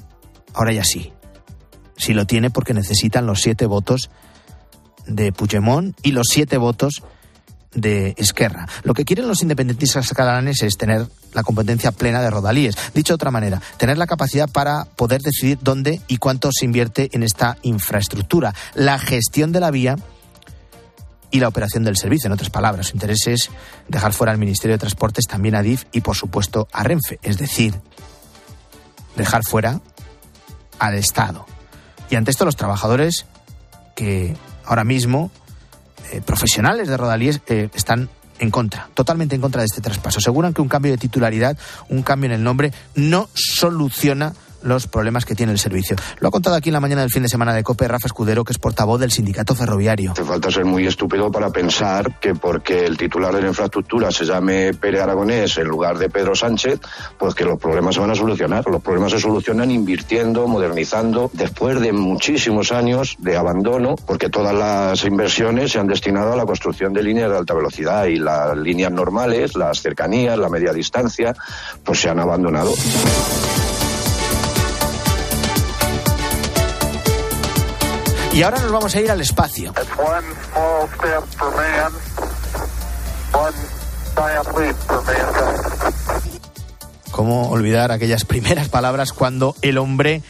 Ahora 0.54 0.72
ya 0.72 0.84
sí. 0.84 1.12
Sí 1.96 2.14
lo 2.14 2.26
tiene 2.26 2.50
porque 2.50 2.74
necesitan 2.74 3.26
los 3.26 3.40
siete 3.40 3.66
votos 3.66 4.10
de 5.06 5.32
Puigdemont 5.32 5.96
y 6.02 6.12
los 6.12 6.26
siete 6.30 6.56
votos 6.58 7.02
de 7.74 8.14
Esquerra. 8.16 8.66
Lo 8.82 8.94
que 8.94 9.04
quieren 9.04 9.28
los 9.28 9.42
independentistas 9.42 10.08
catalanes 10.08 10.62
es 10.62 10.76
tener 10.76 11.06
la 11.32 11.42
competencia 11.42 11.92
plena 11.92 12.22
de 12.22 12.30
Rodalíes. 12.30 12.76
Dicho 12.94 13.12
de 13.12 13.16
otra 13.16 13.30
manera, 13.30 13.60
tener 13.76 13.98
la 13.98 14.06
capacidad 14.06 14.48
para 14.48 14.84
poder 14.84 15.20
decidir 15.20 15.58
dónde 15.60 16.00
y 16.08 16.18
cuánto 16.18 16.50
se 16.52 16.64
invierte 16.64 17.10
en 17.12 17.22
esta 17.22 17.58
infraestructura. 17.62 18.54
La 18.74 18.98
gestión 18.98 19.52
de 19.52 19.60
la 19.60 19.70
vía 19.70 19.96
y 21.30 21.40
la 21.40 21.48
operación 21.48 21.84
del 21.84 21.96
servicio. 21.96 22.28
En 22.28 22.32
otras 22.32 22.50
palabras, 22.50 22.88
su 22.88 22.96
interés 22.96 23.26
es 23.26 23.50
dejar 23.88 24.12
fuera 24.12 24.32
al 24.32 24.38
Ministerio 24.38 24.74
de 24.74 24.80
Transportes, 24.80 25.26
también 25.26 25.54
a 25.54 25.62
DIF 25.62 25.84
y, 25.92 26.00
por 26.00 26.16
supuesto, 26.16 26.68
a 26.72 26.82
Renfe. 26.82 27.18
Es 27.22 27.38
decir, 27.38 27.74
dejar 29.16 29.44
fuera 29.44 29.80
al 30.78 30.94
Estado. 30.94 31.46
Y 32.10 32.16
ante 32.16 32.30
esto, 32.30 32.44
los 32.44 32.56
trabajadores 32.56 33.26
que 33.94 34.36
ahora 34.64 34.84
mismo 34.84 35.30
eh, 36.12 36.20
profesionales 36.24 36.88
de 36.88 36.96
Rodalíes 36.96 37.40
eh, 37.48 37.68
están 37.74 38.08
en 38.38 38.50
contra, 38.50 38.88
totalmente 38.94 39.34
en 39.34 39.40
contra 39.40 39.62
de 39.62 39.66
este 39.66 39.80
traspaso. 39.80 40.18
Aseguran 40.18 40.54
que 40.54 40.62
un 40.62 40.68
cambio 40.68 40.92
de 40.92 40.98
titularidad, 40.98 41.56
un 41.88 42.02
cambio 42.02 42.26
en 42.26 42.36
el 42.36 42.42
nombre, 42.42 42.72
no 42.94 43.28
soluciona 43.34 44.34
los 44.62 44.86
problemas 44.86 45.24
que 45.24 45.34
tiene 45.34 45.52
el 45.52 45.58
servicio. 45.58 45.96
Lo 46.20 46.28
ha 46.28 46.30
contado 46.30 46.56
aquí 46.56 46.68
en 46.68 46.74
la 46.74 46.80
mañana 46.80 47.02
del 47.02 47.10
fin 47.10 47.22
de 47.22 47.28
semana 47.28 47.54
de 47.54 47.62
COPE 47.62 47.88
Rafa 47.88 48.06
Escudero, 48.06 48.44
que 48.44 48.52
es 48.52 48.58
portavoz 48.58 49.00
del 49.00 49.10
sindicato 49.10 49.54
ferroviario. 49.54 50.12
Hace 50.12 50.24
falta 50.24 50.50
ser 50.50 50.64
muy 50.64 50.86
estúpido 50.86 51.30
para 51.30 51.50
pensar 51.50 52.18
que 52.20 52.34
porque 52.34 52.84
el 52.84 52.96
titular 52.96 53.34
de 53.34 53.42
la 53.42 53.48
infraestructura 53.48 54.10
se 54.10 54.24
llame 54.24 54.74
Pere 54.74 55.00
Aragonés 55.00 55.58
en 55.58 55.66
lugar 55.66 55.98
de 55.98 56.10
Pedro 56.10 56.34
Sánchez, 56.34 56.80
pues 57.18 57.34
que 57.34 57.44
los 57.44 57.58
problemas 57.58 57.94
se 57.94 58.00
van 58.00 58.10
a 58.10 58.14
solucionar. 58.14 58.66
Los 58.68 58.82
problemas 58.82 59.12
se 59.12 59.20
solucionan 59.20 59.70
invirtiendo, 59.70 60.46
modernizando, 60.46 61.30
después 61.32 61.80
de 61.80 61.92
muchísimos 61.92 62.72
años 62.72 63.16
de 63.18 63.36
abandono, 63.36 63.96
porque 64.06 64.28
todas 64.28 64.54
las 64.54 65.04
inversiones 65.04 65.72
se 65.72 65.78
han 65.78 65.86
destinado 65.86 66.32
a 66.32 66.36
la 66.36 66.46
construcción 66.46 66.92
de 66.92 67.02
líneas 67.02 67.30
de 67.30 67.38
alta 67.38 67.54
velocidad 67.54 68.06
y 68.06 68.16
las 68.16 68.56
líneas 68.56 68.92
normales, 68.92 69.56
las 69.56 69.80
cercanías, 69.80 70.38
la 70.38 70.48
media 70.48 70.72
distancia, 70.72 71.34
pues 71.84 72.00
se 72.00 72.08
han 72.08 72.18
abandonado. 72.18 72.72
Y 78.38 78.42
ahora 78.44 78.60
nos 78.60 78.70
vamos 78.70 78.94
a 78.94 79.00
ir 79.00 79.10
al 79.10 79.20
espacio. 79.20 79.74
¿Cómo 87.10 87.50
olvidar 87.50 87.90
aquellas 87.90 88.24
primeras 88.24 88.68
palabras 88.68 89.12
cuando 89.12 89.56
el 89.60 89.76
hombre 89.76 90.22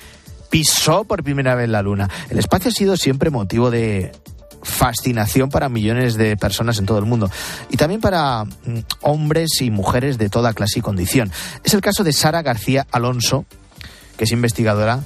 pisó 0.49 1.05
por 1.05 1.23
primera 1.23 1.55
vez 1.55 1.69
la 1.69 1.83
luna? 1.83 2.09
El 2.31 2.39
espacio 2.39 2.71
ha 2.71 2.73
sido 2.73 2.97
siempre 2.97 3.29
motivo 3.29 3.71
de 3.71 4.13
fascinación 4.63 5.51
para 5.51 5.69
millones 5.69 6.15
de 6.15 6.39
personas 6.39 6.79
en 6.79 6.87
todo 6.87 6.99
el 6.99 7.05
mundo 7.05 7.31
y 7.69 7.77
también 7.77 8.01
para 8.01 8.45
mm, 8.45 8.79
hombres 9.03 9.61
y 9.61 9.71
mujeres 9.71 10.17
de 10.17 10.31
toda 10.31 10.55
clase 10.55 10.79
y 10.79 10.83
condición. 10.83 11.31
Es 11.63 11.75
el 11.75 11.83
caso 11.83 12.05
de 12.05 12.15
Sara 12.15 12.41
García 12.41 12.87
Alonso, 12.91 13.45
que 14.17 14.25
es 14.25 14.33
investigadora 14.33 15.01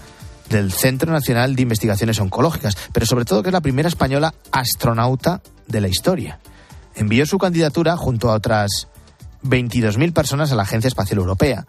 del 0.49 0.73
Centro 0.73 1.13
Nacional 1.13 1.57
de 1.57 1.63
Investigaciones 1.63 2.21
Oncológicas, 2.21 2.77
pero 2.93 3.07
sobre 3.07 3.25
todo 3.25 3.43
que 3.43 3.49
es 3.49 3.53
la 3.53 3.61
primera 3.61 3.89
española 3.89 4.35
astronauta 4.51 5.43
de 5.67 5.81
la 5.81 5.89
historia. 5.89 6.39
Envió 6.95 7.25
su 7.27 7.39
candidatura 7.39 7.97
junto 7.97 8.31
a 8.31 8.35
otras 8.35 8.89
22.000 9.45 10.13
personas 10.13 10.53
a 10.53 10.57
la 10.57 10.63
Agencia 10.63 10.89
Espacial 10.89 11.19
Europea. 11.19 11.65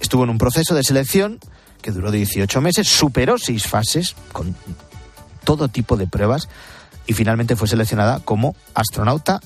Estuvo 0.00 0.24
en 0.24 0.30
un 0.30 0.38
proceso 0.38 0.74
de 0.74 0.82
selección 0.82 1.38
que 1.82 1.92
duró 1.92 2.10
18 2.10 2.60
meses, 2.60 2.88
superó 2.88 3.36
seis 3.38 3.66
fases 3.66 4.16
con 4.32 4.56
todo 5.44 5.68
tipo 5.68 5.96
de 5.96 6.06
pruebas 6.06 6.48
y 7.06 7.12
finalmente 7.12 7.56
fue 7.56 7.68
seleccionada 7.68 8.20
como 8.20 8.56
astronauta 8.74 9.40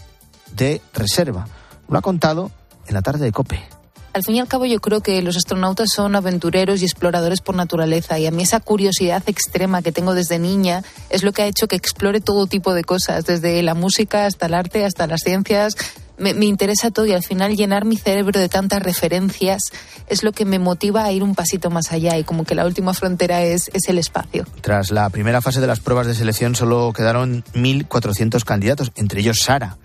de 0.55 0.81
reserva. 0.95 1.47
Lo 1.89 1.99
ha 1.99 2.03
contado 2.03 2.51
en 2.87 2.95
la 2.95 3.03
tarde 3.03 3.25
de 3.25 3.33
COPE. 3.33 3.78
Al 4.13 4.25
fin 4.25 4.37
y 4.37 4.41
al 4.41 4.49
cabo 4.49 4.65
yo 4.67 4.81
creo 4.81 5.01
que 5.01 5.21
los 5.23 5.37
astronautas 5.37 5.91
son 5.95 6.17
aventureros 6.17 6.83
y 6.83 6.85
exploradores 6.85 7.41
por 7.41 7.55
naturaleza 7.55 8.19
y 8.19 8.27
a 8.27 8.31
mí 8.31 8.43
esa 8.43 8.61
curiosidad 8.61 9.23
extrema 9.27 9.83
que 9.83 9.93
tengo 9.93 10.15
desde 10.15 10.39
niña 10.39 10.83
es 11.11 11.23
lo 11.23 11.33
que 11.33 11.43
ha 11.43 11.47
hecho 11.47 11.69
que 11.69 11.77
explore 11.77 12.21
todo 12.21 12.47
tipo 12.47 12.75
de 12.75 12.85
cosas, 12.85 13.27
desde 13.27 13.63
la 13.63 13.75
música 13.75 14.27
hasta 14.27 14.47
el 14.47 14.55
arte, 14.55 14.85
hasta 14.85 15.07
las 15.07 15.21
ciencias, 15.21 15.77
me, 16.19 16.31
interesa 16.45 16.91
todo 16.91 17.07
y 17.07 17.13
al 17.13 17.23
final 17.23 17.57
llenar 17.57 17.85
mi 17.85 17.97
cerebro 17.97 18.39
de 18.41 18.49
tantas 18.49 18.83
referencias 18.83 19.63
es 20.09 20.23
lo 20.23 20.33
que 20.33 20.45
me 20.45 20.59
motiva 20.59 21.05
a 21.05 21.13
ir 21.13 21.23
un 21.23 21.35
pasito 21.35 21.71
más 21.71 21.93
allá 21.93 22.17
y 22.19 22.25
como 22.25 22.45
que 22.45 22.55
la 22.55 22.67
última 22.67 22.95
frontera 22.95 23.43
es, 23.43 23.71
es 23.73 23.89
el 23.89 23.99
espacio. 23.99 24.47
Tras 24.61 24.91
la 24.91 25.09
primera 25.11 25.41
fase 25.41 25.61
de 25.61 25.67
las 25.67 25.81
pruebas 25.81 26.07
de 26.07 26.15
selección 26.15 26.55
solo 26.55 26.93
quedaron 26.93 27.45
1.400 27.55 28.45
candidatos, 28.45 28.93
entre 28.97 29.21
ellos 29.21 29.41
Sara. 29.41 29.77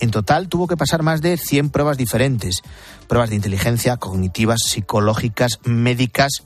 En 0.00 0.10
total 0.10 0.48
tuvo 0.48 0.66
que 0.66 0.76
pasar 0.76 1.02
más 1.02 1.22
de 1.22 1.36
100 1.36 1.70
pruebas 1.70 1.96
diferentes, 1.96 2.62
pruebas 3.08 3.30
de 3.30 3.36
inteligencia, 3.36 3.96
cognitivas, 3.96 4.60
psicológicas, 4.64 5.60
médicas, 5.64 6.44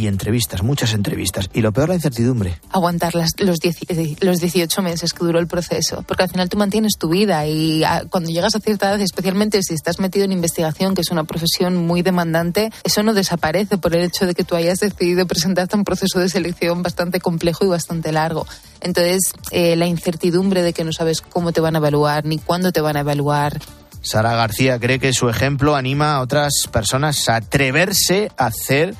y 0.00 0.06
entrevistas, 0.06 0.62
muchas 0.62 0.94
entrevistas. 0.94 1.50
Y 1.52 1.60
lo 1.60 1.72
peor, 1.72 1.90
la 1.90 1.94
incertidumbre. 1.94 2.58
Aguantar 2.70 3.14
las, 3.14 3.32
los, 3.38 3.58
eh, 3.62 4.16
los 4.20 4.40
18 4.40 4.82
meses 4.82 5.12
que 5.12 5.24
duró 5.24 5.38
el 5.38 5.46
proceso. 5.46 6.02
Porque 6.06 6.22
al 6.22 6.30
final 6.30 6.48
tú 6.48 6.56
mantienes 6.56 6.94
tu 6.98 7.10
vida 7.10 7.46
y 7.46 7.84
ah, 7.84 8.04
cuando 8.08 8.30
llegas 8.30 8.54
a 8.54 8.60
cierta 8.60 8.88
edad, 8.88 9.00
especialmente 9.00 9.62
si 9.62 9.74
estás 9.74 9.98
metido 10.00 10.24
en 10.24 10.32
investigación, 10.32 10.94
que 10.94 11.02
es 11.02 11.10
una 11.10 11.24
profesión 11.24 11.76
muy 11.76 12.02
demandante, 12.02 12.70
eso 12.82 13.02
no 13.02 13.12
desaparece 13.12 13.76
por 13.76 13.94
el 13.94 14.02
hecho 14.02 14.26
de 14.26 14.34
que 14.34 14.44
tú 14.44 14.56
hayas 14.56 14.78
decidido 14.78 15.26
presentarte 15.26 15.76
a 15.76 15.78
un 15.78 15.84
proceso 15.84 16.18
de 16.18 16.28
selección 16.28 16.82
bastante 16.82 17.20
complejo 17.20 17.64
y 17.64 17.68
bastante 17.68 18.12
largo. 18.12 18.46
Entonces, 18.80 19.32
eh, 19.50 19.76
la 19.76 19.86
incertidumbre 19.86 20.62
de 20.62 20.72
que 20.72 20.84
no 20.84 20.92
sabes 20.92 21.20
cómo 21.20 21.52
te 21.52 21.60
van 21.60 21.74
a 21.76 21.78
evaluar 21.78 22.24
ni 22.24 22.38
cuándo 22.38 22.72
te 22.72 22.80
van 22.80 22.96
a 22.96 23.00
evaluar. 23.00 23.60
Sara 24.02 24.34
García 24.34 24.78
cree 24.78 24.98
que 24.98 25.12
su 25.12 25.28
ejemplo 25.28 25.76
anima 25.76 26.14
a 26.14 26.20
otras 26.20 26.66
personas 26.72 27.28
a 27.28 27.36
atreverse 27.36 28.30
a 28.36 28.46
hacer 28.46 28.94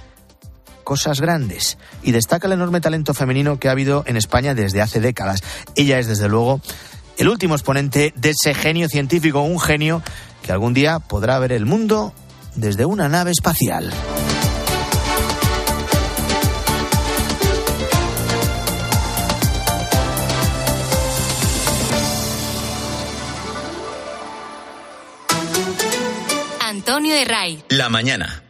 cosas 0.84 1.20
grandes 1.20 1.78
y 2.02 2.12
destaca 2.12 2.46
el 2.46 2.54
enorme 2.54 2.80
talento 2.80 3.14
femenino 3.14 3.58
que 3.58 3.68
ha 3.68 3.72
habido 3.72 4.04
en 4.06 4.16
España 4.16 4.54
desde 4.54 4.80
hace 4.80 5.00
décadas. 5.00 5.42
Ella 5.76 5.98
es, 5.98 6.06
desde 6.06 6.28
luego, 6.28 6.60
el 7.18 7.28
último 7.28 7.54
exponente 7.54 8.12
de 8.16 8.30
ese 8.30 8.54
genio 8.54 8.88
científico, 8.88 9.40
un 9.40 9.60
genio 9.60 10.02
que 10.42 10.52
algún 10.52 10.74
día 10.74 10.98
podrá 10.98 11.38
ver 11.38 11.52
el 11.52 11.66
mundo 11.66 12.14
desde 12.54 12.84
una 12.84 13.08
nave 13.08 13.30
espacial. 13.30 13.92
Antonio 26.60 27.14
de 27.14 27.24
Ray. 27.24 27.64
La 27.68 27.88
mañana. 27.88 28.49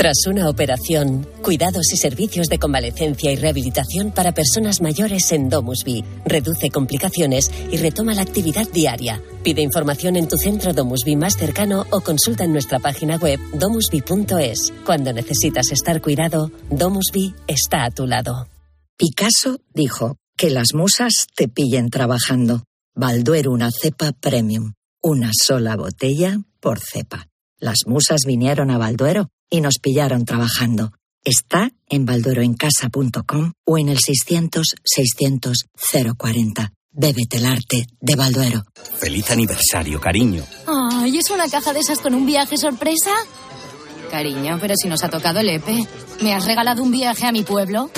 Tras 0.00 0.26
una 0.26 0.48
operación, 0.48 1.28
cuidados 1.42 1.92
y 1.92 1.98
servicios 1.98 2.46
de 2.46 2.58
convalecencia 2.58 3.32
y 3.32 3.36
rehabilitación 3.36 4.12
para 4.12 4.32
personas 4.32 4.80
mayores 4.80 5.30
en 5.30 5.50
Domusby. 5.50 6.06
Reduce 6.24 6.70
complicaciones 6.70 7.50
y 7.70 7.76
retoma 7.76 8.14
la 8.14 8.22
actividad 8.22 8.66
diaria. 8.66 9.20
Pide 9.42 9.60
información 9.60 10.16
en 10.16 10.26
tu 10.26 10.38
centro 10.38 10.72
Domusby 10.72 11.16
más 11.16 11.36
cercano 11.36 11.84
o 11.90 12.00
consulta 12.00 12.44
en 12.44 12.52
nuestra 12.54 12.78
página 12.78 13.16
web 13.16 13.38
domusby.es. 13.52 14.72
Cuando 14.86 15.12
necesitas 15.12 15.70
estar 15.70 16.00
cuidado, 16.00 16.50
Domusby 16.70 17.34
está 17.46 17.84
a 17.84 17.90
tu 17.90 18.06
lado. 18.06 18.48
Picasso 18.96 19.60
dijo 19.74 20.16
que 20.34 20.48
las 20.48 20.72
musas 20.72 21.26
te 21.36 21.46
pillen 21.46 21.90
trabajando. 21.90 22.64
Balduero 22.94 23.52
una 23.52 23.70
cepa 23.70 24.12
premium. 24.12 24.72
Una 25.02 25.32
sola 25.34 25.76
botella 25.76 26.38
por 26.58 26.78
cepa. 26.80 27.26
Las 27.58 27.80
musas 27.86 28.20
vinieron 28.26 28.70
a 28.70 28.78
Balduero 28.78 29.28
y 29.50 29.60
nos 29.60 29.78
pillaron 29.78 30.24
trabajando. 30.24 30.92
Está 31.22 31.70
en 31.88 32.06
baldueroencasa.com 32.06 33.52
o 33.64 33.78
en 33.78 33.90
el 33.90 33.98
600-600-040. 33.98 36.72
Bébete 36.92 37.36
el 37.36 37.46
arte 37.46 37.86
de 38.00 38.16
Balduero. 38.16 38.64
Feliz 38.98 39.30
aniversario, 39.30 40.00
cariño. 40.00 40.44
Ay, 40.66 41.18
¿es 41.18 41.30
una 41.30 41.48
caja 41.48 41.72
de 41.72 41.80
esas 41.80 41.98
con 41.98 42.14
un 42.14 42.26
viaje 42.26 42.56
sorpresa? 42.56 43.10
Cariño, 44.10 44.58
pero 44.60 44.74
si 44.76 44.88
nos 44.88 45.04
ha 45.04 45.08
tocado 45.08 45.40
el 45.40 45.50
EPE. 45.50 45.86
¿Me 46.22 46.34
has 46.34 46.46
regalado 46.46 46.82
un 46.82 46.90
viaje 46.90 47.26
a 47.26 47.32
mi 47.32 47.42
pueblo? 47.42 47.90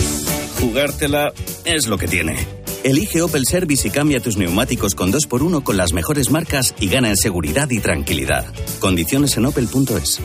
Jugártela 0.61 1.33
es 1.65 1.87
lo 1.87 1.97
que 1.97 2.07
tiene. 2.07 2.37
Elige 2.85 3.23
Opel 3.23 3.47
Service 3.47 3.87
y 3.87 3.91
cambia 3.91 4.21
tus 4.21 4.37
neumáticos 4.37 4.95
con 4.95 5.13
2x1 5.13 5.63
con 5.63 5.77
las 5.77 5.93
mejores 5.93 6.31
marcas 6.31 6.75
y 6.81 6.89
gana 6.89 7.09
en 7.09 7.17
seguridad 7.17 7.71
y 7.71 7.79
tranquilidad. 7.79 8.45
Condiciones 8.81 9.37
en 9.37 9.47
opel.es. 9.47 10.21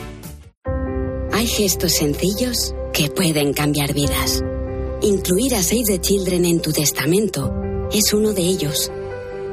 Hay 1.38 1.46
gestos 1.46 1.92
sencillos 1.92 2.74
que 2.92 3.10
pueden 3.10 3.52
cambiar 3.52 3.94
vidas. 3.94 4.42
Incluir 5.02 5.54
a 5.54 5.62
Save 5.62 5.84
the 5.86 6.00
Children 6.00 6.44
en 6.44 6.60
tu 6.60 6.72
testamento 6.72 7.54
es 7.92 8.12
uno 8.12 8.32
de 8.32 8.42
ellos. 8.42 8.90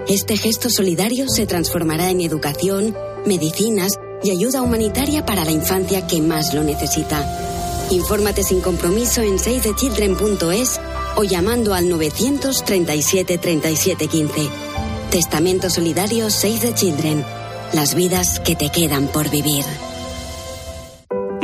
Este 0.07 0.35
gesto 0.35 0.71
solidario 0.71 1.29
se 1.29 1.45
transformará 1.45 2.09
en 2.09 2.21
educación, 2.21 2.97
medicinas 3.27 3.99
y 4.23 4.31
ayuda 4.31 4.63
humanitaria 4.63 5.27
para 5.27 5.45
la 5.45 5.51
infancia 5.51 6.07
que 6.07 6.23
más 6.23 6.55
lo 6.55 6.63
necesita. 6.63 7.87
Infórmate 7.91 8.41
sin 8.41 8.61
compromiso 8.61 9.21
en 9.21 9.37
savethechildren.es 9.37 10.81
o 11.17 11.23
llamando 11.23 11.75
al 11.75 11.87
937 11.87 13.37
37 13.37 14.07
15. 14.07 14.49
Testamento 15.11 15.69
solidario 15.69 16.31
Save 16.31 16.59
the 16.61 16.73
Children. 16.73 17.23
Las 17.73 17.93
vidas 17.93 18.39
que 18.39 18.55
te 18.55 18.71
quedan 18.71 19.07
por 19.09 19.29
vivir. 19.29 19.65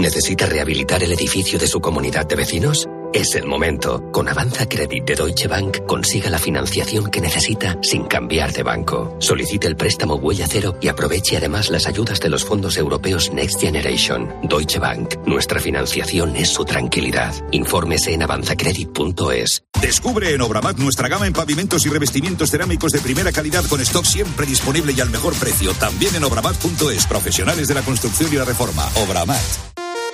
¿Necesita 0.02 0.48
rehabilitar 0.48 1.04
el 1.04 1.12
edificio 1.12 1.60
de 1.60 1.68
su 1.68 1.80
comunidad 1.80 2.26
de 2.26 2.36
vecinos? 2.36 2.90
Es 3.14 3.36
el 3.36 3.46
momento. 3.46 4.10
Con 4.12 4.28
Avanza 4.28 4.68
Credit 4.68 5.06
de 5.06 5.16
Deutsche 5.16 5.48
Bank 5.48 5.86
consiga 5.86 6.28
la 6.32 6.40
financiación 6.40 7.12
que 7.12 7.22
necesita 7.22 7.78
sin 7.84 8.06
cambiar 8.06 8.52
de 8.52 8.64
banco. 8.64 9.16
Solicite 9.20 9.68
el 9.68 9.76
préstamo 9.76 10.16
Huella 10.16 10.48
Cero 10.50 10.76
y 10.82 10.88
aproveche 10.88 11.38
además 11.38 11.70
las 11.70 11.86
ayudas 11.86 12.20
de 12.20 12.30
los 12.30 12.44
fondos 12.44 12.78
europeos 12.78 13.32
Next 13.32 13.62
Generation. 13.62 14.28
Deutsche 14.42 14.80
Bank. 14.80 15.18
Nuestra 15.28 15.60
financiación 15.60 16.36
es 16.36 16.50
su 16.50 16.66
tranquilidad. 16.66 17.36
Infórmese 17.52 18.14
en 18.14 18.24
avanzacredit.es. 18.24 19.64
Descubre 19.84 20.34
en 20.34 20.42
Obramat 20.42 20.78
nuestra 20.78 21.10
gama 21.10 21.28
en 21.28 21.34
pavimentos 21.34 21.86
y 21.86 21.90
revestimientos 21.90 22.50
cerámicos 22.50 22.92
de 22.92 23.02
primera 23.02 23.32
calidad 23.32 23.66
con 23.66 23.80
stock 23.82 24.06
siempre 24.06 24.48
disponible 24.48 24.94
y 24.98 25.00
al 25.00 25.12
mejor 25.12 25.36
precio. 25.36 25.74
También 25.74 26.16
en 26.16 26.24
obramat.es. 26.24 27.06
Profesionales 27.06 27.68
de 27.68 27.76
la 27.76 27.84
construcción 27.84 28.34
y 28.34 28.38
la 28.38 28.46
reforma. 28.46 28.90
Obramat. 28.96 29.81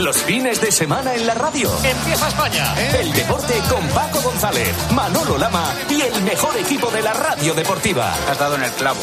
Los 0.00 0.16
fines 0.22 0.58
de 0.62 0.72
semana 0.72 1.14
en 1.14 1.26
la 1.26 1.34
radio. 1.34 1.70
Empieza 1.84 2.28
España. 2.28 2.74
El 2.98 3.12
deporte 3.12 3.52
con 3.68 3.86
Paco 3.88 4.22
González, 4.22 4.74
Manolo 4.92 5.36
Lama 5.36 5.74
y 5.90 6.00
el 6.00 6.22
mejor 6.22 6.56
equipo 6.56 6.90
de 6.90 7.02
la 7.02 7.12
radio 7.12 7.52
deportiva. 7.52 8.10
Has 8.30 8.38
dado 8.38 8.54
en 8.54 8.62
el 8.62 8.70
clavo. 8.72 9.00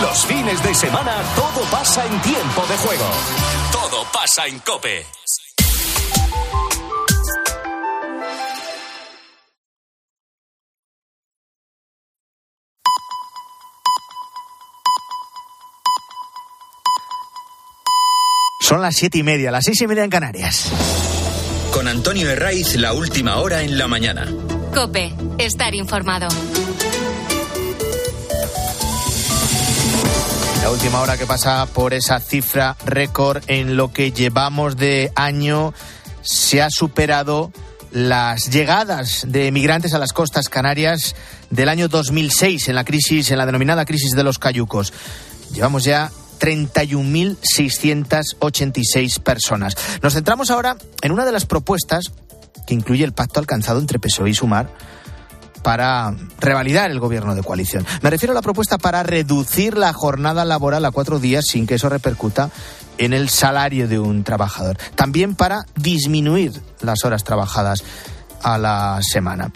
Los 0.00 0.24
fines 0.26 0.62
de 0.62 0.74
semana 0.76 1.16
todo 1.34 1.64
pasa 1.72 2.06
en 2.06 2.20
tiempo 2.20 2.64
de 2.68 2.76
juego. 2.76 3.10
Todo 3.72 4.06
pasa 4.12 4.46
en 4.46 4.60
Cope. 4.60 5.04
Son 18.72 18.80
las 18.80 18.96
siete 18.96 19.18
y 19.18 19.22
media, 19.22 19.50
las 19.50 19.64
seis 19.66 19.82
y 19.82 19.86
media 19.86 20.02
en 20.02 20.08
Canarias. 20.08 20.72
Con 21.74 21.88
Antonio 21.88 22.30
Herraiz, 22.30 22.74
la 22.76 22.94
última 22.94 23.36
hora 23.36 23.60
en 23.60 23.76
la 23.76 23.86
mañana. 23.86 24.26
Cope, 24.72 25.12
estar 25.36 25.74
informado. 25.74 26.28
La 30.62 30.70
última 30.70 31.02
hora 31.02 31.18
que 31.18 31.26
pasa 31.26 31.66
por 31.66 31.92
esa 31.92 32.18
cifra 32.18 32.74
récord 32.86 33.42
en 33.46 33.76
lo 33.76 33.92
que 33.92 34.10
llevamos 34.10 34.78
de 34.78 35.12
año 35.16 35.74
se 36.22 36.62
ha 36.62 36.70
superado 36.70 37.52
las 37.90 38.48
llegadas 38.50 39.26
de 39.28 39.52
migrantes 39.52 39.92
a 39.92 39.98
las 39.98 40.14
costas 40.14 40.48
canarias 40.48 41.14
del 41.50 41.68
año 41.68 41.88
2006 41.88 42.70
en 42.70 42.74
la 42.74 42.84
crisis 42.84 43.30
en 43.32 43.36
la 43.36 43.44
denominada 43.44 43.84
crisis 43.84 44.12
de 44.12 44.24
los 44.24 44.38
cayucos. 44.38 44.94
Llevamos 45.52 45.84
ya 45.84 46.10
31.686 46.42 49.20
personas. 49.20 49.76
Nos 50.02 50.14
centramos 50.14 50.50
ahora 50.50 50.76
en 51.00 51.12
una 51.12 51.24
de 51.24 51.30
las 51.30 51.46
propuestas 51.46 52.10
que 52.66 52.74
incluye 52.74 53.04
el 53.04 53.12
pacto 53.12 53.38
alcanzado 53.38 53.78
entre 53.78 54.00
PSOE 54.00 54.30
y 54.30 54.34
Sumar 54.34 54.68
para 55.62 56.16
revalidar 56.40 56.90
el 56.90 56.98
gobierno 56.98 57.36
de 57.36 57.44
coalición. 57.44 57.86
Me 58.02 58.10
refiero 58.10 58.32
a 58.32 58.34
la 58.34 58.42
propuesta 58.42 58.78
para 58.78 59.04
reducir 59.04 59.78
la 59.78 59.92
jornada 59.92 60.44
laboral 60.44 60.84
a 60.84 60.90
cuatro 60.90 61.20
días 61.20 61.44
sin 61.46 61.68
que 61.68 61.76
eso 61.76 61.88
repercuta 61.88 62.50
en 62.98 63.12
el 63.12 63.28
salario 63.28 63.86
de 63.86 64.00
un 64.00 64.24
trabajador. 64.24 64.76
También 64.96 65.36
para 65.36 65.64
disminuir 65.76 66.60
las 66.80 67.04
horas 67.04 67.22
trabajadas 67.22 67.84
a 68.42 68.58
la 68.58 68.98
semana. 69.02 69.52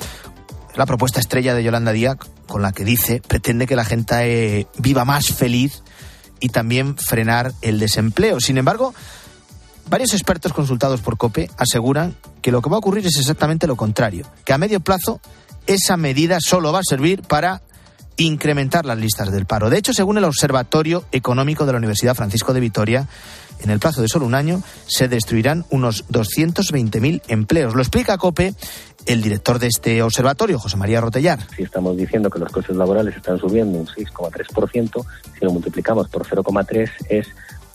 La 0.76 0.86
propuesta 0.86 1.18
estrella 1.18 1.54
de 1.54 1.64
Yolanda 1.64 1.90
Díaz, 1.90 2.18
con 2.46 2.62
la 2.62 2.70
que 2.70 2.84
dice 2.84 3.20
pretende 3.26 3.66
que 3.66 3.74
la 3.74 3.84
gente 3.84 4.60
eh, 4.60 4.68
viva 4.78 5.04
más 5.04 5.32
feliz 5.32 5.82
y 6.40 6.48
también 6.48 6.96
frenar 6.96 7.52
el 7.62 7.78
desempleo. 7.78 8.40
Sin 8.40 8.58
embargo, 8.58 8.94
varios 9.88 10.12
expertos 10.12 10.52
consultados 10.52 11.00
por 11.00 11.16
COPE 11.16 11.50
aseguran 11.56 12.14
que 12.42 12.52
lo 12.52 12.62
que 12.62 12.70
va 12.70 12.76
a 12.76 12.78
ocurrir 12.78 13.06
es 13.06 13.16
exactamente 13.18 13.66
lo 13.66 13.76
contrario, 13.76 14.26
que 14.44 14.52
a 14.52 14.58
medio 14.58 14.80
plazo 14.80 15.20
esa 15.66 15.96
medida 15.96 16.38
solo 16.40 16.72
va 16.72 16.80
a 16.80 16.88
servir 16.88 17.22
para 17.22 17.62
incrementar 18.16 18.86
las 18.86 18.98
listas 18.98 19.30
del 19.30 19.46
paro. 19.46 19.68
De 19.70 19.78
hecho, 19.78 19.92
según 19.92 20.18
el 20.18 20.24
Observatorio 20.24 21.04
Económico 21.12 21.66
de 21.66 21.72
la 21.72 21.78
Universidad 21.78 22.14
Francisco 22.14 22.54
de 22.54 22.60
Vitoria, 22.60 23.08
en 23.60 23.70
el 23.70 23.78
plazo 23.78 24.02
de 24.02 24.08
solo 24.08 24.26
un 24.26 24.34
año 24.34 24.62
se 24.86 25.08
destruirán 25.08 25.64
unos 25.70 26.06
220.000 26.08 27.22
empleos. 27.28 27.74
Lo 27.74 27.82
explica 27.82 28.18
COPE 28.18 28.54
el 29.06 29.22
director 29.22 29.58
de 29.58 29.68
este 29.68 30.02
observatorio, 30.02 30.58
José 30.58 30.76
María 30.76 31.00
Rotellar. 31.00 31.38
Si 31.56 31.62
estamos 31.62 31.96
diciendo 31.96 32.28
que 32.28 32.38
los 32.38 32.50
costes 32.50 32.76
laborales 32.76 33.16
están 33.16 33.38
subiendo 33.38 33.78
un 33.78 33.86
6,3%, 33.86 35.06
si 35.38 35.44
lo 35.44 35.52
multiplicamos 35.52 36.08
por 36.08 36.26
0,3 36.26 36.90
es 37.08 37.28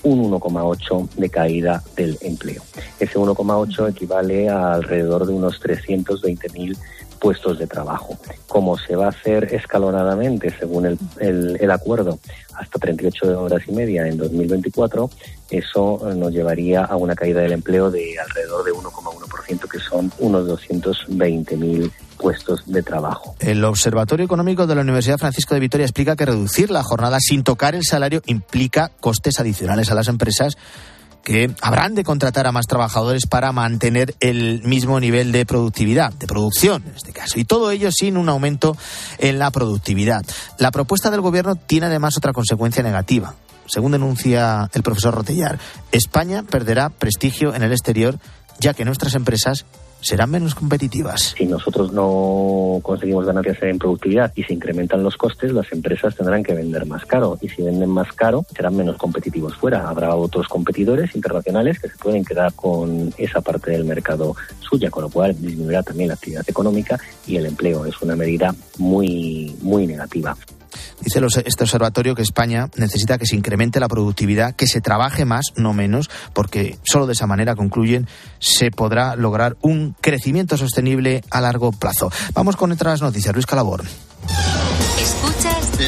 un 0.04 0.32
1,8 0.32 1.10
de 1.16 1.30
caída 1.30 1.84
del 1.96 2.18
empleo. 2.22 2.62
Ese 3.00 3.18
1,8 3.18 3.90
equivale 3.90 4.50
a 4.50 4.74
alrededor 4.74 5.26
de 5.26 5.34
unos 5.34 5.62
320.000 5.62 6.78
puestos 7.22 7.60
de 7.60 7.68
trabajo. 7.68 8.18
Como 8.48 8.78
se 8.78 8.96
va 8.96 9.06
a 9.06 9.10
hacer 9.10 9.54
escalonadamente, 9.54 10.54
según 10.60 10.88
el, 10.88 11.00
el, 11.20 11.58
el, 11.62 11.72
acuerdo, 11.72 12.20
hasta 12.56 12.80
38 12.80 13.40
horas 13.40 13.62
y 13.68 13.72
media 13.72 14.08
en 14.08 14.18
2024, 14.18 15.10
eso 15.52 16.00
nos 16.16 16.32
llevaría 16.34 16.84
a 16.84 16.96
una 16.96 17.14
caída 17.14 17.42
del 17.42 17.52
empleo 17.52 17.92
de 17.92 18.20
alrededor 18.20 18.66
de 18.66 18.72
1,1%, 18.72 19.70
que 19.70 19.80
son 19.80 20.12
unos 20.18 20.48
220.000 20.48 21.92
puestos 22.18 22.64
de 22.66 22.82
trabajo. 22.82 23.36
El 23.40 23.64
Observatorio 23.66 24.26
Económico 24.26 24.66
de 24.66 24.76
la 24.76 24.82
Universidad 24.82 25.18
Francisco 25.18 25.54
de 25.54 25.60
Vitoria 25.60 25.86
explica 25.86 26.16
que 26.16 26.26
reducir 26.26 26.72
la 26.72 26.84
jornada 26.84 27.20
sin 27.20 27.44
tocar 27.44 27.76
el 27.76 27.84
salario 27.84 28.22
implica 28.26 28.92
costes 29.00 29.40
adicionales 29.40 29.92
a 29.92 29.96
las 29.96 30.08
empresas 30.08 30.58
que 31.24 31.54
habrán 31.62 31.96
de 31.96 32.04
contratar 32.04 32.48
a 32.48 32.52
más 32.52 32.66
trabajadores 32.68 33.26
para 33.28 33.52
mantener 33.52 34.16
el 34.20 34.64
mismo 34.64 35.00
nivel 35.00 35.32
de 35.32 35.46
productividad, 35.46 36.14
de 36.14 36.28
producción 36.28 36.84
en 36.88 36.96
este 36.96 37.12
caso, 37.12 37.40
y 37.40 37.46
todo 37.46 37.72
ello 37.72 37.92
sin 37.92 38.18
un 38.18 38.30
aumento 38.30 38.76
en 39.18 39.40
la 39.40 39.52
productividad. 39.52 40.26
La 40.58 40.72
propuesta 40.72 41.12
del 41.12 41.22
Gobierno 41.22 41.56
tiene 41.56 41.88
además 41.88 42.18
otra 42.18 42.34
consecuencia 42.34 42.84
negativa. 42.84 43.36
Según 43.68 43.94
denuncia 43.94 44.70
el 44.74 44.84
profesor 44.84 45.14
Rotellar, 45.14 45.60
España 45.92 46.44
perderá 46.44 46.90
prestigio 46.90 47.54
en 47.56 47.64
el 47.64 47.72
exterior 47.72 48.20
ya 48.60 48.74
que 48.74 48.86
nuestras 48.86 49.16
empresas 49.16 49.66
serán 50.02 50.32
menos 50.32 50.56
competitivas. 50.56 51.36
Si 51.38 51.46
nosotros 51.46 51.94
no 51.94 52.80
conseguimos 52.82 53.26
ganancias 53.26 53.62
en 53.62 53.80
productividad 53.80 54.32
y 54.36 54.44
se 54.44 54.54
incrementan 54.54 55.04
los 55.04 55.18
costes, 55.18 55.52
las 55.54 55.72
empresas 55.72 56.16
tendrán 56.16 56.44
que 56.44 56.54
vender 56.54 56.86
más 56.86 57.06
caro 57.06 57.38
y 57.42 57.48
si 57.50 57.62
venden 57.62 57.90
más 57.90 58.12
caro 58.14 58.46
serán 58.54 58.76
menos 58.76 58.98
competitivos 58.98 59.56
fuera. 59.56 59.88
Habrá 59.88 60.16
otros 60.16 60.48
competidores 60.48 61.16
internacionales 61.16 61.80
que 61.80 61.90
se 61.90 61.98
pueden 61.98 62.26
quedar 62.26 62.54
con 62.54 63.14
esa 63.18 63.42
parte 63.42 63.72
del 63.72 63.86
mercado 63.86 64.36
suya, 64.60 64.90
con 64.90 65.04
lo 65.04 65.10
cual 65.10 65.36
disminuirá 65.40 65.84
también 65.84 66.10
la 66.10 66.16
actividad 66.16 66.44
económica 66.48 67.00
y 67.28 67.38
el 67.38 67.46
empleo. 67.46 67.86
Es 67.86 68.02
una 68.02 68.16
medida 68.16 68.54
muy, 68.78 69.56
muy 69.62 69.88
negativa. 69.88 70.36
Dice 71.02 71.20
este 71.46 71.64
observatorio 71.64 72.16
que 72.16 72.22
España 72.22 72.70
necesita 72.76 73.18
que 73.18 73.26
se 73.26 73.36
incremente 73.36 73.80
la 73.80 73.88
productividad, 73.88 74.56
que 74.56 74.68
se 74.68 74.82
trabaje 74.82 75.26
más, 75.26 75.46
no 75.56 75.74
menos, 75.74 76.10
porque 76.34 76.78
solo 76.84 77.08
de 77.08 77.14
esa 77.14 77.28
manera, 77.28 77.56
concluyen, 77.56 78.08
se 78.40 78.72
podrá 78.72 79.16
lograr 79.16 79.58
un 79.62 79.96
crecimiento 80.02 80.58
sostenible 80.58 81.24
a 81.30 81.42
largo 81.42 81.72
plazo. 81.72 82.12
Vamos 82.34 82.56
con 82.56 82.72
otras 82.72 83.02
noticias. 83.02 83.34
Luis 83.34 83.46
Calabor. 83.46 83.84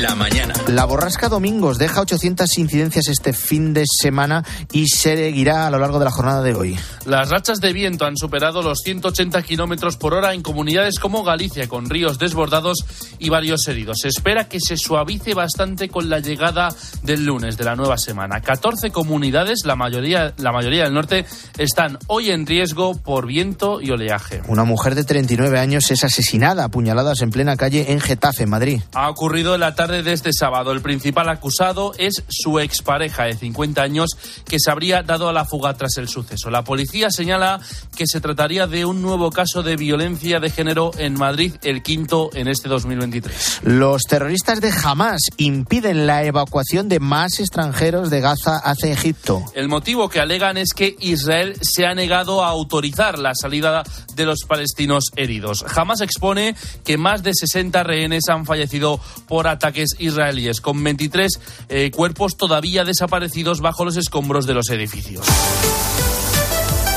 La 0.02 0.16
mañana. 0.16 0.56
La 0.70 0.86
borrasca 0.86 1.30
Domingos 1.30 1.78
deja 1.78 2.02
800 2.02 2.58
incidencias 2.58 3.10
este 3.10 3.32
fin 3.32 3.76
de 3.76 3.84
semana 3.86 4.44
y 4.72 4.88
seguirá 4.88 5.68
a 5.68 5.70
lo 5.70 5.78
largo 5.78 6.00
de 6.00 6.06
la 6.06 6.12
jornada 6.12 6.42
de 6.42 6.56
hoy. 6.56 6.80
Las 7.06 7.30
rachas 7.30 7.60
de 7.60 7.74
viento 7.74 8.06
han 8.06 8.18
superado 8.18 8.64
los 8.64 8.80
180 8.80 9.44
kilómetros 9.44 9.98
por 9.98 10.16
hora 10.16 10.34
en 10.34 10.42
comunidades 10.42 10.98
como 10.98 11.24
Galicia, 11.24 11.68
con 11.68 11.92
ríos 11.92 12.18
desbordados 12.18 12.86
y 13.20 13.30
varios 13.30 13.68
heridos. 13.68 14.00
Se 14.02 14.08
espera 14.08 14.50
que 14.50 14.60
se 14.60 14.78
suavice 14.78 15.36
bastante 15.36 15.90
con 15.90 16.10
la 16.10 16.20
llegada 16.20 16.70
del 17.04 17.26
lunes 17.26 17.56
de 17.58 17.66
la 17.66 17.76
nueva 17.76 18.00
semana. 18.00 18.42
14 18.42 18.90
comunidades, 18.90 19.60
la 19.64 19.76
mayoría, 19.76 20.34
la 20.38 20.52
mayoría 20.52 20.86
del 20.86 20.94
norte, 20.94 21.26
están 21.60 22.00
hoy 22.08 22.32
en 22.32 22.48
riesgo 22.48 22.96
por 22.96 23.28
viento 23.28 23.80
y 23.80 23.92
oleaje. 23.92 24.42
Una 24.48 24.64
mujer 24.64 24.96
de 24.96 25.04
39 25.04 25.60
años 25.60 25.92
es 25.92 26.04
asesinada 26.04 26.64
a 26.64 26.70
puñaladas 26.70 27.22
en 27.22 27.30
plena 27.30 27.58
calle 27.58 27.92
en 27.92 28.00
Getafe, 28.00 28.48
Madrid. 28.48 28.82
Ha 28.94 29.10
ocurrido 29.10 29.54
en 29.54 29.60
la 29.60 29.76
tarde 29.88 30.02
de 30.02 30.14
este 30.14 30.32
sábado. 30.32 30.72
El 30.72 30.82
principal 30.82 31.28
acusado 31.28 31.92
es 31.98 32.24
su 32.30 32.58
expareja 32.60 33.26
de 33.26 33.36
50 33.36 33.82
años 33.82 34.12
que 34.48 34.58
se 34.58 34.72
habría 34.72 35.04
dado 35.04 35.28
a 35.28 35.34
la 35.34 35.44
fuga 35.44 35.74
tras 35.74 35.98
el 35.98 36.08
suceso. 36.08 36.50
La 36.50 36.64
policía 36.64 37.10
señala 37.12 37.60
que 37.98 38.08
se 38.08 38.22
trataría 38.22 38.66
de 38.66 38.86
un 38.86 39.02
nuevo 39.02 39.30
caso 39.30 39.62
de 39.62 39.76
violencia 39.76 40.40
de 40.40 40.50
género 40.50 40.92
en 40.98 41.16
Madrid, 41.16 41.56
el 41.64 41.84
quinto 41.84 42.30
en 42.34 42.48
este 42.48 42.70
2023. 42.70 43.60
Los 43.64 44.04
terroristas 44.04 44.62
de 44.62 44.72
Hamas 44.72 45.20
impiden 45.36 46.08
la 46.08 46.24
evacuación 46.24 46.88
de 46.88 47.02
más 47.02 47.42
extranjeros 47.42 48.10
de 48.10 48.22
Gaza 48.22 48.60
hacia 48.60 48.94
Egipto. 48.94 49.44
El 49.54 49.68
motivo 49.68 50.08
que 50.08 50.22
alegan 50.22 50.56
es 50.56 50.74
que 50.74 50.96
Israel 51.02 51.58
se 51.62 51.86
ha 51.86 51.94
negado 51.94 52.42
a 52.42 52.48
autorizar 52.48 53.20
la 53.20 53.34
salida 53.36 53.84
de 54.16 54.26
los 54.26 54.46
palestinos 54.48 55.12
heridos. 55.18 55.66
Hamas 55.76 56.00
expone 56.00 56.56
que 56.86 56.98
más 56.98 57.22
de 57.22 57.34
60 57.34 57.84
rehenes 57.84 58.30
han 58.30 58.46
fallecido 58.46 58.98
por 59.28 59.48
ataques 59.48 59.73
israelíes, 60.00 60.62
con 60.62 60.84
23 60.84 61.40
eh, 61.70 61.92
cuerpos 61.92 62.38
todavía 62.38 62.84
desaparecidos 62.84 63.62
bajo 63.62 63.86
los 63.86 63.98
escombros 63.98 64.46
de 64.46 64.54
los 64.54 64.70
edificios. 64.70 65.26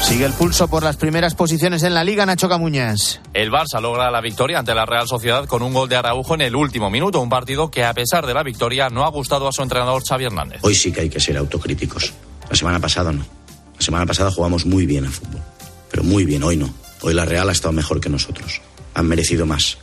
Sigue 0.07 0.25
el 0.25 0.33
pulso 0.35 0.69
por 0.69 0.85
las 0.85 0.97
primeras 0.97 1.35
posiciones 1.35 1.83
en 1.83 1.93
la 1.93 2.05
Liga, 2.05 2.25
Nacho 2.25 2.49
Camuñas. 2.49 3.21
El 3.35 3.51
Barça 3.51 3.81
logra 3.81 4.09
la 4.13 4.21
victoria 4.21 4.61
ante 4.61 4.73
la 4.73 4.87
Real 4.87 5.09
Sociedad 5.09 5.47
con 5.47 5.63
un 5.63 5.73
gol 5.73 5.89
de 5.89 5.97
Araujo 5.97 6.35
en 6.35 6.43
el 6.43 6.55
último 6.55 6.91
minuto, 6.91 7.21
un 7.21 7.29
partido 7.29 7.73
que 7.73 7.85
a 7.85 7.93
pesar 7.93 8.25
de 8.25 8.33
la 8.33 8.45
victoria 8.45 8.89
no 8.89 9.05
ha 9.05 9.11
gustado 9.11 9.49
a 9.49 9.53
su 9.53 9.63
entrenador 9.63 10.05
Xavi 10.07 10.27
Hernández. 10.27 10.61
Hoy 10.63 10.77
sí 10.77 10.93
que 10.93 11.01
hay 11.01 11.09
que 11.09 11.19
ser 11.19 11.37
autocríticos. 11.37 12.13
La 12.49 12.55
semana 12.55 12.79
pasada 12.79 13.11
no. 13.11 13.27
La 13.75 13.81
semana 13.85 14.07
pasada 14.07 14.31
jugamos 14.31 14.65
muy 14.65 14.87
bien 14.87 15.07
al 15.07 15.13
fútbol, 15.13 15.41
pero 15.91 16.05
muy 16.05 16.25
bien, 16.25 16.45
hoy 16.45 16.57
no. 16.57 16.73
Hoy 17.01 17.13
la 17.13 17.25
Real 17.25 17.49
ha 17.49 17.53
estado 17.53 17.73
mejor 17.73 18.01
que 18.01 18.09
nosotros. 18.09 18.61
Han 18.95 19.09
merecido 19.09 19.45
más. 19.45 19.79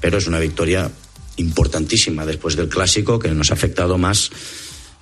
Pero 0.00 0.18
es 0.18 0.26
una 0.26 0.40
victoria 0.40 0.90
importantísima 1.36 2.26
después 2.26 2.56
del 2.56 2.68
clásico 2.68 3.18
que 3.18 3.30
nos 3.30 3.50
ha 3.50 3.54
afectado 3.54 3.98
más 3.98 4.30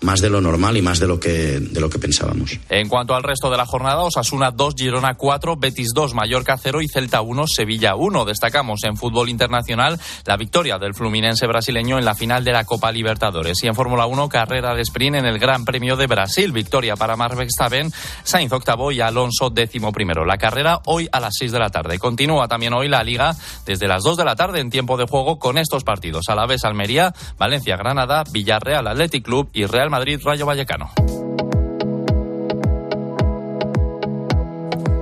más 0.03 0.21
de 0.21 0.31
lo 0.31 0.41
normal 0.41 0.77
y 0.77 0.83
más 0.83 0.99
de 0.99 1.07
lo 1.07 1.21
que, 1.21 1.61
de 1.61 1.81
lo 1.81 1.91
que 1.91 1.99
pensábamos. 1.99 2.59
En 2.69 2.89
cuanto 2.89 3.15
al 3.15 3.23
resto 3.23 3.51
de 3.51 3.57
la 3.57 3.67
jornada, 3.67 4.03
Osasuna 4.03 4.51
2, 4.51 4.75
Girona 4.77 5.15
4, 5.15 5.57
Betis 5.57 5.91
2, 5.95 6.15
Mallorca 6.15 6.57
0 6.57 6.81
y 6.83 6.89
Celta 6.89 7.21
1, 7.21 7.47
Sevilla 7.47 7.95
1. 7.97 8.25
Destacamos 8.25 8.85
en 8.85 8.97
fútbol 8.97 9.29
internacional 9.29 9.99
la 10.25 10.37
victoria 10.37 10.79
del 10.79 10.95
fluminense 10.95 11.47
brasileño 11.47 11.99
en 11.99 12.05
la 12.05 12.15
final 12.15 12.45
de 12.45 12.53
la 12.53 12.65
Copa 12.65 12.93
Libertadores. 12.93 13.63
Y 13.63 13.67
en 13.67 13.75
Fórmula 13.75 14.07
1, 14.07 14.29
carrera 14.29 14.75
de 14.75 14.83
sprint 14.83 15.17
en 15.17 15.27
el 15.27 15.39
Gran 15.39 15.65
Premio 15.65 15.97
de 15.97 16.07
Brasil. 16.07 16.53
Victoria 16.53 16.97
para 16.97 17.17
Mark 17.17 17.37
Verstappen, 17.37 17.93
Sainz 18.25 18.53
octavo 18.53 18.93
y 18.93 19.01
Alonso 19.01 19.51
décimo 19.51 19.93
primero. 19.93 20.25
La 20.25 20.39
carrera 20.39 20.81
hoy 20.87 21.09
a 21.13 21.21
las 21.21 21.35
6 21.39 21.53
de 21.53 21.59
la 21.59 21.71
tarde. 21.71 21.99
Continúa 21.99 22.49
también 22.49 22.73
hoy 22.73 22.89
la 22.89 23.03
Liga 23.03 23.35
desde 23.67 23.89
las 23.89 24.03
2 24.03 24.17
de 24.17 24.25
la 24.25 24.37
tarde 24.37 24.61
en 24.61 24.71
tiempo 24.71 24.97
de 24.97 25.07
juego 25.07 25.39
con 25.39 25.59
estos 25.59 25.85
partidos. 25.85 26.29
A 26.29 26.35
la 26.35 26.47
vez 26.47 26.65
Almería, 26.65 27.15
Valencia, 27.39 27.77
Granada, 27.77 28.25
Villarreal, 28.31 28.87
Athletic 28.87 29.25
Club 29.25 29.51
y 29.53 29.67
Real 29.67 29.90
Madrid 29.91 30.23
Rayo 30.25 30.47
Vallecano. 30.47 30.89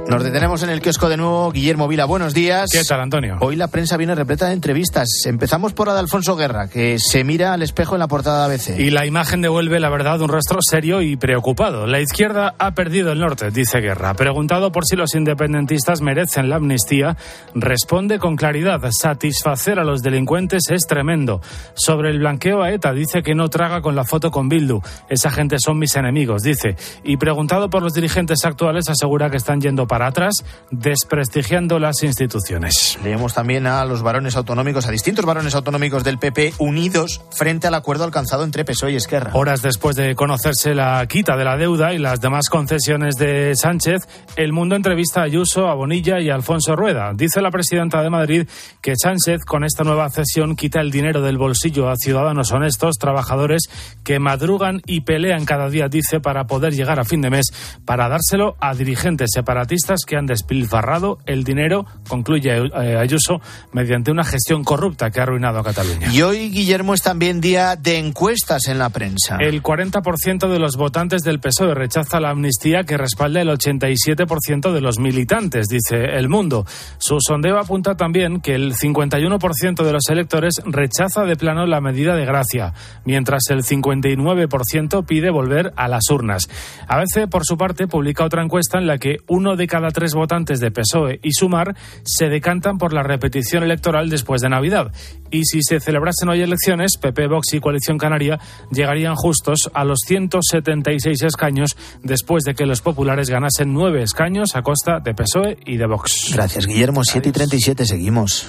Nos 0.09 0.25
detenemos 0.25 0.63
en 0.63 0.71
el 0.71 0.81
kiosco 0.81 1.11
de 1.11 1.19
nuevo. 1.19 1.53
Guillermo 1.53 1.87
Vila, 1.87 2.07
buenos 2.07 2.33
días. 2.33 2.71
¿Qué 2.73 2.83
tal, 2.83 3.03
Antonio? 3.03 3.37
Hoy 3.41 3.57
la 3.57 3.69
prensa 3.69 3.99
viene 3.99 4.15
repleta 4.15 4.47
de 4.47 4.55
entrevistas. 4.55 5.07
Empezamos 5.27 5.75
por 5.75 5.87
la 5.87 5.93
de 5.93 6.01
Alfonso 6.01 6.35
Guerra, 6.35 6.67
que 6.69 6.97
se 6.99 7.25
mira 7.25 7.53
al 7.53 7.61
espejo 7.61 7.95
en 7.95 7.99
la 7.99 8.09
portada 8.09 8.49
de 8.49 8.55
ABC. 8.55 8.81
Y 8.81 8.89
la 8.89 9.05
imagen 9.05 9.43
devuelve, 9.43 9.79
la 9.81 9.91
verdad, 9.91 10.23
un 10.23 10.31
rostro 10.31 10.61
serio 10.63 11.03
y 11.03 11.17
preocupado. 11.17 11.87
La 11.87 12.01
izquierda 12.01 12.55
ha 12.59 12.71
perdido 12.71 13.13
el 13.13 13.21
norte, 13.21 13.51
dice 13.51 13.81
Guerra. 13.81 14.15
Preguntado 14.15 14.73
por 14.73 14.87
si 14.87 14.97
los 14.97 15.15
independentistas 15.15 16.01
merecen 16.01 16.49
la 16.49 16.57
amnistía, 16.57 17.19
responde 17.55 18.19
con 18.19 18.37
claridad: 18.37 18.81
satisfacer 18.91 19.79
a 19.79 19.85
los 19.85 20.03
delincuentes 20.03 20.63
es 20.71 20.87
tremendo. 20.87 21.43
Sobre 21.75 22.09
el 22.09 22.21
blanqueo 22.21 22.63
a 22.63 22.73
ETA, 22.73 22.95
dice 22.95 23.23
que 23.23 23.35
no 23.35 23.51
traga 23.51 23.83
con 23.83 23.95
la 23.95 24.05
foto 24.05 24.31
con 24.31 24.49
Bildu. 24.49 24.81
Esa 25.11 25.31
gente 25.31 25.57
son 25.59 25.79
mis 25.79 25.95
enemigos, 25.97 26.41
dice. 26.41 26.77
Y 27.05 27.19
preguntado 27.19 27.69
por 27.69 27.83
los 27.83 27.93
dirigentes 27.93 28.47
actuales, 28.47 28.89
asegura 28.89 29.29
que 29.29 29.37
están 29.37 29.61
yendo 29.61 29.87
para 29.87 29.98
atrás, 30.03 30.45
desprestigiando 30.71 31.79
las 31.79 32.03
instituciones. 32.03 32.99
Leemos 33.03 33.35
también 33.35 33.67
a 33.67 33.85
los 33.85 34.03
varones 34.03 34.37
autonómicos, 34.37 34.87
a 34.87 34.91
distintos 34.91 35.25
varones 35.25 35.55
autonómicos 35.55 36.05
del 36.05 36.19
PP 36.19 36.55
unidos 36.59 37.21
frente 37.31 37.67
al 37.67 37.75
acuerdo 37.75 38.05
alcanzado 38.05 38.45
entre 38.45 38.65
PSOE 38.65 38.93
y 38.93 38.97
Esquerra. 38.97 39.31
Horas 39.35 39.63
después 39.63 39.97
de 39.97 40.15
conocerse 40.15 40.75
la 40.75 41.07
quita 41.07 41.37
de 41.37 41.45
la 41.45 41.57
deuda 41.57 41.93
y 41.93 41.99
las 41.99 42.21
demás 42.21 42.49
concesiones 42.49 43.17
de 43.17 43.55
Sánchez, 43.55 44.09
el 44.37 44.53
mundo 44.53 44.77
entrevista 44.77 45.21
a 45.21 45.25
Ayuso, 45.25 45.69
a 45.69 45.75
Bonilla 45.75 46.21
y 46.21 46.31
a 46.31 46.35
Alfonso 46.35 46.77
Rueda. 46.77 47.13
Dice 47.15 47.41
la 47.41 47.51
presidenta 47.51 48.03
de 48.03 48.11
Madrid 48.11 48.49
que 48.83 48.95
Sánchez 48.97 49.45
con 49.45 49.65
esta 49.65 49.85
nueva 49.85 50.09
cesión 50.11 50.57
quita 50.57 50.81
el 50.81 50.91
dinero 50.91 51.23
del 51.23 51.39
bolsillo 51.39 51.89
a 51.89 51.97
ciudadanos 51.97 52.53
honestos, 52.53 52.97
trabajadores 52.99 53.63
que 54.05 54.19
madrugan 54.19 54.83
y 54.87 55.03
pelean 55.03 55.45
cada 55.45 55.69
día, 55.69 55.89
dice, 55.89 56.21
para 56.21 56.47
poder 56.47 56.75
llegar 56.75 57.01
a 57.01 57.05
fin 57.05 57.21
de 57.21 57.31
mes, 57.31 57.47
para 57.85 58.09
dárselo 58.09 58.57
a 58.61 58.75
dirigentes 58.75 59.31
separatistas 59.33 59.88
que 60.07 60.17
han 60.17 60.27
despilfarrado 60.27 61.19
el 61.27 61.45
dinero, 61.45 61.87
concluye 62.09 62.51
eh, 62.51 62.97
Ayuso, 62.99 63.41
mediante 63.73 64.11
una 64.11 64.25
gestión 64.25 64.65
corrupta 64.65 65.11
que 65.11 65.21
ha 65.21 65.23
arruinado 65.25 65.59
a 65.59 65.65
Cataluña. 65.65 66.13
Y 66.13 66.23
hoy, 66.23 66.51
Guillermo, 66.51 66.95
es 66.95 67.03
también 67.03 67.41
día 67.41 67.77
de 67.77 67.99
encuestas 67.99 68.69
en 68.69 68.79
la 68.79 68.91
prensa. 68.91 69.37
El 69.41 69.63
40% 69.63 70.49
de 70.49 70.59
los 70.59 70.77
votantes 70.77 71.23
del 71.23 71.41
PSOE 71.41 71.75
rechaza 71.75 72.21
la 72.21 72.31
amnistía 72.31 72.85
que 72.85 72.97
respalda 72.97 73.41
el 73.41 73.49
87% 73.49 74.73
de 74.73 74.81
los 74.81 74.99
militantes, 74.99 75.69
dice 75.69 76.17
El 76.17 76.29
Mundo. 76.29 76.67
Su 76.99 77.19
sondeo 77.21 77.59
apunta 77.59 77.97
también 77.97 78.41
que 78.41 78.55
el 78.55 78.75
51% 78.75 79.85
de 79.85 79.93
los 79.93 80.09
electores 80.09 80.55
rechaza 80.65 81.25
de 81.25 81.37
plano 81.37 81.67
la 81.67 81.81
medida 81.81 82.15
de 82.15 82.25
gracia, 82.25 82.75
mientras 83.05 83.45
el 83.51 83.63
59% 83.63 85.07
pide 85.07 85.31
volver 85.31 85.73
a 85.77 85.89
las 85.89 86.11
urnas. 86.11 86.49
A 86.87 86.99
veces, 86.99 87.27
por 87.29 87.45
su 87.45 87.57
parte, 87.57 87.87
publica 87.87 88.25
otra 88.25 88.43
encuesta 88.43 88.79
en 88.79 88.87
la 88.87 88.99
que 88.99 89.19
uno 89.27 89.57
de 89.57 89.67
cada 89.67 89.78
tres 89.93 90.15
votantes 90.15 90.61
de 90.61 90.71
PSOE 90.71 91.21
y 91.23 91.33
Sumar 91.33 91.75
se 92.05 92.29
decantan 92.29 92.79
por 92.79 92.93
la 92.93 93.03
repetición 93.03 93.63
electoral 93.63 94.11
después 94.11 94.43
de 94.43 94.49
Navidad. 94.49 94.93
Y 95.31 95.45
si 95.45 95.63
se 95.63 95.81
celebrasen 95.81 96.29
hoy 96.29 96.43
elecciones, 96.43 96.97
PP, 96.97 97.29
Vox 97.29 97.55
y 97.55 97.61
Coalición 97.61 97.99
Canaria 97.99 98.39
llegarían 98.71 99.15
justos 99.15 99.71
a 99.73 99.85
los 99.85 100.01
176 100.07 101.23
escaños 101.23 101.77
después 102.03 102.45
de 102.45 102.55
que 102.55 102.67
los 102.67 102.81
populares 102.81 103.31
ganasen 103.31 103.73
nueve 103.73 104.03
escaños 104.03 104.57
a 104.57 104.63
costa 104.63 105.01
de 105.01 105.15
PSOE 105.15 105.59
y 105.65 105.77
de 105.77 105.87
Vox. 105.87 106.33
Gracias, 106.35 106.67
Guillermo. 106.67 107.03
7 107.05 107.29
y 107.29 107.33
37, 107.33 107.87
seguimos. 107.87 108.47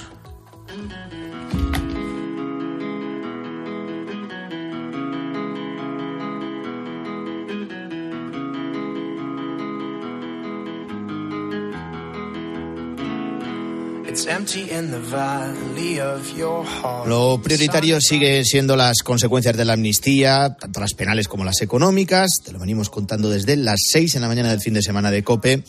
Lo 17.06 17.40
prioritario 17.42 18.00
sigue 18.00 18.44
siendo 18.44 18.76
las 18.76 18.98
consecuencias 19.02 19.56
de 19.56 19.64
la 19.64 19.74
amnistía, 19.74 20.56
tanto 20.60 20.80
las 20.80 20.94
penales 20.94 21.26
como 21.26 21.44
las 21.44 21.62
económicas. 21.62 22.28
Te 22.44 22.52
lo 22.52 22.58
venimos 22.58 22.90
contando 22.90 23.30
desde 23.30 23.56
las 23.56 23.80
seis 23.90 24.14
en 24.14 24.22
la 24.22 24.28
mañana 24.28 24.50
del 24.50 24.60
fin 24.60 24.74
de 24.74 24.82
semana 24.82 25.10
de 25.10 25.24
COPE, 25.24 25.64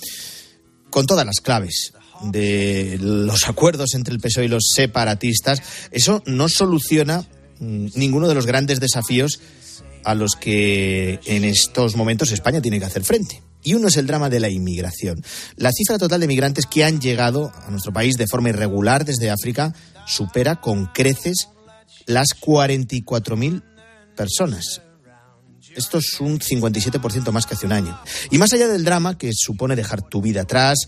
con 0.89 1.05
todas 1.05 1.25
las 1.25 1.39
claves 1.39 1.93
de 2.23 2.97
los 3.01 3.47
acuerdos 3.47 3.93
entre 3.95 4.13
el 4.13 4.19
PSOE 4.19 4.45
y 4.45 4.49
los 4.49 4.69
separatistas. 4.75 5.61
Eso 5.91 6.21
no 6.25 6.49
soluciona 6.49 7.25
mm, 7.59 7.87
ninguno 7.95 8.27
de 8.27 8.35
los 8.35 8.45
grandes 8.45 8.79
desafíos 8.79 9.39
a 10.03 10.15
los 10.15 10.35
que 10.35 11.19
en 11.25 11.43
estos 11.43 11.95
momentos 11.95 12.31
España 12.31 12.61
tiene 12.61 12.79
que 12.79 12.85
hacer 12.85 13.03
frente. 13.03 13.41
Y 13.63 13.73
uno 13.73 13.87
es 13.87 13.97
el 13.97 14.07
drama 14.07 14.29
de 14.29 14.39
la 14.39 14.49
inmigración. 14.49 15.23
La 15.55 15.71
cifra 15.71 15.97
total 15.97 16.21
de 16.21 16.27
migrantes 16.27 16.65
que 16.65 16.83
han 16.83 16.99
llegado 16.99 17.51
a 17.65 17.69
nuestro 17.69 17.93
país 17.93 18.15
de 18.15 18.27
forma 18.27 18.49
irregular 18.49 19.05
desde 19.05 19.29
África 19.29 19.73
supera 20.07 20.59
con 20.59 20.87
creces 20.87 21.49
las 22.05 22.29
44.000 22.39 23.63
personas. 24.15 24.81
Esto 25.75 25.99
es 25.99 26.19
un 26.19 26.39
57% 26.39 27.31
más 27.31 27.45
que 27.45 27.53
hace 27.53 27.65
un 27.65 27.71
año. 27.71 27.97
Y 28.29 28.37
más 28.37 28.51
allá 28.53 28.67
del 28.67 28.83
drama 28.83 29.17
que 29.17 29.31
supone 29.33 29.75
dejar 29.75 30.01
tu 30.01 30.21
vida 30.21 30.41
atrás, 30.41 30.79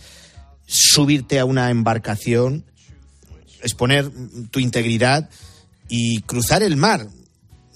subirte 0.66 1.40
a 1.40 1.46
una 1.46 1.70
embarcación, 1.70 2.66
exponer 3.62 4.12
tu 4.52 4.60
integridad 4.60 5.30
y 5.88 6.22
cruzar 6.22 6.64
el 6.64 6.76
mar 6.76 7.08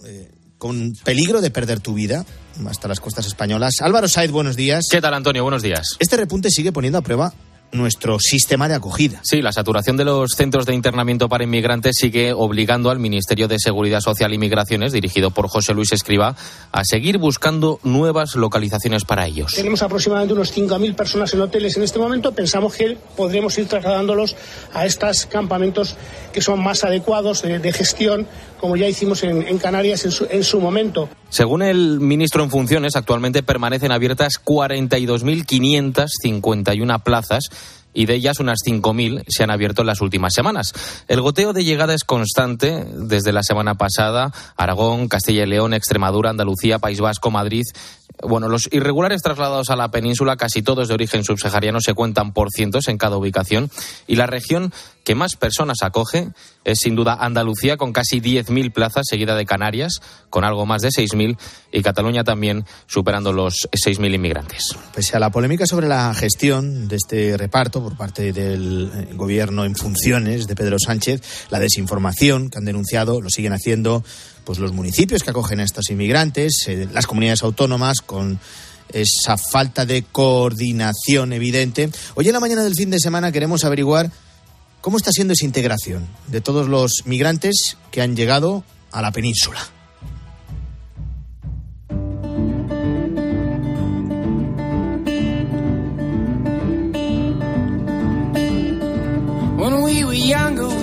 eh, 0.06 0.32
con 0.58 0.94
peligro 1.04 1.42
de 1.42 1.52
perder 1.52 1.80
tu 1.80 1.94
vida, 1.94 2.26
hasta 2.70 2.88
las 2.88 3.00
costas 3.00 3.26
españolas. 3.28 3.82
Álvaro 3.82 4.08
Said, 4.08 4.32
buenos 4.32 4.56
días. 4.56 4.86
¿Qué 4.90 5.02
tal, 5.02 5.14
Antonio? 5.14 5.44
Buenos 5.44 5.62
días. 5.62 5.96
Este 6.00 6.18
repunte 6.18 6.50
sigue 6.50 6.72
poniendo 6.72 6.98
a 6.98 7.02
prueba 7.02 7.34
nuestro 7.72 8.18
sistema 8.20 8.68
de 8.68 8.76
acogida. 8.76 9.20
Sí, 9.24 9.42
la 9.42 9.52
saturación 9.52 9.98
de 9.98 10.06
los 10.06 10.32
centros 10.32 10.66
de 10.66 10.74
internamiento 10.74 11.28
para 11.28 11.44
inmigrantes 11.44 11.98
sigue 11.98 12.34
obligando 12.34 12.90
al 12.90 13.00
Ministerio 13.00 13.48
de 13.48 13.60
Seguridad 13.60 14.00
Social 14.00 14.34
y 14.34 14.38
Migraciones, 14.38 14.94
dirigido 14.94 15.32
por 15.32 15.48
José 15.48 15.74
Luis 15.74 15.92
Escriba, 15.92 16.36
a 16.72 16.84
seguir 16.86 17.18
buscando 17.18 17.80
nuevas 17.84 18.36
localizaciones 18.36 19.04
para 19.06 19.28
ellos. 19.28 19.54
Tenemos 19.54 19.82
aproximadamente 19.82 20.34
unos 20.34 20.56
5.000 20.56 20.96
personas 20.96 21.34
en 21.34 21.42
hoteles 21.42 21.78
en 21.78 21.84
este 21.84 22.00
momento. 22.00 22.32
Pensamos 22.32 22.74
que 22.74 22.98
podremos 23.16 23.58
ir 23.58 23.68
trasladándolos 23.68 24.36
a 24.74 24.86
estos 24.86 25.26
campamentos 25.26 25.96
que 26.32 26.42
son 26.42 26.64
más 26.64 26.84
adecuados 26.84 27.42
de, 27.42 27.60
de 27.60 27.74
gestión, 27.74 28.28
como 28.60 28.76
ya 28.76 28.88
hicimos 28.88 29.24
en, 29.24 29.58
Canarias 29.58 30.06
en 30.06 30.12
su, 30.12 30.28
en 30.30 30.44
su 30.44 30.60
momento. 30.60 31.08
Según 31.30 31.62
el 31.62 32.00
ministro 32.00 32.44
en 32.44 32.50
funciones, 32.50 32.96
actualmente 32.96 33.44
permanecen 33.44 33.92
abiertas 33.92 34.42
42.551 34.44 37.04
plazas 37.04 37.52
y 37.98 38.06
de 38.06 38.14
ellas 38.14 38.40
unas 38.40 38.60
5.000 38.64 39.24
se 39.28 39.44
han 39.44 39.50
abierto 39.50 39.82
en 39.82 39.88
las 39.88 40.02
últimas 40.02 40.32
semanas. 40.36 40.72
El 41.08 41.22
goteo 41.22 41.52
de 41.52 41.64
llegada 41.64 41.96
es 41.96 42.04
constante 42.04 42.86
desde 42.94 43.34
la 43.34 43.42
semana 43.42 43.74
pasada. 43.74 44.32
Aragón, 44.56 45.08
Castilla 45.08 45.44
y 45.44 45.48
León, 45.48 45.74
Extremadura, 45.74 46.30
Andalucía, 46.30 46.78
País 46.78 47.00
Vasco, 47.00 47.32
Madrid. 47.32 47.64
Bueno, 48.22 48.50
los 48.50 48.70
irregulares 48.72 49.24
trasladados 49.24 49.72
a 49.72 49.76
la 49.76 49.90
península, 49.90 50.38
casi 50.38 50.62
todos 50.62 50.88
de 50.88 50.94
origen 50.94 51.24
subsahariano, 51.24 51.82
se 51.82 51.96
cuentan 51.96 52.34
por 52.34 52.52
cientos 52.52 52.88
en 52.88 53.00
cada 53.00 53.18
ubicación. 53.18 53.72
Y 54.06 54.16
la 54.16 54.28
región 54.28 54.72
que 55.04 55.16
más 55.16 55.36
personas 55.36 55.80
acoge 55.82 56.30
es 56.68 56.80
sin 56.80 56.96
duda 56.96 57.18
Andalucía, 57.20 57.78
con 57.78 57.94
casi 57.94 58.20
10.000 58.20 58.74
plazas, 58.74 59.06
seguida 59.10 59.36
de 59.36 59.46
Canarias, 59.46 60.02
con 60.30 60.44
algo 60.44 60.66
más 60.66 60.82
de 60.82 60.90
6.000, 60.90 61.38
y 61.72 61.82
Cataluña 61.82 62.26
también 62.26 62.66
superando 62.88 63.32
los 63.32 63.70
6.000 63.72 64.14
inmigrantes. 64.14 64.76
Pese 64.94 65.16
a 65.16 65.20
la 65.20 65.32
polémica 65.32 65.66
sobre 65.66 65.88
la 65.88 66.14
gestión 66.14 66.90
de 66.90 66.98
este 66.98 67.38
reparto 67.38 67.82
por 67.82 67.96
parte 67.96 68.34
del 68.34 68.92
eh, 68.94 69.14
gobierno 69.14 69.64
en 69.64 69.78
funciones 69.78 70.46
de 70.46 70.56
Pedro 70.56 70.78
Sánchez, 70.78 71.22
la 71.50 71.60
desinformación 71.60 72.50
que 72.50 72.58
han 72.58 72.66
denunciado, 72.66 73.22
lo 73.22 73.30
siguen 73.30 73.54
haciendo 73.54 74.04
pues 74.44 74.60
los 74.60 74.74
municipios 74.74 75.24
que 75.24 75.30
acogen 75.30 75.62
a 75.62 75.64
estos 75.64 75.90
inmigrantes, 75.90 76.66
eh, 76.68 76.88
las 76.92 77.08
comunidades 77.08 77.44
autónomas 77.44 78.02
con 78.02 78.40
esa 78.92 79.38
falta 79.38 79.86
de 79.86 80.04
coordinación 80.04 81.32
evidente. 81.32 81.90
Hoy 82.16 82.28
en 82.28 82.34
la 82.34 82.40
mañana 82.42 82.64
del 82.64 82.76
fin 82.76 82.90
de 82.90 83.00
semana 83.00 83.32
queremos 83.32 83.64
averiguar 83.64 84.12
¿Cómo 84.82 84.98
está 84.98 85.12
siendo 85.12 85.34
esa 85.34 85.46
integración 85.46 86.08
de 86.28 86.42
todos 86.42 86.68
los 86.68 87.04
migrantes 87.06 87.78
que 87.92 88.02
han 88.02 88.16
llegado 88.16 88.64
a 88.92 89.02
la 89.02 89.12
península? 89.12 89.60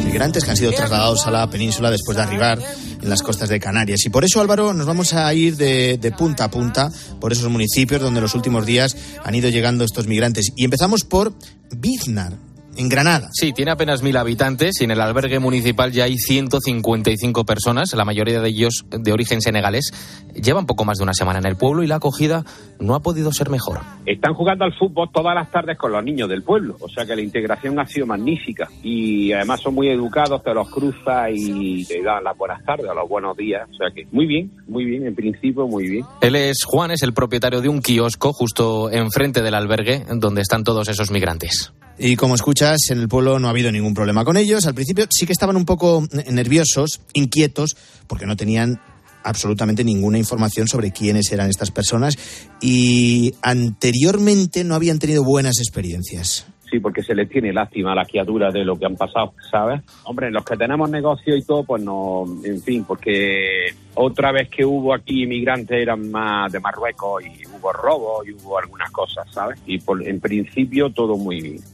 Migrantes 0.04 0.44
que 0.44 0.50
han 0.50 0.56
sido 0.56 0.72
trasladados 0.72 1.26
a 1.26 1.30
la 1.30 1.50
península 1.50 1.90
después 1.90 2.16
de 2.16 2.22
arribar 2.22 2.58
en 3.02 3.10
las 3.10 3.20
costas 3.20 3.48
de 3.48 3.58
Canarias. 3.58 4.04
Y 4.06 4.10
por 4.10 4.24
eso, 4.24 4.40
Álvaro, 4.40 4.72
nos 4.72 4.86
vamos 4.86 5.12
a 5.12 5.32
ir 5.34 5.56
de, 5.56 6.14
punta 6.16 6.44
a 6.44 6.50
punta 6.50 6.90
por 7.20 7.32
esos 7.32 7.50
municipios 7.50 8.00
donde 8.00 8.18
en 8.18 8.22
los 8.22 8.34
últimos 8.34 8.64
días 8.64 8.96
han 9.24 9.34
ido 9.34 9.50
llegando 9.50 9.84
estos 9.84 10.06
migrantes. 10.06 10.52
Y 10.56 10.64
empezamos 10.64 11.02
por 11.02 11.34
Biznar, 11.76 12.38
en 12.76 12.88
Granada. 12.88 13.28
Sí, 13.32 13.52
tiene 13.52 13.70
apenas 13.70 14.02
mil 14.02 14.16
habitantes 14.16 14.80
y 14.80 14.84
en 14.84 14.90
el 14.90 15.00
albergue 15.00 15.38
municipal 15.38 15.92
ya 15.92 16.04
hay 16.04 16.16
155 16.16 17.44
personas, 17.44 17.94
la 17.94 18.04
mayoría 18.04 18.40
de 18.40 18.48
ellos 18.48 18.84
de 18.90 19.12
origen 19.12 19.40
senegalés. 19.40 19.92
Llevan 20.34 20.66
poco 20.66 20.84
más 20.84 20.98
de 20.98 21.04
una 21.04 21.14
semana 21.14 21.38
en 21.38 21.46
el 21.46 21.56
pueblo 21.56 21.82
y 21.82 21.86
la 21.86 21.96
acogida 21.96 22.44
no 22.80 22.94
ha 22.94 23.00
podido 23.00 23.32
ser 23.32 23.50
mejor. 23.50 23.80
Están 24.06 24.34
jugando 24.34 24.64
al 24.64 24.74
fútbol 24.74 25.08
todas 25.12 25.34
las 25.34 25.50
tardes 25.50 25.78
con 25.78 25.92
los 25.92 26.04
niños 26.04 26.28
del 26.28 26.42
pueblo, 26.42 26.76
o 26.80 26.88
sea 26.88 27.06
que 27.06 27.14
la 27.14 27.22
integración 27.22 27.78
ha 27.78 27.86
sido 27.86 28.06
magnífica 28.06 28.68
y 28.82 29.32
además 29.32 29.60
son 29.60 29.74
muy 29.74 29.88
educados, 29.88 30.42
te 30.42 30.52
los 30.52 30.68
cruza 30.68 31.30
y 31.30 31.84
te 31.84 32.02
dan 32.02 32.24
las 32.24 32.36
buenas 32.36 32.64
tardes, 32.64 32.86
los 32.94 33.08
buenos 33.08 33.36
días, 33.36 33.68
o 33.70 33.74
sea 33.74 33.90
que 33.94 34.06
muy 34.12 34.26
bien, 34.26 34.50
muy 34.66 34.84
bien, 34.84 35.06
en 35.06 35.14
principio 35.14 35.66
muy 35.66 35.88
bien. 35.88 36.04
Él 36.20 36.36
es 36.36 36.64
Juan, 36.64 36.90
es 36.90 37.02
el 37.02 37.12
propietario 37.12 37.60
de 37.60 37.68
un 37.68 37.80
kiosco 37.80 38.32
justo 38.32 38.90
enfrente 38.90 39.42
del 39.42 39.54
albergue 39.54 40.04
donde 40.16 40.42
están 40.42 40.64
todos 40.64 40.88
esos 40.88 41.10
migrantes. 41.10 41.72
Y 41.98 42.16
como 42.16 42.34
escuchas, 42.34 42.90
en 42.90 42.98
el 42.98 43.08
pueblo 43.08 43.38
no 43.38 43.46
ha 43.46 43.50
habido 43.50 43.70
ningún 43.70 43.94
problema 43.94 44.24
con 44.24 44.36
ellos. 44.36 44.66
Al 44.66 44.74
principio 44.74 45.06
sí 45.10 45.26
que 45.26 45.32
estaban 45.32 45.56
un 45.56 45.64
poco 45.64 46.06
nerviosos, 46.30 47.00
inquietos, 47.12 47.76
porque 48.08 48.26
no 48.26 48.36
tenían 48.36 48.80
absolutamente 49.22 49.84
ninguna 49.84 50.18
información 50.18 50.68
sobre 50.68 50.92
quiénes 50.92 51.32
eran 51.32 51.48
estas 51.48 51.70
personas 51.70 52.16
y 52.60 53.34
anteriormente 53.42 54.64
no 54.64 54.74
habían 54.74 54.98
tenido 54.98 55.24
buenas 55.24 55.58
experiencias. 55.58 56.46
Sí, 56.70 56.80
porque 56.80 57.02
se 57.02 57.14
les 57.14 57.28
tiene 57.28 57.52
lástima 57.52 57.92
a 57.92 57.94
las 57.94 58.08
criaturas 58.08 58.52
de 58.52 58.64
lo 58.64 58.76
que 58.76 58.86
han 58.86 58.96
pasado, 58.96 59.34
¿sabes? 59.50 59.82
Hombre, 60.04 60.30
los 60.30 60.44
que 60.44 60.56
tenemos 60.56 60.90
negocio 60.90 61.36
y 61.36 61.42
todo, 61.44 61.62
pues 61.62 61.82
no, 61.82 62.24
en 62.42 62.60
fin, 62.62 62.84
porque 62.84 63.68
otra 63.94 64.32
vez 64.32 64.48
que 64.48 64.64
hubo 64.64 64.92
aquí 64.92 65.22
inmigrantes 65.22 65.80
eran 65.80 66.10
más 66.10 66.50
de 66.50 66.60
Marruecos 66.60 67.22
y 67.24 67.46
hubo 67.46 67.72
robos 67.72 68.26
y 68.26 68.32
hubo 68.32 68.58
algunas 68.58 68.90
cosas, 68.90 69.26
¿sabes? 69.30 69.60
Y 69.66 69.78
por, 69.78 70.06
en 70.06 70.18
principio 70.20 70.90
todo 70.90 71.16
muy 71.16 71.40
bien. 71.40 71.73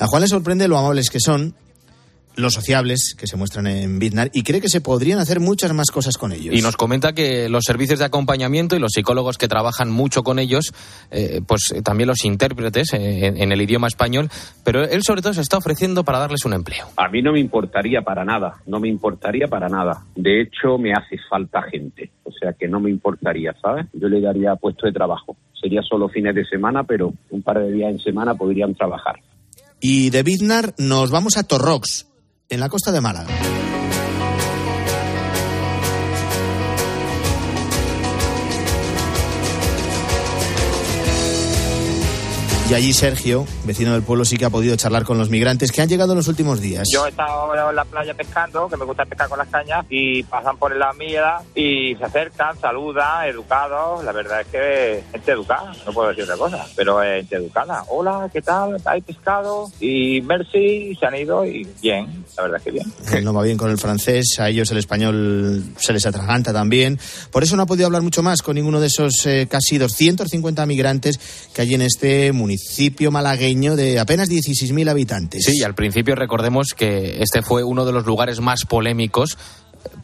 A 0.00 0.06
Juan 0.06 0.22
le 0.22 0.28
sorprende 0.28 0.68
lo 0.68 0.78
amables 0.78 1.10
que 1.10 1.20
son, 1.20 1.54
los 2.36 2.52
sociables 2.52 3.14
que 3.18 3.26
se 3.26 3.36
muestran 3.36 3.66
en 3.66 3.98
Biznar 3.98 4.30
y 4.32 4.42
cree 4.42 4.60
que 4.60 4.68
se 4.68 4.80
podrían 4.80 5.18
hacer 5.18 5.40
muchas 5.40 5.72
más 5.72 5.90
cosas 5.90 6.16
con 6.16 6.32
ellos. 6.32 6.54
Y 6.54 6.60
nos 6.60 6.76
comenta 6.76 7.14
que 7.14 7.48
los 7.48 7.64
servicios 7.64 7.98
de 7.98 8.04
acompañamiento 8.04 8.76
y 8.76 8.78
los 8.78 8.92
psicólogos 8.92 9.38
que 9.38 9.48
trabajan 9.48 9.90
mucho 9.90 10.22
con 10.22 10.38
ellos, 10.38 10.72
eh, 11.10 11.40
pues 11.46 11.72
eh, 11.74 11.82
también 11.82 12.08
los 12.08 12.24
intérpretes 12.24 12.92
eh, 12.92 13.26
en, 13.26 13.38
en, 13.38 13.52
el 13.52 13.62
idioma 13.62 13.86
español, 13.86 14.28
pero 14.64 14.84
él 14.84 15.02
sobre 15.02 15.22
todo 15.22 15.32
se 15.32 15.40
está 15.40 15.56
ofreciendo 15.56 16.04
para 16.04 16.18
darles 16.18 16.44
un 16.44 16.52
empleo. 16.52 16.86
A 16.96 17.08
mí 17.08 17.22
no 17.22 17.32
me 17.32 17.40
importaría 17.40 18.02
para 18.02 18.24
nada, 18.24 18.56
no 18.66 18.80
me 18.80 18.88
importaría 18.88 19.48
para 19.48 19.68
nada. 19.68 20.04
De 20.14 20.42
hecho, 20.42 20.78
me 20.78 20.92
hace 20.92 21.16
falta 21.28 21.62
gente, 21.62 22.10
o 22.22 22.30
sea 22.32 22.52
que 22.52 22.68
no 22.68 22.80
me 22.80 22.90
importaría, 22.90 23.54
¿sabes? 23.62 23.86
Yo 23.94 24.08
le 24.08 24.20
daría 24.20 24.56
puesto 24.56 24.86
de 24.86 24.92
trabajo. 24.92 25.36
Sería 25.58 25.80
solo 25.82 26.08
fines 26.08 26.34
de 26.34 26.44
semana, 26.44 26.84
pero 26.84 27.14
un 27.30 27.42
par 27.42 27.58
de 27.58 27.72
días 27.72 27.90
en 27.90 27.98
semana 27.98 28.34
podrían 28.34 28.74
trabajar. 28.74 29.16
Y 29.80 30.10
de 30.10 30.22
Biznar 30.22 30.74
nos 30.78 31.10
vamos 31.10 31.36
a 31.36 31.42
Torrox, 31.42 32.06
en 32.48 32.60
la 32.60 32.68
costa 32.68 32.92
de 32.92 33.00
Málaga. 33.00 33.45
Y 42.68 42.74
allí 42.74 42.92
Sergio, 42.92 43.46
vecino 43.64 43.92
del 43.92 44.02
pueblo, 44.02 44.24
sí 44.24 44.36
que 44.36 44.44
ha 44.44 44.50
podido 44.50 44.74
charlar 44.74 45.04
con 45.04 45.18
los 45.18 45.30
migrantes 45.30 45.70
que 45.70 45.82
han 45.82 45.88
llegado 45.88 46.14
en 46.14 46.16
los 46.16 46.26
últimos 46.26 46.60
días. 46.60 46.88
Yo 46.92 47.06
he 47.06 47.10
estado 47.10 47.54
en 47.54 47.76
la 47.76 47.84
playa 47.84 48.12
pescando, 48.12 48.68
que 48.68 48.76
me 48.76 48.84
gusta 48.84 49.04
pescar 49.04 49.28
con 49.28 49.38
las 49.38 49.46
cañas, 49.46 49.86
y 49.88 50.24
pasan 50.24 50.56
por 50.56 50.74
la 50.74 50.92
mía 50.94 51.36
y 51.54 51.94
se 51.94 52.04
acercan, 52.04 52.58
saludan, 52.58 53.28
educados. 53.28 54.02
La 54.04 54.10
verdad 54.10 54.40
es 54.40 54.48
que 54.48 55.04
gente 55.12 55.30
educada, 55.30 55.72
no 55.86 55.92
puedo 55.92 56.08
decir 56.08 56.24
otra 56.24 56.36
cosa, 56.36 56.66
pero 56.74 57.00
gente 57.02 57.36
educada. 57.36 57.84
Hola, 57.86 58.28
¿qué 58.32 58.42
tal? 58.42 58.82
¿Hay 58.84 59.00
pescado? 59.00 59.70
Y 59.78 60.20
merci, 60.22 60.96
se 60.98 61.06
han 61.06 61.14
ido 61.14 61.46
y 61.46 61.64
bien, 61.80 62.24
la 62.36 62.42
verdad 62.42 62.58
es 62.58 62.64
que 62.64 62.70
bien. 62.72 62.92
Él 63.12 63.24
no 63.24 63.32
va 63.32 63.44
bien 63.44 63.58
con 63.58 63.70
el 63.70 63.78
francés, 63.78 64.40
a 64.40 64.48
ellos 64.48 64.68
el 64.72 64.78
español 64.78 65.62
se 65.78 65.92
les 65.92 66.04
atraganta 66.04 66.52
también. 66.52 66.98
Por 67.30 67.44
eso 67.44 67.54
no 67.54 67.62
ha 67.62 67.66
podido 67.66 67.86
hablar 67.86 68.02
mucho 68.02 68.24
más 68.24 68.42
con 68.42 68.56
ninguno 68.56 68.80
de 68.80 68.88
esos 68.88 69.24
eh, 69.26 69.46
casi 69.48 69.78
250 69.78 70.66
migrantes 70.66 71.20
que 71.54 71.62
hay 71.62 71.72
en 71.72 71.82
este 71.82 72.32
municipio 72.32 72.55
municipio 72.56 73.10
malagueño 73.10 73.76
de 73.76 74.00
apenas 74.00 74.30
16.000 74.30 74.88
habitantes. 74.88 75.44
Sí, 75.44 75.58
y 75.58 75.62
al 75.62 75.74
principio 75.74 76.14
recordemos 76.14 76.68
que 76.74 77.22
este 77.22 77.42
fue 77.42 77.62
uno 77.62 77.84
de 77.84 77.92
los 77.92 78.06
lugares 78.06 78.40
más 78.40 78.64
polémicos 78.64 79.36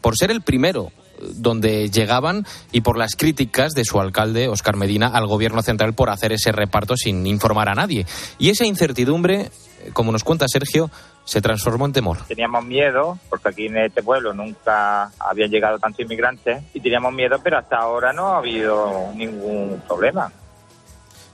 por 0.01 0.15
ser 0.15 0.29
el 0.29 0.41
primero 0.41 0.91
donde 1.19 1.89
llegaban 1.89 2.45
y 2.71 2.81
por 2.81 2.99
las 2.99 3.15
críticas 3.15 3.73
de 3.73 3.85
su 3.85 3.99
alcalde, 3.99 4.49
Oscar 4.49 4.75
Medina, 4.75 5.07
al 5.07 5.25
gobierno 5.25 5.63
central 5.63 5.93
por 5.93 6.11
hacer 6.11 6.31
ese 6.31 6.51
reparto 6.51 6.95
sin 6.95 7.25
informar 7.25 7.69
a 7.69 7.73
nadie. 7.73 8.05
Y 8.37 8.49
esa 8.49 8.67
incertidumbre, 8.67 9.49
como 9.93 10.11
nos 10.11 10.23
cuenta 10.23 10.45
Sergio, 10.47 10.91
se 11.25 11.41
transformó 11.41 11.87
en 11.87 11.93
temor. 11.93 12.19
Teníamos 12.27 12.65
miedo, 12.65 13.17
porque 13.29 13.49
aquí 13.49 13.65
en 13.65 13.77
este 13.77 14.03
pueblo 14.03 14.31
nunca 14.33 15.11
habían 15.17 15.49
llegado 15.49 15.79
tantos 15.79 16.01
inmigrantes, 16.01 16.61
y 16.71 16.79
teníamos 16.81 17.13
miedo, 17.13 17.37
pero 17.43 17.57
hasta 17.57 17.77
ahora 17.77 18.13
no 18.13 18.27
ha 18.27 18.37
habido 18.37 19.11
ningún 19.15 19.81
problema. 19.87 20.31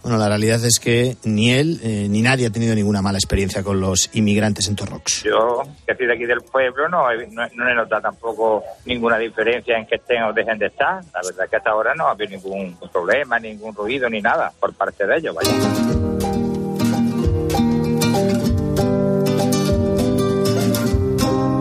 Bueno, 0.01 0.17
la 0.17 0.29
realidad 0.29 0.63
es 0.63 0.79
que 0.79 1.17
ni 1.25 1.51
él 1.51 1.79
eh, 1.83 2.07
ni 2.09 2.21
nadie 2.21 2.47
ha 2.47 2.49
tenido 2.49 2.73
ninguna 2.73 3.01
mala 3.01 3.17
experiencia 3.17 3.63
con 3.63 3.81
los 3.81 4.09
inmigrantes 4.13 4.67
en 4.69 4.75
Torrox. 4.75 5.23
Yo, 5.23 5.63
que 5.85 5.93
soy 5.95 6.07
de 6.07 6.13
aquí 6.13 6.25
del 6.25 6.41
pueblo, 6.41 6.87
no, 6.87 7.05
no, 7.31 7.47
no 7.53 7.69
he 7.69 7.75
notado 7.75 8.01
tampoco 8.01 8.63
ninguna 8.85 9.17
diferencia 9.17 9.77
en 9.77 9.85
que 9.85 9.95
estén 9.95 10.23
o 10.23 10.31
dejen 10.31 10.57
de 10.57 10.67
estar. 10.67 11.03
La 11.13 11.21
verdad 11.23 11.43
es 11.43 11.49
que 11.49 11.55
hasta 11.57 11.71
ahora 11.71 11.93
no 11.95 12.07
ha 12.07 12.11
habido 12.11 12.31
ningún 12.31 12.77
problema, 12.91 13.39
ningún 13.39 13.75
ruido 13.75 14.09
ni 14.09 14.21
nada 14.21 14.53
por 14.57 14.73
parte 14.73 15.05
de 15.05 15.17
ellos. 15.17 15.35
Vaya. 15.35 15.51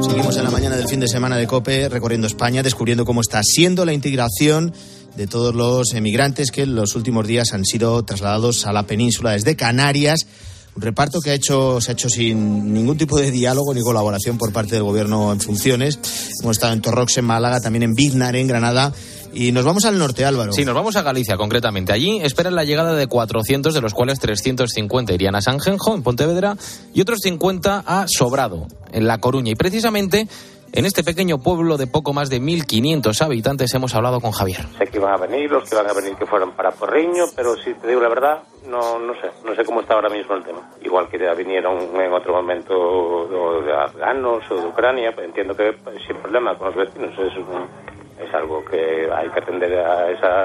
Seguimos 0.02 0.36
en 0.36 0.44
la 0.44 0.50
mañana 0.50 0.76
del 0.76 0.86
fin 0.86 1.00
de 1.00 1.08
semana 1.08 1.36
de 1.36 1.46
COPE 1.48 1.88
recorriendo 1.88 2.28
España, 2.28 2.62
descubriendo 2.62 3.04
cómo 3.04 3.20
está 3.20 3.40
siendo 3.42 3.84
la 3.84 3.92
integración 3.92 4.72
de 5.18 5.26
todos 5.26 5.52
los 5.52 5.94
emigrantes 5.94 6.52
que 6.52 6.62
en 6.62 6.76
los 6.76 6.94
últimos 6.94 7.26
días 7.26 7.52
han 7.52 7.64
sido 7.64 8.04
trasladados 8.04 8.66
a 8.66 8.72
la 8.72 8.84
península 8.84 9.32
desde 9.32 9.56
Canarias. 9.56 10.28
Un 10.76 10.82
reparto 10.82 11.20
que 11.20 11.30
ha 11.30 11.34
hecho, 11.34 11.80
se 11.80 11.90
ha 11.90 11.94
hecho 11.94 12.08
sin 12.08 12.72
ningún 12.72 12.96
tipo 12.96 13.18
de 13.18 13.32
diálogo 13.32 13.74
ni 13.74 13.80
colaboración 13.80 14.38
por 14.38 14.52
parte 14.52 14.76
del 14.76 14.84
gobierno 14.84 15.32
en 15.32 15.40
funciones. 15.40 15.98
Hemos 16.40 16.56
estado 16.56 16.72
en 16.72 16.82
Torrox, 16.82 17.18
en 17.18 17.24
Málaga, 17.24 17.60
también 17.60 17.82
en 17.82 17.94
Biznar, 17.94 18.36
en 18.36 18.46
Granada. 18.46 18.92
Y 19.34 19.50
nos 19.50 19.64
vamos 19.64 19.84
al 19.86 19.98
norte, 19.98 20.24
Álvaro. 20.24 20.52
Sí, 20.52 20.64
nos 20.64 20.76
vamos 20.76 20.94
a 20.94 21.02
Galicia 21.02 21.36
concretamente. 21.36 21.92
Allí 21.92 22.20
esperan 22.22 22.54
la 22.54 22.62
llegada 22.62 22.94
de 22.94 23.08
400, 23.08 23.74
de 23.74 23.80
los 23.80 23.94
cuales 23.94 24.20
350 24.20 25.12
irían 25.12 25.34
a 25.34 25.42
Sanjenjo, 25.42 25.96
en 25.96 26.04
Pontevedra, 26.04 26.56
y 26.94 27.00
otros 27.00 27.18
50 27.24 27.82
a 27.84 28.06
Sobrado, 28.06 28.68
en 28.92 29.08
La 29.08 29.18
Coruña. 29.18 29.50
Y 29.50 29.56
precisamente 29.56 30.28
en 30.72 30.84
este 30.84 31.02
pequeño 31.04 31.38
pueblo 31.38 31.76
de 31.76 31.86
poco 31.86 32.12
más 32.12 32.30
de 32.30 32.40
1.500 32.40 33.20
habitantes 33.22 33.74
hemos 33.74 33.94
hablado 33.94 34.20
con 34.20 34.32
Javier. 34.32 34.60
Sé 34.78 34.86
que 34.86 34.98
iban 34.98 35.14
a 35.14 35.16
venir, 35.16 35.50
los 35.50 35.68
que 35.68 35.76
van 35.76 35.88
a 35.88 35.92
venir 35.92 36.14
que 36.16 36.26
fueron 36.26 36.52
para 36.52 36.70
Porriño, 36.70 37.24
pero 37.34 37.56
si 37.56 37.74
te 37.74 37.88
digo 37.88 38.00
la 38.00 38.08
verdad, 38.08 38.42
no, 38.66 38.98
no 38.98 39.14
sé, 39.14 39.30
no 39.44 39.54
sé 39.54 39.64
cómo 39.64 39.80
está 39.80 39.94
ahora 39.94 40.08
mismo 40.08 40.34
el 40.34 40.44
tema. 40.44 40.60
Igual 40.82 41.08
que 41.08 41.18
ya 41.18 41.34
vinieron 41.34 41.78
en 42.00 42.12
otro 42.12 42.34
momento 42.34 43.62
de 43.64 43.72
afganos 43.72 44.42
o 44.50 44.54
de 44.56 44.66
Ucrania, 44.66 45.14
entiendo 45.22 45.54
que 45.54 45.74
sin 46.06 46.16
problema 46.16 46.56
con 46.56 46.68
los 46.68 46.76
vecinos, 46.76 47.12
es, 47.18 48.26
es 48.26 48.34
algo 48.34 48.64
que 48.64 49.08
hay 49.10 49.28
que 49.30 49.40
atender 49.40 49.78
a 49.78 50.10
esa, 50.10 50.44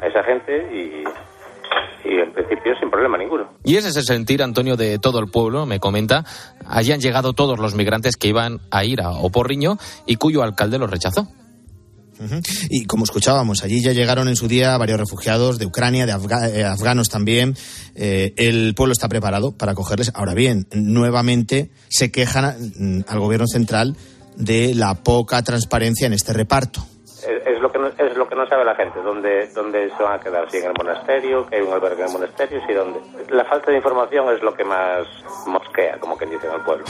a 0.00 0.06
esa 0.06 0.22
gente 0.24 0.56
y, 0.72 1.04
y 2.04 2.18
en 2.18 2.32
principio 2.32 2.72
sin 2.80 2.90
problema 2.90 3.16
ninguno. 3.16 3.50
Y 3.64 3.76
ese 3.76 3.88
es 3.88 3.96
el 3.96 4.04
sentir, 4.04 4.42
Antonio, 4.42 4.76
de 4.76 4.98
todo 4.98 5.18
el 5.20 5.30
pueblo, 5.30 5.66
me 5.66 5.78
comenta. 5.78 6.24
Allí 6.66 6.92
han 6.92 7.00
llegado 7.00 7.32
todos 7.32 7.58
los 7.58 7.74
migrantes 7.74 8.16
que 8.16 8.28
iban 8.28 8.60
a 8.70 8.84
ir 8.84 9.00
a 9.00 9.10
Oporriño 9.10 9.76
y 10.06 10.16
cuyo 10.16 10.42
alcalde 10.42 10.78
los 10.78 10.90
rechazó. 10.90 11.28
Uh 12.18 12.24
-huh. 12.24 12.66
Y 12.70 12.86
como 12.86 13.04
escuchábamos, 13.04 13.64
allí 13.64 13.80
ya 13.82 13.92
llegaron 13.92 14.28
en 14.28 14.36
su 14.36 14.46
día 14.46 14.76
varios 14.76 14.98
refugiados 14.98 15.58
de 15.58 15.66
Ucrania, 15.66 16.06
de 16.06 16.12
afga 16.12 16.48
eh, 16.48 16.64
afganos 16.64 17.08
también. 17.08 17.54
Eh, 17.94 18.34
el 18.36 18.74
pueblo 18.74 18.92
está 18.92 19.08
preparado 19.08 19.52
para 19.52 19.72
acogerles. 19.72 20.12
Ahora 20.14 20.34
bien, 20.34 20.66
nuevamente 20.72 21.70
se 21.88 22.10
quejan 22.12 22.56
mm, 22.76 23.04
al 23.08 23.18
gobierno 23.18 23.46
central 23.46 23.96
de 24.36 24.74
la 24.74 24.94
poca 25.02 25.42
transparencia 25.42 26.06
en 26.06 26.12
este 26.12 26.32
reparto. 26.32 26.84
Es, 27.22 27.54
es, 27.54 27.60
lo 27.60 27.70
que 27.70 27.78
no, 27.78 27.88
es 27.88 28.11
no 28.34 28.46
sabe 28.46 28.64
la 28.64 28.74
gente, 28.74 29.00
dónde, 29.00 29.48
dónde 29.48 29.90
se 29.96 30.02
van 30.02 30.18
a 30.18 30.20
quedar, 30.20 30.50
si 30.50 30.58
en 30.58 30.66
el 30.66 30.74
monasterio, 30.74 31.46
que 31.46 31.56
hay 31.56 31.62
un 31.62 31.72
albergue 31.72 32.02
en 32.02 32.08
el 32.08 32.12
monasterio, 32.12 32.60
si 32.66 32.72
dónde. 32.72 33.00
La 33.28 33.44
falta 33.44 33.70
de 33.70 33.76
información 33.76 34.34
es 34.34 34.42
lo 34.42 34.54
que 34.54 34.64
más 34.64 35.06
mosquea, 35.46 35.98
como 35.98 36.16
quien 36.16 36.30
dice 36.30 36.46
en 36.46 36.54
el 36.54 36.60
pueblo. 36.62 36.84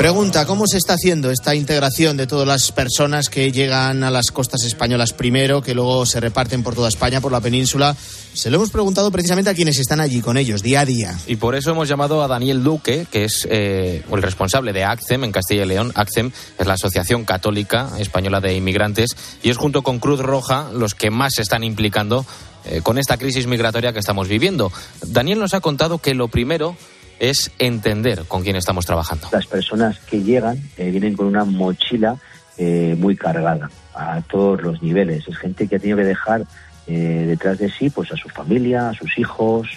Pregunta, 0.00 0.46
¿cómo 0.46 0.66
se 0.66 0.78
está 0.78 0.94
haciendo 0.94 1.30
esta 1.30 1.54
integración 1.54 2.16
de 2.16 2.26
todas 2.26 2.48
las 2.48 2.72
personas 2.72 3.28
que 3.28 3.52
llegan 3.52 4.02
a 4.02 4.10
las 4.10 4.30
costas 4.30 4.64
españolas 4.64 5.12
primero, 5.12 5.60
que 5.60 5.74
luego 5.74 6.06
se 6.06 6.20
reparten 6.20 6.62
por 6.62 6.74
toda 6.74 6.88
España, 6.88 7.20
por 7.20 7.30
la 7.30 7.42
península? 7.42 7.94
Se 8.32 8.48
lo 8.48 8.56
hemos 8.56 8.70
preguntado 8.70 9.10
precisamente 9.10 9.50
a 9.50 9.54
quienes 9.54 9.78
están 9.78 10.00
allí 10.00 10.22
con 10.22 10.38
ellos, 10.38 10.62
día 10.62 10.80
a 10.80 10.84
día. 10.86 11.18
Y 11.26 11.36
por 11.36 11.54
eso 11.54 11.72
hemos 11.72 11.86
llamado 11.86 12.22
a 12.22 12.28
Daniel 12.28 12.62
Duque, 12.62 13.06
que 13.12 13.24
es 13.24 13.46
eh, 13.50 14.02
el 14.10 14.22
responsable 14.22 14.72
de 14.72 14.84
ACCEM 14.84 15.24
en 15.24 15.32
Castilla 15.32 15.64
y 15.64 15.68
León. 15.68 15.92
ACCEM 15.94 16.32
es 16.58 16.66
la 16.66 16.74
Asociación 16.74 17.26
Católica 17.26 17.90
Española 17.98 18.40
de 18.40 18.54
Inmigrantes 18.54 19.14
y 19.42 19.50
es 19.50 19.58
junto 19.58 19.82
con 19.82 19.98
Cruz 19.98 20.20
Roja 20.20 20.70
los 20.72 20.94
que 20.94 21.10
más 21.10 21.34
se 21.36 21.42
están 21.42 21.62
implicando 21.62 22.24
eh, 22.64 22.80
con 22.82 22.96
esta 22.96 23.18
crisis 23.18 23.46
migratoria 23.46 23.92
que 23.92 23.98
estamos 23.98 24.28
viviendo. 24.28 24.72
Daniel 25.02 25.40
nos 25.40 25.52
ha 25.52 25.60
contado 25.60 25.98
que 25.98 26.14
lo 26.14 26.28
primero 26.28 26.74
es 27.20 27.52
entender 27.58 28.24
con 28.26 28.42
quién 28.42 28.56
estamos 28.56 28.86
trabajando. 28.86 29.28
Las 29.30 29.46
personas 29.46 29.98
que 30.00 30.22
llegan 30.22 30.58
eh, 30.76 30.90
vienen 30.90 31.14
con 31.14 31.26
una 31.26 31.44
mochila 31.44 32.16
eh, 32.58 32.96
muy 32.98 33.14
cargada 33.14 33.70
a 33.94 34.20
todos 34.22 34.60
los 34.62 34.82
niveles. 34.82 35.28
Es 35.28 35.36
gente 35.36 35.68
que 35.68 35.76
ha 35.76 35.78
tenido 35.78 35.98
que 35.98 36.04
dejar 36.04 36.44
eh, 36.86 37.24
detrás 37.28 37.58
de 37.58 37.70
sí 37.70 37.90
pues 37.90 38.10
a 38.10 38.16
su 38.16 38.28
familia, 38.30 38.88
a 38.88 38.94
sus 38.94 39.16
hijos, 39.18 39.68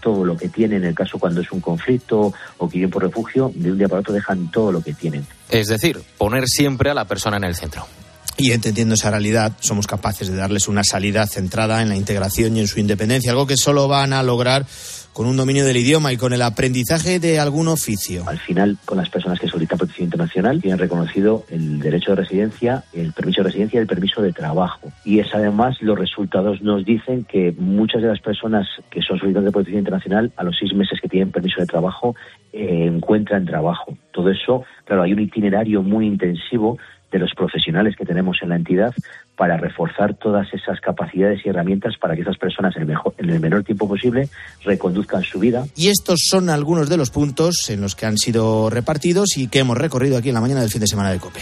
todo 0.00 0.24
lo 0.24 0.36
que 0.36 0.48
tienen 0.48 0.82
en 0.82 0.88
el 0.90 0.94
caso 0.94 1.18
cuando 1.18 1.40
es 1.40 1.50
un 1.50 1.60
conflicto 1.60 2.32
o 2.58 2.68
que 2.68 2.78
viven 2.78 2.90
por 2.90 3.02
refugio, 3.02 3.50
de 3.54 3.72
un 3.72 3.78
día 3.78 3.88
para 3.88 4.00
otro 4.00 4.14
dejan 4.14 4.50
todo 4.50 4.70
lo 4.70 4.80
que 4.80 4.94
tienen. 4.94 5.26
Es 5.50 5.68
decir, 5.68 6.00
poner 6.16 6.44
siempre 6.46 6.90
a 6.90 6.94
la 6.94 7.06
persona 7.06 7.38
en 7.38 7.44
el 7.44 7.56
centro. 7.56 7.86
Y 8.36 8.52
entendiendo 8.52 8.94
esa 8.94 9.10
realidad, 9.10 9.52
somos 9.60 9.86
capaces 9.86 10.28
de 10.28 10.36
darles 10.36 10.66
una 10.68 10.82
salida 10.82 11.26
centrada 11.26 11.82
en 11.82 11.88
la 11.88 11.96
integración 11.96 12.56
y 12.56 12.60
en 12.60 12.68
su 12.68 12.80
independencia, 12.80 13.30
algo 13.30 13.46
que 13.46 13.56
solo 13.56 13.86
van 13.86 14.12
a 14.12 14.22
lograr 14.22 14.66
con 15.14 15.26
un 15.26 15.36
dominio 15.36 15.64
del 15.64 15.76
idioma 15.76 16.12
y 16.12 16.16
con 16.16 16.32
el 16.32 16.42
aprendizaje 16.42 17.20
de 17.20 17.38
algún 17.38 17.68
oficio. 17.68 18.24
Al 18.26 18.40
final, 18.40 18.76
con 18.84 18.98
las 18.98 19.08
personas 19.08 19.38
que 19.38 19.46
solicitan 19.46 19.78
protección 19.78 20.06
internacional, 20.06 20.60
tienen 20.60 20.78
reconocido 20.78 21.44
el 21.50 21.78
derecho 21.78 22.10
de 22.10 22.22
residencia, 22.22 22.82
el 22.92 23.12
permiso 23.12 23.42
de 23.42 23.48
residencia 23.48 23.78
y 23.78 23.80
el 23.80 23.86
permiso 23.86 24.20
de 24.20 24.32
trabajo. 24.32 24.92
Y 25.04 25.20
es 25.20 25.32
además, 25.32 25.80
los 25.80 25.96
resultados 25.96 26.60
nos 26.62 26.84
dicen 26.84 27.24
que 27.24 27.54
muchas 27.56 28.02
de 28.02 28.08
las 28.08 28.20
personas 28.20 28.66
que 28.90 29.02
son 29.02 29.18
solicitantes 29.18 29.46
de 29.46 29.52
protección 29.52 29.78
internacional, 29.78 30.32
a 30.36 30.42
los 30.42 30.56
seis 30.58 30.74
meses 30.74 31.00
que 31.00 31.08
tienen 31.08 31.30
permiso 31.30 31.60
de 31.60 31.66
trabajo, 31.66 32.16
eh, 32.52 32.86
encuentran 32.86 33.46
trabajo. 33.46 33.96
Todo 34.12 34.30
eso, 34.30 34.64
claro, 34.84 35.02
hay 35.02 35.12
un 35.12 35.20
itinerario 35.20 35.80
muy 35.82 36.06
intensivo 36.08 36.76
de 37.12 37.20
los 37.20 37.32
profesionales 37.34 37.94
que 37.96 38.04
tenemos 38.04 38.38
en 38.42 38.48
la 38.48 38.56
entidad 38.56 38.92
para 39.36 39.56
reforzar 39.56 40.14
todas 40.14 40.46
esas 40.52 40.80
capacidades 40.80 41.40
y 41.44 41.48
herramientas 41.48 41.94
para 42.00 42.14
que 42.14 42.22
esas 42.22 42.38
personas 42.38 42.76
en 42.76 42.82
el, 42.82 42.88
mejor, 42.88 43.14
en 43.18 43.30
el 43.30 43.40
menor 43.40 43.64
tiempo 43.64 43.88
posible 43.88 44.28
reconduzcan 44.64 45.22
su 45.22 45.38
vida. 45.38 45.66
Y 45.76 45.88
estos 45.88 46.20
son 46.28 46.50
algunos 46.50 46.88
de 46.88 46.96
los 46.96 47.10
puntos 47.10 47.68
en 47.70 47.80
los 47.80 47.94
que 47.96 48.06
han 48.06 48.18
sido 48.18 48.70
repartidos 48.70 49.36
y 49.36 49.48
que 49.48 49.60
hemos 49.60 49.78
recorrido 49.78 50.18
aquí 50.18 50.28
en 50.28 50.34
la 50.34 50.40
mañana 50.40 50.60
del 50.60 50.70
fin 50.70 50.80
de 50.80 50.86
semana 50.86 51.10
de 51.10 51.18
COPE. 51.18 51.40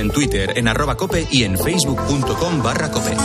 En 0.00 0.10
Twitter, 0.10 0.52
en 0.56 0.68
arroba 0.68 0.96
cope 0.96 1.26
y 1.30 1.44
en 1.44 1.58
facebook.com 1.58 2.62
barra 2.62 2.90
cope. 2.90 3.16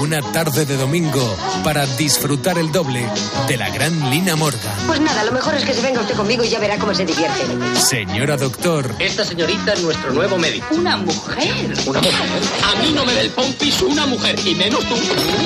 Una 0.00 0.22
tarde 0.32 0.64
de 0.64 0.76
domingo 0.76 1.36
para 1.64 1.84
disfrutar 1.96 2.56
el 2.58 2.70
doble 2.72 3.04
de 3.48 3.56
la 3.56 3.68
gran 3.68 4.10
Lina 4.10 4.36
Morgan. 4.36 4.72
Pues 4.86 5.00
nada, 5.00 5.24
lo 5.24 5.32
mejor 5.32 5.54
es 5.54 5.64
que 5.64 5.74
se 5.74 5.82
venga 5.82 6.00
usted 6.00 6.14
conmigo 6.14 6.44
y 6.44 6.48
ya 6.48 6.58
verá 6.58 6.78
cómo 6.78 6.94
se 6.94 7.04
divierte. 7.04 7.40
Señora 7.78 8.36
doctor, 8.36 8.94
Esta 8.98 9.24
señorita 9.24 9.72
es 9.74 9.82
nuestro 9.82 10.12
nuevo 10.12 10.38
médico. 10.38 10.66
Una 10.70 10.96
mujer. 10.96 11.74
Una 11.86 12.00
mujer. 12.00 12.22
A 12.64 12.82
mí 12.82 12.92
no 12.94 13.04
me 13.04 13.14
da 13.14 13.20
el 13.20 13.30
pompis 13.30 13.82
una 13.82 14.06
mujer, 14.06 14.38
y 14.44 14.54
menos 14.54 14.80
tú. 14.88 14.94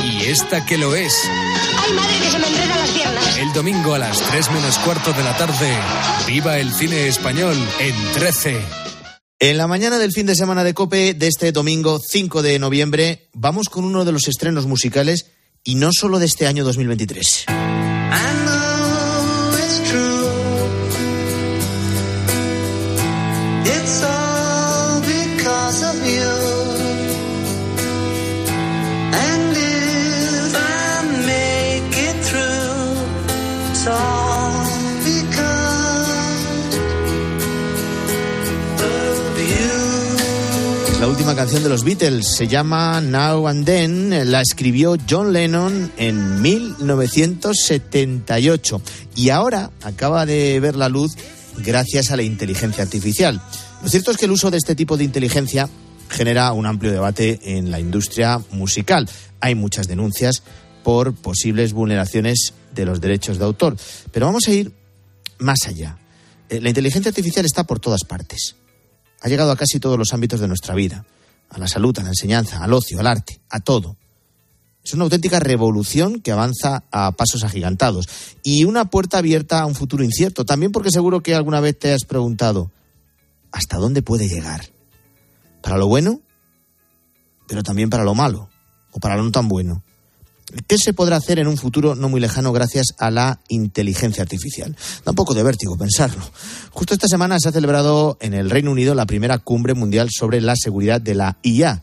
y 0.05 0.25
esta 0.27 0.65
que 0.67 0.77
lo 0.79 0.95
es. 0.95 1.15
¡Ay, 1.85 1.93
madre, 1.95 2.19
que 2.23 2.31
se 2.31 2.39
me 2.39 2.47
piernas! 2.47 2.72
El 3.43 3.53
domingo 3.53 3.95
a 3.95 3.99
las 3.99 4.21
3 4.21 4.53
menos 4.53 4.79
cuarto 4.79 5.13
de 5.13 5.25
la 5.25 5.37
tarde, 5.37 5.77
viva 6.29 6.59
el 6.59 6.73
cine 6.73 7.09
español 7.09 7.57
en 7.81 7.95
13. 8.15 8.57
En 9.41 9.57
la 9.57 9.67
mañana 9.67 9.99
del 9.99 10.13
fin 10.13 10.27
de 10.27 10.37
semana 10.37 10.63
de 10.63 10.75
Cope 10.75 11.13
de 11.15 11.27
este 11.27 11.51
domingo 11.51 11.99
5 11.99 12.41
de 12.41 12.61
noviembre, 12.61 13.31
vamos 13.33 13.69
con 13.69 13.85
uno 13.85 14.05
de 14.05 14.13
los 14.13 14.29
estrenos 14.29 14.67
musicales 14.67 15.27
y 15.65 15.75
no 15.75 15.91
solo 15.91 16.21
de 16.21 16.27
este 16.27 16.47
año 16.47 16.63
2023. 16.63 17.47
It's 23.65 24.12
última 41.13 41.37
canción 41.37 41.63
de 41.63 41.69
los 41.69 41.85
Beatles, 41.85 42.27
se 42.27 42.49
llama 42.49 43.03
Now 43.03 43.47
and 43.47 43.67
Then, 43.67 44.31
la 44.31 44.41
escribió 44.41 44.97
John 45.09 45.35
Lennon 45.35 45.93
en 45.99 46.41
1978 46.41 48.81
y 49.15 49.29
ahora 49.29 49.71
acaba 49.83 50.25
de 50.25 50.59
ver 50.59 50.75
la 50.75 50.89
luz 50.89 51.13
gracias 51.59 52.11
a 52.11 52.17
la 52.17 52.23
inteligencia 52.23 52.83
artificial. 52.83 53.43
Lo 53.83 53.91
cierto 53.91 54.11
es 54.11 54.17
que 54.17 54.25
el 54.25 54.31
uso 54.31 54.51
de 54.51 54.57
este 54.57 54.75
tipo 54.75 54.97
de 54.97 55.05
inteligencia 55.05 55.69
genera 56.09 56.51
un 56.55 56.65
amplio 56.65 56.91
debate 56.91 57.59
en 57.59 57.71
la 57.71 57.79
industria 57.79 58.41
musical. 58.51 59.07
Hay 59.41 59.55
muchas 59.55 59.87
denuncias 59.87 60.43
por 60.83 61.15
posibles 61.15 61.75
vulneraciones 61.75 62.55
de 62.75 62.87
los 62.87 63.03
derechos 63.03 63.37
de 63.39 63.45
autor. 63.45 63.77
Pero 64.13 64.25
vamos 64.25 64.49
a 64.49 64.53
ir 64.53 64.73
más 65.39 65.67
allá. 65.67 65.99
Eh, 66.49 66.63
La 66.63 66.71
inteligencia 66.71 67.11
artificial 67.11 67.45
está 67.45 67.65
por 67.65 67.81
todas 67.81 68.05
partes. 68.05 68.57
Ha 69.23 69.29
llegado 69.29 69.53
a 69.53 69.57
casi 69.57 69.79
todos 69.79 69.99
los 69.99 70.13
ámbitos 70.13 70.41
de 70.41 70.49
nuestra 70.49 70.75
vida. 70.75 71.05
A 71.49 71.59
la 71.59 71.69
salud, 71.69 71.97
a 71.99 72.03
la 72.03 72.09
enseñanza, 72.09 72.63
al 72.63 72.73
ocio, 72.73 72.99
al 72.99 73.07
arte, 73.07 73.41
a 73.49 73.61
todo. 73.61 73.97
Es 74.85 74.95
una 74.95 75.05
auténtica 75.05 75.39
revolución 75.39 76.21
que 76.21 76.33
avanza 76.33 76.83
a 76.91 77.13
pasos 77.13 77.45
agigantados 77.45 78.09
y 78.43 78.65
una 78.65 78.87
puerta 78.87 79.19
abierta 79.19 79.61
a 79.61 79.67
un 79.67 79.77
futuro 79.77 80.03
incierto. 80.03 80.45
También 80.45 80.73
porque 80.73 80.91
seguro 80.91 81.23
que 81.23 81.35
alguna 81.35 81.61
vez 81.61 81.79
te 81.79 81.93
has 81.93 82.05
preguntado, 82.05 82.73
¿hasta 83.53 83.77
dónde 83.77 84.03
puede 84.03 84.29
llegar? 84.29 84.71
¿Para 85.63 85.77
lo 85.77 85.87
bueno? 85.87 86.21
Pero 87.47 87.63
también 87.63 87.91
para 87.91 88.03
lo 88.03 88.15
malo 88.15 88.49
o 88.91 88.99
para 88.99 89.17
lo 89.17 89.23
no 89.23 89.31
tan 89.31 89.47
bueno. 89.47 89.85
¿Qué 90.67 90.77
se 90.79 90.93
podrá 90.93 91.17
hacer 91.17 91.39
en 91.39 91.47
un 91.47 91.57
futuro 91.57 91.95
no 91.95 92.09
muy 92.09 92.21
lejano 92.21 92.53
gracias 92.53 92.89
a 92.99 93.11
la 93.11 93.41
inteligencia 93.49 94.23
artificial? 94.23 94.77
Da 95.05 95.13
un 95.13 95.17
poco 95.17 95.35
de 95.35 95.43
vértigo 95.43 95.77
pensarlo. 95.79 96.23
Justo 96.71 96.95
esta 96.95 97.09
semana 97.09 97.39
se 97.41 97.49
ha 97.49 97.53
celebrado 97.53 98.19
en 98.21 98.35
el 98.35 98.51
Reino 98.51 98.71
Unido 98.71 98.95
la 98.95 99.07
primera 99.07 99.39
cumbre 99.39 99.75
mundial 99.75 100.09
sobre 100.11 100.41
la 100.41 100.55
seguridad 100.57 101.01
de 101.01 101.15
la 101.15 101.39
IA. 101.43 101.83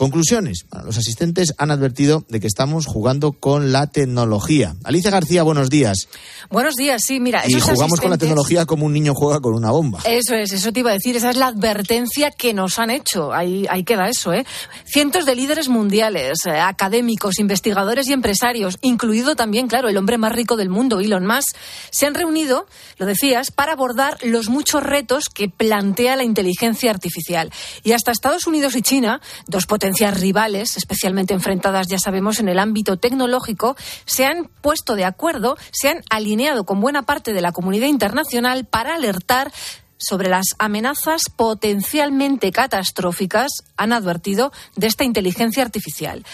Conclusiones. 0.00 0.64
Bueno, 0.70 0.86
los 0.86 0.96
asistentes 0.96 1.52
han 1.58 1.70
advertido 1.70 2.24
de 2.30 2.40
que 2.40 2.46
estamos 2.46 2.86
jugando 2.86 3.32
con 3.32 3.70
la 3.70 3.88
tecnología. 3.88 4.74
Alicia 4.82 5.10
García, 5.10 5.42
buenos 5.42 5.68
días. 5.68 6.08
Buenos 6.48 6.76
días, 6.76 7.02
sí, 7.06 7.20
mira. 7.20 7.42
Y 7.46 7.60
jugamos 7.60 8.00
con 8.00 8.08
la 8.08 8.16
tecnología 8.16 8.64
como 8.64 8.86
un 8.86 8.94
niño 8.94 9.12
juega 9.14 9.40
con 9.40 9.52
una 9.52 9.70
bomba. 9.70 10.00
Eso 10.06 10.34
es, 10.34 10.54
eso 10.54 10.72
te 10.72 10.80
iba 10.80 10.88
a 10.88 10.94
decir, 10.94 11.18
esa 11.18 11.28
es 11.28 11.36
la 11.36 11.48
advertencia 11.48 12.30
que 12.30 12.54
nos 12.54 12.78
han 12.78 12.88
hecho. 12.88 13.34
Ahí, 13.34 13.66
ahí 13.68 13.84
queda 13.84 14.08
eso, 14.08 14.32
¿eh? 14.32 14.46
Cientos 14.86 15.26
de 15.26 15.34
líderes 15.34 15.68
mundiales, 15.68 16.38
eh, 16.46 16.52
académicos, 16.52 17.38
investigadores 17.38 18.08
y 18.08 18.14
empresarios, 18.14 18.78
incluido 18.80 19.36
también, 19.36 19.68
claro, 19.68 19.90
el 19.90 19.98
hombre 19.98 20.16
más 20.16 20.32
rico 20.32 20.56
del 20.56 20.70
mundo, 20.70 21.00
Elon 21.00 21.26
Musk, 21.26 21.54
se 21.90 22.06
han 22.06 22.14
reunido, 22.14 22.66
lo 22.96 23.04
decías, 23.04 23.50
para 23.50 23.72
abordar 23.72 24.16
los 24.22 24.48
muchos 24.48 24.82
retos 24.82 25.24
que 25.28 25.50
plantea 25.50 26.16
la 26.16 26.24
inteligencia 26.24 26.90
artificial. 26.90 27.52
Y 27.84 27.92
hasta 27.92 28.12
Estados 28.12 28.46
Unidos 28.46 28.74
y 28.76 28.80
China, 28.80 29.20
dos 29.46 29.66
potencias 29.66 29.89
potencias 29.90 30.20
rivales, 30.20 30.76
especialmente 30.76 31.34
enfrentadas, 31.34 31.88
ya 31.88 31.98
sabemos, 31.98 32.38
en 32.38 32.48
el 32.48 32.60
ámbito 32.60 32.96
tecnológico, 32.96 33.76
se 34.04 34.24
han 34.24 34.44
puesto 34.60 34.94
de 34.94 35.04
acuerdo, 35.04 35.56
se 35.72 35.88
han 35.88 36.04
alineado 36.10 36.62
con 36.62 36.80
buena 36.80 37.02
parte 37.02 37.32
de 37.32 37.40
la 37.40 37.50
comunidad 37.50 37.88
internacional 37.88 38.66
para 38.66 38.94
alertar 38.94 39.50
sobre 39.98 40.28
las 40.28 40.46
amenazas 40.58 41.22
potencialmente 41.34 42.52
catastróficas, 42.52 43.50
han 43.76 43.92
advertido, 43.92 44.52
de 44.76 44.86
esta 44.86 45.02
inteligencia 45.02 45.64
artificial. 45.64 46.24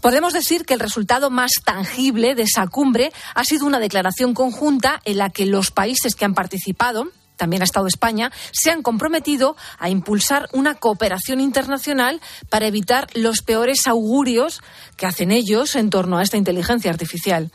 Podemos 0.00 0.32
decir 0.32 0.64
que 0.64 0.74
el 0.74 0.80
resultado 0.80 1.30
más 1.30 1.52
tangible 1.64 2.34
de 2.34 2.42
esa 2.42 2.66
cumbre 2.66 3.12
ha 3.36 3.44
sido 3.44 3.64
una 3.64 3.78
declaración 3.78 4.34
conjunta 4.34 5.00
en 5.04 5.18
la 5.18 5.30
que 5.30 5.46
los 5.46 5.70
países 5.70 6.16
que 6.16 6.24
han 6.24 6.34
participado, 6.34 7.12
también 7.36 7.62
ha 7.62 7.64
estado 7.64 7.86
España, 7.86 8.30
se 8.52 8.70
han 8.70 8.82
comprometido 8.82 9.56
a 9.78 9.90
impulsar 9.90 10.48
una 10.52 10.74
cooperación 10.74 11.40
internacional 11.40 12.20
para 12.48 12.66
evitar 12.66 13.08
los 13.14 13.42
peores 13.42 13.86
augurios 13.86 14.60
que 14.96 15.06
hacen 15.06 15.30
ellos 15.30 15.74
en 15.74 15.90
torno 15.90 16.18
a 16.18 16.22
esta 16.22 16.36
inteligencia 16.36 16.90
artificial. 16.90 17.50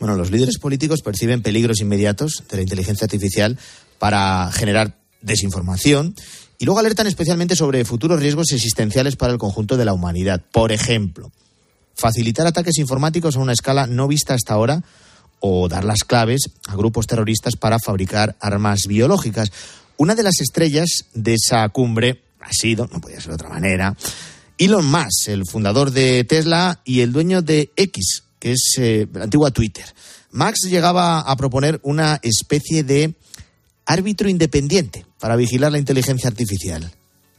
Bueno, 0.00 0.16
los 0.16 0.30
líderes 0.30 0.58
políticos 0.58 1.02
perciben 1.02 1.42
peligros 1.42 1.80
inmediatos 1.80 2.44
de 2.48 2.56
la 2.56 2.62
inteligencia 2.62 3.04
artificial 3.04 3.58
para 3.98 4.50
generar 4.52 4.96
desinformación 5.20 6.14
y 6.58 6.64
luego 6.64 6.80
alertan 6.80 7.06
especialmente 7.06 7.54
sobre 7.54 7.84
futuros 7.84 8.20
riesgos 8.20 8.52
existenciales 8.52 9.16
para 9.16 9.32
el 9.32 9.38
conjunto 9.38 9.76
de 9.76 9.84
la 9.84 9.92
humanidad. 9.92 10.40
Por 10.52 10.72
ejemplo, 10.72 11.32
facilitar 11.94 12.46
ataques 12.46 12.78
informáticos 12.78 13.36
a 13.36 13.40
una 13.40 13.52
escala 13.52 13.86
no 13.86 14.08
vista 14.08 14.32
hasta 14.32 14.54
ahora 14.54 14.82
o 15.40 15.68
dar 15.68 15.84
las 15.84 16.04
claves 16.04 16.42
a 16.66 16.76
grupos 16.76 17.06
terroristas 17.06 17.56
para 17.56 17.78
fabricar 17.78 18.36
armas 18.40 18.86
biológicas. 18.86 19.50
Una 19.96 20.14
de 20.14 20.22
las 20.22 20.40
estrellas 20.40 21.06
de 21.14 21.34
esa 21.34 21.68
cumbre 21.70 22.22
ha 22.40 22.52
sido, 22.52 22.88
no 22.92 23.00
podía 23.00 23.20
ser 23.20 23.28
de 23.28 23.34
otra 23.34 23.48
manera, 23.48 23.96
Elon 24.58 24.86
Musk, 24.86 25.28
el 25.28 25.44
fundador 25.46 25.90
de 25.90 26.24
Tesla 26.24 26.80
y 26.84 27.00
el 27.00 27.12
dueño 27.12 27.42
de 27.42 27.72
X, 27.76 28.24
que 28.38 28.52
es 28.52 28.74
eh, 28.78 29.06
la 29.12 29.24
antigua 29.24 29.50
Twitter. 29.50 29.84
Max 30.30 30.62
llegaba 30.62 31.20
a 31.20 31.36
proponer 31.36 31.80
una 31.82 32.20
especie 32.22 32.84
de 32.84 33.14
árbitro 33.84 34.28
independiente 34.28 35.06
para 35.18 35.36
vigilar 35.36 35.72
la 35.72 35.78
inteligencia 35.78 36.28
artificial. 36.28 36.92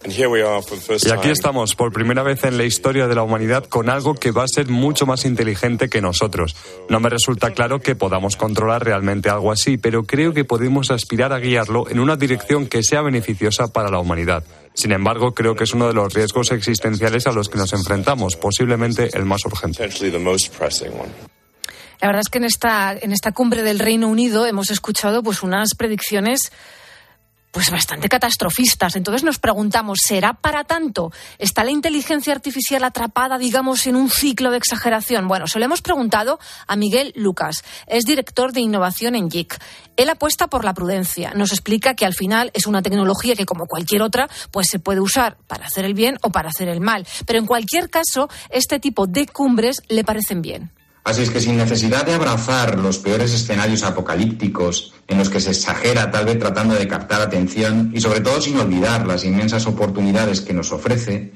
Y 0.06 1.10
aquí 1.12 1.30
estamos, 1.30 1.76
por 1.76 1.92
primera 1.92 2.22
vez 2.22 2.44
en 2.44 2.58
la 2.58 2.64
historia 2.64 3.08
de 3.08 3.16
la 3.16 3.24
humanidad, 3.24 3.66
con 3.66 3.90
algo 3.90 4.14
que 4.14 4.32
va 4.32 4.44
a 4.44 4.48
ser 4.48 4.68
mucho 4.70 5.08
más 5.08 5.26
inteligente 5.26 5.90
que 5.90 6.02
nosotros. 6.02 6.56
No 6.88 7.00
me 7.00 7.10
resulta 7.10 7.52
claro 7.52 7.80
que 7.80 7.96
podamos 7.96 8.38
controlar 8.38 8.86
realmente 8.86 9.30
algo 9.30 9.52
así, 9.52 9.78
pero 9.78 10.04
creo 10.04 10.34
que 10.34 10.46
podemos 10.46 10.92
aspirar 10.92 11.34
a 11.34 11.40
guiarlo 11.40 11.90
en 11.90 12.00
una 12.00 12.16
dirección 12.16 12.68
que 12.68 12.84
sea 12.84 13.02
beneficiosa 13.02 13.68
para 13.68 13.90
la 13.90 14.00
humanidad. 14.00 14.44
Sin 14.76 14.92
embargo, 14.92 15.34
creo 15.34 15.56
que 15.56 15.64
es 15.64 15.74
uno 15.74 15.88
de 15.88 15.96
los 15.96 16.14
riesgos 16.14 16.52
existenciales 16.52 17.26
a 17.26 17.32
los 17.32 17.50
que 17.50 17.58
nos 17.58 17.74
enfrentamos, 17.74 18.36
posiblemente 18.36 19.10
el 19.18 19.26
más 19.26 19.44
urgente. 19.46 19.90
La 22.00 22.08
verdad 22.08 22.22
es 22.22 22.30
que 22.30 22.38
en 22.38 22.44
esta, 22.44 22.94
en 22.94 23.12
esta 23.12 23.32
cumbre 23.32 23.64
del 23.64 23.80
Reino 23.80 24.08
Unido 24.08 24.46
hemos 24.46 24.70
escuchado 24.70 25.24
pues 25.24 25.42
unas 25.42 25.70
predicciones 25.76 26.52
pues 27.58 27.72
bastante 27.72 28.08
catastrofistas. 28.08 28.96
Entonces 28.96 29.24
nos 29.24 29.40
preguntamos, 29.40 29.98
¿será 30.06 30.34
para 30.34 30.64
tanto? 30.66 31.12
¿Está 31.40 31.64
la 31.64 31.72
inteligencia 31.72 32.32
artificial 32.32 32.84
atrapada, 32.84 33.40
digamos, 33.40 33.88
en 33.88 33.96
un 33.96 34.12
ciclo 34.12 34.52
de 34.52 34.58
exageración? 34.58 35.28
Bueno, 35.28 35.48
se 35.48 35.58
lo 35.58 35.66
hemos 35.66 35.82
preguntado 35.82 36.38
a 36.68 36.76
Miguel 36.76 37.14
Lucas, 37.16 37.64
es 37.88 38.06
director 38.06 38.54
de 38.54 38.62
innovación 38.62 39.16
en 39.16 39.32
JIC. 39.32 39.58
Él 39.96 40.08
apuesta 40.12 40.46
por 40.46 40.64
la 40.64 40.76
prudencia. 40.76 41.32
Nos 41.34 41.52
explica 41.52 41.96
que 41.96 42.06
al 42.06 42.14
final 42.14 42.52
es 42.54 42.68
una 42.68 42.84
tecnología 42.84 43.36
que, 43.36 43.48
como 43.48 43.66
cualquier 43.66 44.04
otra, 44.04 44.30
pues 44.52 44.68
se 44.70 44.78
puede 44.78 45.00
usar 45.00 45.38
para 45.48 45.66
hacer 45.66 45.84
el 45.84 45.96
bien 45.96 46.20
o 46.22 46.30
para 46.30 46.50
hacer 46.50 46.68
el 46.68 46.80
mal. 46.80 47.08
Pero 47.26 47.40
en 47.40 47.48
cualquier 47.48 47.90
caso, 47.90 48.30
este 48.52 48.80
tipo 48.80 49.08
de 49.08 49.26
cumbres 49.26 49.82
le 49.88 50.04
parecen 50.04 50.44
bien. 50.44 50.77
Así 51.08 51.22
es 51.22 51.30
que 51.30 51.40
sin 51.40 51.56
necesidad 51.56 52.06
de 52.06 52.14
abrazar 52.14 52.78
los 52.78 52.98
peores 52.98 53.34
escenarios 53.34 53.84
apocalípticos 53.84 54.94
en 55.08 55.18
los 55.18 55.30
que 55.30 55.40
se 55.40 55.52
exagera 55.52 56.12
tal 56.12 56.26
vez 56.26 56.38
tratando 56.38 56.76
de 56.76 56.86
captar 56.86 57.22
atención 57.22 57.92
y 57.94 58.02
sobre 58.02 58.20
todo 58.20 58.42
sin 58.42 58.58
olvidar 58.58 59.08
las 59.08 59.24
inmensas 59.24 59.68
oportunidades 59.68 60.42
que 60.42 60.54
nos 60.54 60.74
ofrece, 60.74 61.32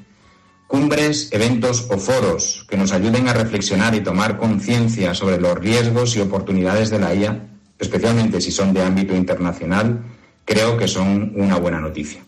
cumbres, 0.66 1.30
eventos 1.32 1.86
o 1.88 1.96
foros 1.96 2.66
que 2.68 2.76
nos 2.76 2.92
ayuden 2.92 3.28
a 3.28 3.32
reflexionar 3.32 3.94
y 3.94 4.02
tomar 4.02 4.36
conciencia 4.36 5.14
sobre 5.14 5.40
los 5.40 5.58
riesgos 5.58 6.16
y 6.16 6.20
oportunidades 6.20 6.90
de 6.90 6.98
la 6.98 7.14
IA, 7.14 7.48
especialmente 7.78 8.42
si 8.42 8.52
son 8.52 8.74
de 8.74 8.82
ámbito 8.82 9.16
internacional, 9.16 10.04
creo 10.44 10.76
que 10.76 10.86
son 10.86 11.32
una 11.34 11.56
buena 11.56 11.80
noticia. 11.80 12.22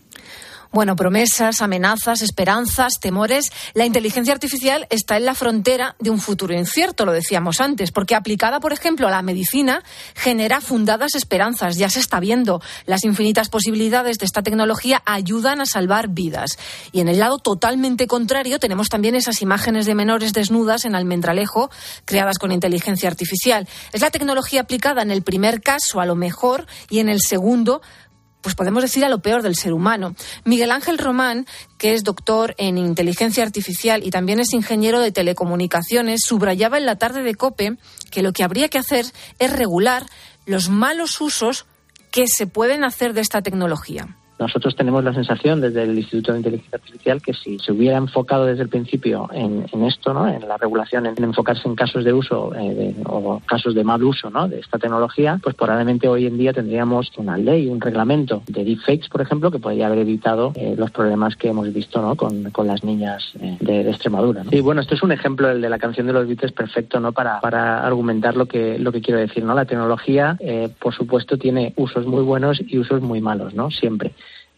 Bueno, 0.74 0.96
promesas, 0.96 1.62
amenazas, 1.62 2.20
esperanzas, 2.20 2.94
temores. 2.98 3.52
La 3.74 3.86
inteligencia 3.86 4.34
artificial 4.34 4.88
está 4.90 5.16
en 5.16 5.24
la 5.24 5.36
frontera 5.36 5.94
de 6.00 6.10
un 6.10 6.18
futuro 6.18 6.52
incierto, 6.52 7.06
lo 7.06 7.12
decíamos 7.12 7.60
antes, 7.60 7.92
porque 7.92 8.16
aplicada, 8.16 8.58
por 8.58 8.72
ejemplo, 8.72 9.06
a 9.06 9.12
la 9.12 9.22
medicina, 9.22 9.84
genera 10.16 10.60
fundadas 10.60 11.14
esperanzas. 11.14 11.76
Ya 11.76 11.88
se 11.90 12.00
está 12.00 12.18
viendo. 12.18 12.60
Las 12.86 13.04
infinitas 13.04 13.50
posibilidades 13.50 14.18
de 14.18 14.26
esta 14.26 14.42
tecnología 14.42 15.00
ayudan 15.06 15.60
a 15.60 15.66
salvar 15.66 16.08
vidas. 16.08 16.58
Y 16.90 16.98
en 16.98 17.06
el 17.06 17.20
lado 17.20 17.38
totalmente 17.38 18.08
contrario 18.08 18.58
tenemos 18.58 18.88
también 18.88 19.14
esas 19.14 19.42
imágenes 19.42 19.86
de 19.86 19.94
menores 19.94 20.32
desnudas 20.32 20.84
en 20.86 20.96
almendralejo 20.96 21.70
creadas 22.04 22.38
con 22.38 22.50
inteligencia 22.50 23.08
artificial. 23.08 23.68
Es 23.92 24.00
la 24.00 24.10
tecnología 24.10 24.62
aplicada 24.62 25.02
en 25.02 25.12
el 25.12 25.22
primer 25.22 25.60
caso 25.60 26.00
a 26.00 26.04
lo 26.04 26.16
mejor 26.16 26.66
y 26.90 26.98
en 26.98 27.08
el 27.08 27.20
segundo 27.20 27.80
pues 28.44 28.54
podemos 28.54 28.82
decir 28.82 29.06
a 29.06 29.08
lo 29.08 29.20
peor 29.20 29.40
del 29.40 29.56
ser 29.56 29.72
humano. 29.72 30.14
Miguel 30.44 30.70
Ángel 30.70 30.98
Román, 30.98 31.46
que 31.78 31.94
es 31.94 32.04
doctor 32.04 32.54
en 32.58 32.76
inteligencia 32.76 33.42
artificial 33.42 34.04
y 34.04 34.10
también 34.10 34.38
es 34.38 34.52
ingeniero 34.52 35.00
de 35.00 35.12
telecomunicaciones, 35.12 36.20
subrayaba 36.26 36.76
en 36.76 36.84
la 36.84 36.96
tarde 36.96 37.22
de 37.22 37.34
COPE 37.34 37.78
que 38.10 38.22
lo 38.22 38.34
que 38.34 38.44
habría 38.44 38.68
que 38.68 38.76
hacer 38.76 39.06
es 39.38 39.50
regular 39.50 40.04
los 40.44 40.68
malos 40.68 41.22
usos 41.22 41.64
que 42.10 42.26
se 42.28 42.46
pueden 42.46 42.84
hacer 42.84 43.14
de 43.14 43.22
esta 43.22 43.40
tecnología. 43.40 44.14
Nosotros 44.38 44.74
tenemos 44.74 45.04
la 45.04 45.14
sensación 45.14 45.60
desde 45.60 45.84
el 45.84 45.96
Instituto 45.96 46.32
de 46.32 46.38
Inteligencia 46.38 46.76
Artificial 46.76 47.22
que 47.22 47.34
si 47.34 47.58
se 47.58 47.70
hubiera 47.70 47.96
enfocado 47.96 48.46
desde 48.46 48.62
el 48.62 48.68
principio 48.68 49.28
en, 49.32 49.64
esto, 49.84 50.12
¿no? 50.12 50.28
en 50.28 50.46
la 50.48 50.56
regulación, 50.56 51.06
en, 51.06 51.22
enfocarse 51.22 51.68
en 51.68 51.76
casos 51.76 52.04
de 52.04 52.12
uso 52.12 52.52
eh, 52.54 52.94
o 53.06 53.40
casos 53.46 53.74
de 53.74 53.84
mal 53.84 54.02
uso 54.02 54.30
¿no? 54.30 54.48
de 54.48 54.58
esta 54.58 54.78
tecnología, 54.78 55.38
pues 55.42 55.54
probablemente 55.54 56.08
hoy 56.08 56.26
en 56.26 56.36
día 56.36 56.52
tendríamos 56.52 57.12
una 57.16 57.36
ley, 57.36 57.68
un 57.68 57.80
reglamento 57.80 58.42
de 58.48 58.64
deepfakes, 58.64 59.08
por 59.08 59.20
ejemplo, 59.20 59.52
que 59.52 59.60
podría 59.60 59.86
haber 59.86 60.00
evitado 60.00 60.52
eh, 60.56 60.74
los 60.76 60.90
problemas 60.90 61.36
que 61.36 61.48
hemos 61.48 61.72
visto 61.72 62.02
¿no? 62.02 62.16
con, 62.16 62.50
con 62.50 62.66
las 62.66 62.82
niñas 62.82 63.32
eh, 63.40 63.56
de, 63.60 63.88
Extremadura. 63.88 64.42
Y 64.50 64.60
bueno, 64.60 64.80
esto 64.80 64.94
es 64.94 65.02
un 65.02 65.12
ejemplo, 65.12 65.48
el 65.48 65.60
de 65.60 65.68
la 65.68 65.78
canción 65.78 66.08
de 66.08 66.12
los 66.12 66.26
Beatles, 66.26 66.52
perfecto 66.52 66.98
¿no? 66.98 67.12
para, 67.12 67.40
para 67.40 67.86
argumentar 67.86 68.36
lo 68.36 68.46
que, 68.46 68.78
lo 68.80 68.90
que 68.90 69.00
quiero 69.00 69.20
decir. 69.20 69.44
¿no? 69.44 69.54
La 69.54 69.64
tecnología, 69.64 70.36
por 70.80 70.92
supuesto, 70.94 71.38
tiene 71.38 71.72
usos 71.76 72.06
muy 72.06 72.22
buenos 72.22 72.60
y 72.66 72.78
usos 72.78 73.00
muy 73.00 73.20
malos, 73.20 73.54
¿no? 73.54 73.70
siempre. 73.70 74.12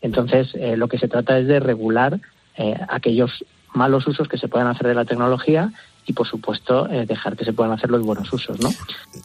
Entonces, 0.06 0.46
eh, 0.54 0.76
lo 0.76 0.86
que 0.86 0.98
se 0.98 1.08
trata 1.08 1.36
es 1.36 1.48
de 1.48 1.58
regular 1.58 2.20
eh, 2.56 2.74
aquellos 2.88 3.44
malos 3.74 4.06
usos 4.06 4.28
que 4.28 4.38
se 4.38 4.46
puedan 4.46 4.68
hacer 4.68 4.86
de 4.86 4.94
la 4.94 5.04
tecnología 5.04 5.72
y, 6.06 6.12
por 6.12 6.28
supuesto, 6.28 6.88
eh, 6.88 7.06
dejar 7.06 7.36
que 7.36 7.44
se 7.44 7.52
puedan 7.52 7.72
hacer 7.72 7.90
los 7.90 8.02
buenos 8.02 8.32
usos, 8.32 8.58
¿no? 8.60 8.70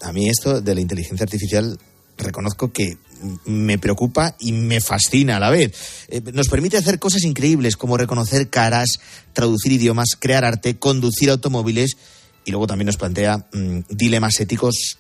A 0.02 0.12
mí 0.12 0.28
esto 0.28 0.60
de 0.60 0.74
la 0.74 0.82
inteligencia 0.82 1.24
artificial 1.24 1.78
reconozco 2.18 2.74
que 2.74 2.98
me 3.46 3.78
preocupa 3.78 4.36
y 4.40 4.54
me 4.54 4.82
fascina 4.82 5.38
a 5.38 5.40
la 5.40 5.52
vez. 5.52 6.08
nos 6.34 6.50
permite 6.50 6.78
hacer 6.78 6.98
cosas 6.98 7.24
increíbles 7.24 7.78
como 7.78 7.96
reconocer 7.96 8.50
caras, 8.50 9.00
traducir 9.34 9.74
idiomas, 9.74 10.18
crear 10.20 10.44
arte, 10.44 10.80
conducir 10.80 11.30
automóviles 11.30 11.96
y 12.44 12.52
luego 12.52 12.66
también 12.66 12.88
nos 12.88 12.98
plantea 12.98 13.46
mm, 13.54 13.82
dilemas 13.90 14.40
éticos 14.40 14.98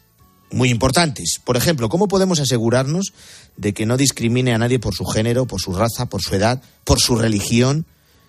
muy 0.51 0.69
importantes. 0.69 1.39
Por 1.43 1.57
ejemplo, 1.57 1.89
¿cómo 1.89 2.07
podemos 2.07 2.39
asegurarnos 2.39 3.13
de 3.57 3.73
que 3.73 3.85
no 3.85 3.97
discrimine 3.97 4.53
a 4.53 4.57
nadie 4.57 4.79
por 4.79 4.93
su 4.93 5.05
género, 5.05 5.45
por 5.45 5.61
su 5.61 5.73
raza, 5.73 6.07
por 6.07 6.21
su 6.21 6.35
edad, 6.35 6.61
por 6.83 6.99
su 6.99 7.15
religión? 7.15 7.85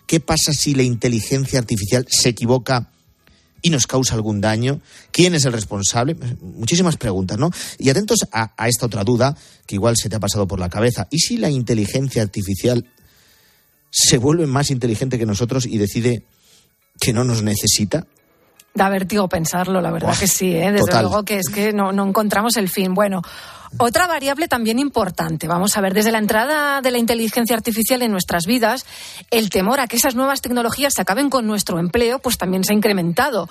¿Qué 0.07 0.21
pasa 0.21 0.53
si 0.53 0.75
la 0.75 0.83
inteligencia 0.83 1.59
artificial 1.59 2.07
se 2.09 2.31
equivoca 2.31 2.91
y 3.63 3.71
nos 3.71 3.87
causa 3.87 4.15
algún 4.15 4.41
daño? 4.41 4.81
¿Quién 5.11 5.35
es 5.35 5.45
el 5.45 5.53
responsable? 5.53 6.17
Muchísimas 6.41 6.97
preguntas, 6.97 7.39
¿no? 7.39 7.51
Y 7.79 7.91
atentos 7.91 8.21
a, 8.33 8.53
esta 8.69 8.87
otra 8.87 9.05
duda 9.05 9.37
que 9.67 9.77
igual 9.77 9.97
se 9.97 10.09
te 10.09 10.17
ha 10.17 10.21
pasado 10.21 10.47
por 10.47 10.61
la 10.61 10.69
cabeza. 10.69 11.09
¿Y 11.11 11.19
si 11.21 11.39
la 11.39 11.51
inteligencia 11.51 12.23
artificial 12.23 12.87
se 13.91 14.19
vuelve 14.19 14.47
más 14.47 14.71
inteligente 14.71 15.19
que 15.19 15.27
nosotros 15.27 15.67
y 15.67 15.79
decide 15.79 16.25
que 17.01 17.13
no 17.13 17.25
nos 17.25 17.43
necesita? 17.43 18.07
Da 18.75 18.89
vértigo 18.89 19.29
pensarlo, 19.29 19.81
la 19.81 19.91
verdad 19.91 20.17
que 20.19 20.27
sí, 20.27 20.57
¿eh? 20.57 20.73
desde 20.73 21.01
luego 21.01 21.25
que 21.25 21.39
es 21.39 21.49
que 21.51 21.75
no, 21.75 21.93
no 21.93 22.07
encontramos 22.07 22.57
el 22.57 22.71
fin. 22.71 22.95
Bueno, 22.95 23.21
otra 23.79 24.07
variable 24.07 24.49
también 24.49 24.79
importante, 24.79 25.49
vamos 25.49 25.77
a 25.77 25.81
ver, 25.81 25.95
desde 25.95 26.13
la 26.13 26.19
entrada 26.19 26.83
de 26.83 26.91
la 26.91 26.99
inteligencia 26.99 27.57
artificial 27.57 28.03
en 28.03 28.13
nuestras 28.13 28.47
vidas, 28.47 28.85
el 29.31 29.51
temor 29.51 29.81
a 29.81 29.87
que 29.87 29.97
esas 29.97 30.15
nuevas 30.15 30.43
tecnologías 30.43 30.93
se 30.95 31.03
acaben 31.03 31.31
con 31.31 31.47
nuestro 31.47 31.79
empleo, 31.79 32.19
pues 32.19 32.37
también 32.37 32.65
se 32.65 32.73
ha 32.73 32.77
incrementado. 32.77 33.49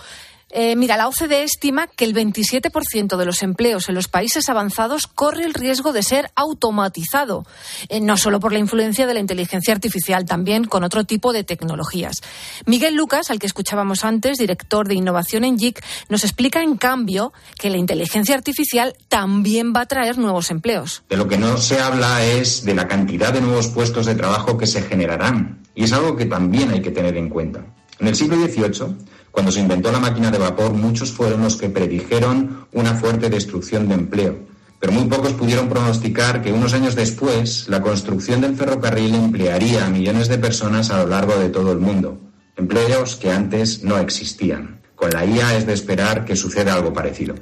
Eh, 0.54 0.76
mira, 0.76 0.98
la 0.98 1.08
OCDE 1.08 1.44
estima 1.44 1.88
que 1.88 2.06
el 2.06 2.14
27% 2.14 3.18
de 3.18 3.26
los 3.26 3.42
empleos 3.42 3.88
en 3.90 3.96
los 3.96 4.08
países 4.08 4.50
avanzados 4.50 5.08
corre 5.08 5.46
el 5.46 5.54
riesgo 5.54 5.94
de 5.94 6.04
ser 6.04 6.32
automatizado, 6.36 7.46
eh, 7.90 8.02
no 8.02 8.18
solo 8.18 8.40
por 8.40 8.52
la 8.52 8.60
influencia 8.60 9.08
de 9.08 9.14
la 9.14 9.20
inteligencia 9.20 9.74
artificial, 9.74 10.26
también 10.26 10.66
con 10.66 10.84
otro 10.84 11.06
tipo 11.06 11.34
de 11.34 11.44
tecnologías. 11.44 12.22
Miguel 12.66 12.96
Lucas, 12.96 13.32
al 13.32 13.40
que 13.40 13.48
escuchábamos 13.48 14.04
antes, 14.04 14.38
director 14.38 14.88
de 14.88 14.96
innovación 14.96 15.44
en 15.44 15.58
JIC, 15.58 15.84
nos 16.10 16.24
explica 16.24 16.62
en 16.62 16.78
cambio 16.78 17.34
que 17.58 17.70
la 17.70 17.78
inteligencia 17.78 18.36
artificial 18.36 18.96
también 19.08 19.74
va 19.76 19.82
a 19.82 19.86
traer 19.86 20.18
nuevos 20.18 20.52
empleos. 20.52 21.04
De 21.10 21.18
lo 21.18 21.28
que 21.28 21.38
no 21.38 21.58
se 21.58 21.80
habla 21.80 22.24
es 22.26 22.66
de 22.66 22.76
la 22.76 22.88
cantidad 22.88 23.34
de 23.34 23.42
nuevos 23.42 23.68
puestos 23.68 24.06
de 24.06 24.16
trabajo 24.16 24.58
que 24.58 24.68
se 24.68 24.82
generarán. 24.82 25.62
Y 25.76 25.86
es 25.86 25.94
algo 25.94 26.16
que 26.16 26.26
también 26.26 26.72
hay 26.72 26.82
que 26.82 26.92
tener 26.92 27.16
en 27.16 27.30
cuenta. 27.30 27.66
En 28.00 28.08
el 28.08 28.16
siglo 28.16 28.36
XVIII, 28.36 28.96
cuando 29.32 29.52
se 29.52 29.62
inventó 29.62 29.92
la 29.92 30.00
máquina 30.00 30.30
de 30.30 30.38
vapor, 30.38 30.74
muchos 30.74 31.12
fueron 31.12 31.42
los 31.42 31.56
que 31.56 31.70
predijeron 31.70 32.68
una 32.74 32.96
fuerte 32.96 33.30
destrucción 33.30 33.88
de 33.88 33.96
empleo. 33.96 34.40
Pero 34.80 34.94
muy 34.94 35.06
pocos 35.06 35.34
pudieron 35.34 35.70
pronosticar 35.70 36.42
que 36.42 36.52
unos 36.52 36.74
años 36.74 36.96
después 36.96 37.68
la 37.70 37.82
construcción 37.82 38.42
del 38.42 38.56
ferrocarril 38.56 39.16
emplearía 39.16 39.86
a 39.86 39.90
millones 39.90 40.28
de 40.28 40.38
personas 40.38 40.90
a 40.90 41.04
lo 41.04 41.10
largo 41.10 41.38
de 41.38 41.50
todo 41.50 41.72
el 41.72 41.78
mundo. 41.78 42.20
Empleos 42.58 43.16
que 43.16 43.32
antes 43.32 43.84
no 43.84 43.98
existían. 44.00 44.82
Con 44.96 45.12
la 45.12 45.26
IA 45.26 45.56
es 45.56 45.66
de 45.66 45.74
esperar 45.74 46.26
que 46.26 46.36
suceda 46.36 46.74
algo 46.74 46.94
parecido. 46.94 47.36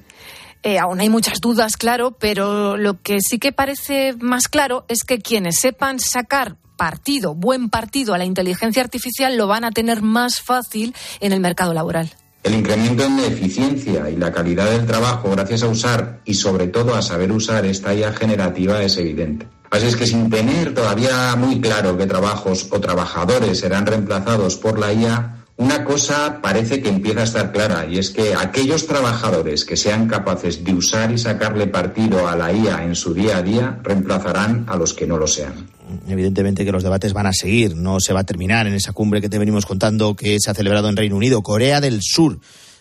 Eh, 0.62 0.78
aún 0.78 1.00
hay 1.00 1.10
muchas 1.10 1.40
dudas, 1.40 1.78
claro, 1.78 2.12
pero 2.12 2.76
lo 2.76 3.02
que 3.02 3.20
sí 3.22 3.40
que 3.40 3.54
parece 3.54 4.14
más 4.20 4.50
claro 4.50 4.86
es 4.90 5.04
que 5.04 5.20
quienes 5.20 5.60
sepan 5.62 6.00
sacar 6.00 6.58
partido, 6.80 7.36
buen 7.36 7.70
partido 7.70 8.14
a 8.14 8.18
la 8.18 8.24
inteligencia 8.24 8.82
artificial 8.82 9.36
lo 9.36 9.48
van 9.48 9.66
a 9.66 9.72
tener 9.72 10.02
más 10.02 10.40
fácil 10.40 10.96
en 11.20 11.34
el 11.34 11.42
mercado 11.42 11.74
laboral. 11.74 12.10
El 12.42 12.56
incremento 12.56 13.04
en 13.04 13.18
la 13.18 13.28
eficiencia 13.28 14.10
y 14.10 14.16
la 14.16 14.32
calidad 14.32 14.72
del 14.72 14.86
trabajo 14.86 15.30
gracias 15.32 15.64
a 15.64 15.68
usar 15.68 16.22
y 16.24 16.36
sobre 16.36 16.68
todo 16.68 16.96
a 16.96 17.02
saber 17.02 17.34
usar 17.34 17.66
esta 17.66 17.94
IA 17.94 18.14
generativa 18.14 18.82
es 18.82 18.96
evidente. 18.96 19.46
Así 19.70 19.88
es 19.88 19.98
que 19.98 20.08
sin 20.08 20.30
tener 20.30 20.74
todavía 20.74 21.36
muy 21.36 21.60
claro 21.60 21.98
qué 21.98 22.08
trabajos 22.08 22.70
o 22.72 22.80
trabajadores 22.80 23.60
serán 23.60 23.86
reemplazados 23.86 24.56
por 24.56 24.80
la 24.80 24.94
IA, 24.94 25.39
una 25.60 25.84
cosa 25.84 26.40
parece 26.42 26.82
que 26.82 26.88
empieza 26.88 27.20
a 27.20 27.24
estar 27.26 27.52
clara 27.52 27.86
y 27.86 27.98
es 27.98 28.12
que 28.12 28.34
aquellos 28.34 28.88
trabajadores 28.88 29.66
que 29.66 29.76
sean 29.76 30.08
capaces 30.08 30.64
de 30.64 30.74
usar 30.74 31.12
y 31.12 31.18
sacarle 31.18 31.68
partido 31.68 32.30
a 32.30 32.36
la 32.38 32.54
IA 32.54 32.86
en 32.86 32.96
su 32.96 33.14
día 33.14 33.38
a 33.38 33.42
día 33.42 33.78
reemplazarán 33.84 34.64
a 34.70 34.78
los 34.78 34.94
que 34.94 35.06
no 35.06 35.18
lo 35.18 35.28
sean. 35.28 35.68
Evidentemente 36.08 36.64
que 36.64 36.72
los 36.72 36.84
debates 36.84 37.12
van 37.12 37.26
a 37.26 37.34
seguir, 37.34 37.76
no 37.76 38.00
se 38.00 38.14
va 38.14 38.22
a 38.22 38.24
terminar 38.24 38.68
en 38.68 38.74
esa 38.74 38.94
cumbre 38.94 39.20
que 39.20 39.28
te 39.28 39.38
venimos 39.38 39.66
contando 39.66 40.16
que 40.16 40.38
se 40.40 40.50
ha 40.50 40.54
celebrado 40.54 40.88
en 40.88 40.96
Reino 40.96 41.18
Unido. 41.18 41.44
Corea 41.44 41.82
del 41.82 42.00
Sur 42.02 42.40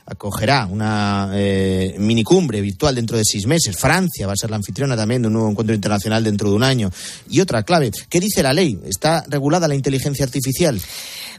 acogerá 0.08 0.66
una 0.66 1.30
eh, 1.34 1.94
minicumbre 1.98 2.60
virtual 2.60 2.94
dentro 2.94 3.16
de 3.16 3.24
seis 3.24 3.46
meses. 3.46 3.76
Francia 3.76 4.26
va 4.26 4.32
a 4.32 4.36
ser 4.36 4.50
la 4.50 4.56
anfitriona 4.56 4.96
también 4.96 5.22
de 5.22 5.28
un 5.28 5.34
nuevo 5.34 5.50
encuentro 5.50 5.74
internacional 5.74 6.24
dentro 6.24 6.48
de 6.48 6.56
un 6.56 6.62
año. 6.62 6.90
Y 7.28 7.40
otra 7.40 7.62
clave, 7.62 7.90
¿qué 8.08 8.20
dice 8.20 8.42
la 8.42 8.52
ley? 8.52 8.78
¿Está 8.86 9.24
regulada 9.28 9.68
la 9.68 9.74
inteligencia 9.74 10.24
artificial? 10.24 10.80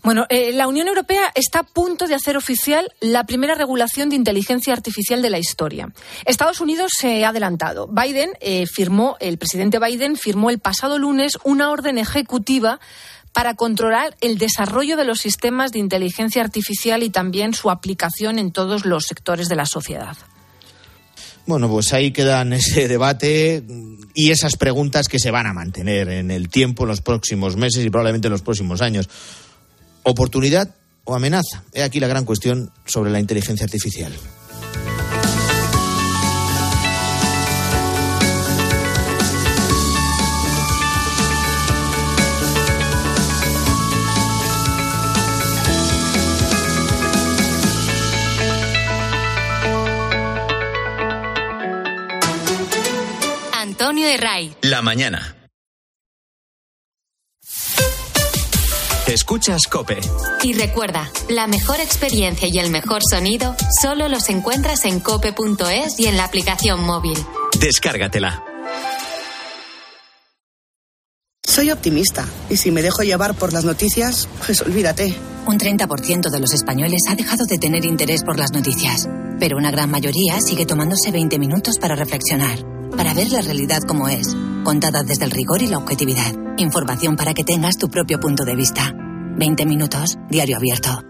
Bueno, 0.03 0.25
eh, 0.29 0.51
la 0.53 0.67
Unión 0.67 0.87
Europea 0.87 1.31
está 1.35 1.59
a 1.59 1.63
punto 1.63 2.07
de 2.07 2.15
hacer 2.15 2.37
oficial 2.37 2.89
la 3.01 3.25
primera 3.25 3.55
regulación 3.55 4.09
de 4.09 4.15
inteligencia 4.15 4.73
artificial 4.73 5.21
de 5.21 5.29
la 5.29 5.39
historia. 5.39 5.91
Estados 6.25 6.61
Unidos 6.61 6.91
se 6.97 7.25
ha 7.25 7.29
adelantado. 7.29 7.87
Biden 7.87 8.31
eh, 8.39 8.65
firmó, 8.65 9.17
el 9.19 9.37
presidente 9.37 9.79
Biden 9.79 10.15
firmó 10.15 10.49
el 10.49 10.59
pasado 10.59 10.97
lunes 10.97 11.33
una 11.43 11.69
orden 11.69 11.97
ejecutiva 11.97 12.79
para 13.33 13.55
controlar 13.55 14.15
el 14.21 14.37
desarrollo 14.37 14.97
de 14.97 15.05
los 15.05 15.19
sistemas 15.19 15.71
de 15.71 15.79
inteligencia 15.79 16.41
artificial 16.41 17.03
y 17.03 17.09
también 17.09 17.53
su 17.53 17.69
aplicación 17.69 18.39
en 18.39 18.51
todos 18.51 18.85
los 18.85 19.05
sectores 19.05 19.49
de 19.49 19.55
la 19.55 19.65
sociedad. 19.65 20.17
Bueno, 21.45 21.67
pues 21.67 21.93
ahí 21.93 22.11
quedan 22.11 22.53
ese 22.53 22.87
debate 22.87 23.63
y 24.13 24.31
esas 24.31 24.55
preguntas 24.55 25.07
que 25.07 25.19
se 25.19 25.31
van 25.31 25.47
a 25.47 25.53
mantener 25.53 26.09
en 26.09 26.31
el 26.31 26.49
tiempo, 26.49 26.83
en 26.83 26.89
los 26.89 27.01
próximos 27.01 27.55
meses 27.55 27.83
y 27.83 27.89
probablemente 27.89 28.27
en 28.27 28.33
los 28.33 28.41
próximos 28.41 28.81
años. 28.81 29.09
¿Oportunidad 30.03 30.75
o 31.05 31.15
amenaza? 31.15 31.63
He 31.73 31.81
aquí 31.81 31.99
la 31.99 32.07
gran 32.07 32.25
cuestión 32.25 32.71
sobre 32.85 33.09
la 33.11 33.19
inteligencia 33.19 33.65
artificial. 33.65 34.13
De. 54.17 54.55
La 54.61 54.81
mañana. 54.81 55.35
Escuchas 59.07 59.67
Cope. 59.67 59.99
Y 60.43 60.53
recuerda, 60.53 61.11
la 61.29 61.47
mejor 61.47 61.79
experiencia 61.79 62.47
y 62.47 62.59
el 62.59 62.69
mejor 62.69 63.01
sonido 63.07 63.55
solo 63.81 64.07
los 64.07 64.29
encuentras 64.29 64.85
en 64.85 64.99
cope.es 64.99 65.99
y 65.99 66.07
en 66.07 66.17
la 66.17 66.25
aplicación 66.25 66.83
móvil. 66.83 67.17
Descárgatela. 67.59 68.43
Soy 71.43 71.71
optimista 71.71 72.27
y 72.49 72.57
si 72.57 72.71
me 72.71 72.81
dejo 72.81 73.03
llevar 73.03 73.35
por 73.35 73.51
las 73.51 73.65
noticias, 73.65 74.29
pues 74.45 74.61
olvídate. 74.61 75.13
Un 75.47 75.57
30% 75.57 76.29
de 76.29 76.39
los 76.39 76.53
españoles 76.53 77.01
ha 77.09 77.15
dejado 77.15 77.45
de 77.45 77.57
tener 77.57 77.85
interés 77.85 78.23
por 78.23 78.37
las 78.37 78.51
noticias, 78.51 79.09
pero 79.39 79.57
una 79.57 79.71
gran 79.71 79.89
mayoría 79.89 80.39
sigue 80.39 80.65
tomándose 80.65 81.11
20 81.11 81.39
minutos 81.39 81.79
para 81.79 81.95
reflexionar, 81.95 82.59
para 82.95 83.13
ver 83.13 83.31
la 83.31 83.41
realidad 83.41 83.81
como 83.87 84.07
es, 84.07 84.35
contada 84.63 85.03
desde 85.03 85.25
el 85.25 85.31
rigor 85.31 85.61
y 85.61 85.67
la 85.67 85.77
objetividad. 85.77 86.33
Información 86.57 87.15
para 87.15 87.33
que 87.33 87.43
tengas 87.43 87.77
tu 87.77 87.89
propio 87.89 88.19
punto 88.19 88.45
de 88.45 88.55
vista. 88.55 88.93
20 89.37 89.65
minutos, 89.65 90.17
diario 90.29 90.57
abierto. 90.57 91.08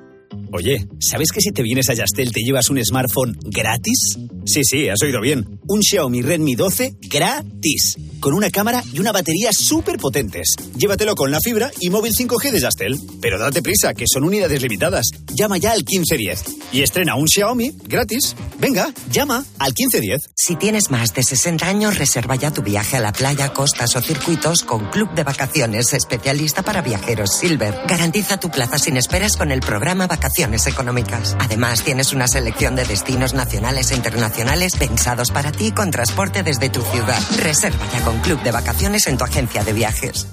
Oye, 0.52 0.88
¿sabes 1.00 1.32
que 1.32 1.42
si 1.42 1.52
te 1.52 1.62
vienes 1.62 1.90
a 1.90 1.94
Yastel 1.94 2.32
te 2.32 2.42
llevas 2.42 2.72
un 2.72 2.84
smartphone 2.84 3.38
gratis? 3.44 4.18
Sí, 4.46 4.64
sí, 4.64 4.90
has 4.90 5.02
oído 5.04 5.22
bien. 5.22 5.60
Un 5.68 5.84
Xiaomi 5.84 6.24
Redmi 6.24 6.56
12 6.56 6.96
gratis. 7.02 7.98
Con 8.20 8.34
una 8.34 8.50
cámara 8.50 8.84
y 8.92 9.00
una 9.00 9.12
batería 9.12 9.52
súper 9.54 9.98
potentes. 9.98 10.56
Llévatelo 10.76 11.14
con 11.16 11.32
la 11.32 11.40
fibra 11.40 11.72
y 11.80 11.90
móvil 11.90 12.14
5G 12.14 12.52
de 12.52 12.60
Yastel. 12.60 13.00
Pero 13.22 13.38
date 13.38 13.62
prisa, 13.62 13.94
que 13.94 14.06
son 14.12 14.24
unidades 14.24 14.62
limitadas. 14.62 15.12
Llama 15.38 15.58
ya 15.58 15.72
al 15.72 15.86
1510 15.86 16.44
y 16.74 16.82
estrena 16.82 17.16
un 17.16 17.28
Xiaomi 17.28 17.72
gratis. 17.88 18.36
Venga, 18.60 18.92
llama 19.12 19.46
al 19.60 19.74
1510. 19.78 20.32
Si 20.36 20.56
tienes 20.56 20.90
más 20.90 21.14
de 21.14 21.24
60 21.24 21.66
años, 21.68 21.98
reserva 21.98 22.36
ya 22.36 22.52
tu 22.52 22.64
viaje 22.64 22.98
a 22.98 23.02
la 23.02 23.14
playa, 23.14 23.54
costas 23.54 23.96
o 23.96 24.02
circuitos 24.02 24.64
con 24.64 24.90
Club 24.90 25.14
de 25.14 25.24
Vacaciones, 25.24 25.94
especialista 25.94 26.64
para 26.64 26.82
viajeros 26.82 27.38
Silver. 27.38 27.76
Garantiza 27.88 28.40
tu 28.40 28.50
plaza 28.50 28.80
sin 28.80 28.98
esperas 28.98 29.38
con 29.38 29.52
el 29.52 29.60
programa 29.60 30.08
Vacaciones 30.08 30.39
Económicas. 30.40 31.36
Además, 31.38 31.84
tienes 31.84 32.14
una 32.14 32.26
selección 32.26 32.74
de 32.76 32.86
destinos 32.86 33.34
nacionales 33.34 33.92
e 33.92 33.96
internacionales 33.96 34.78
pensados 34.78 35.32
para 35.32 35.52
ti 35.52 35.72
con 35.74 35.92
transporte 35.92 36.44
desde 36.44 36.70
tu 36.70 36.82
ciudad. 36.82 37.20
Reserva 37.38 37.86
ya 37.92 38.02
con 38.06 38.20
Club 38.20 38.42
de 38.42 38.52
Vacaciones 38.52 39.08
en 39.08 39.18
tu 39.18 39.26
agencia 39.26 39.66
de 39.66 39.74
viajes. 39.74 40.28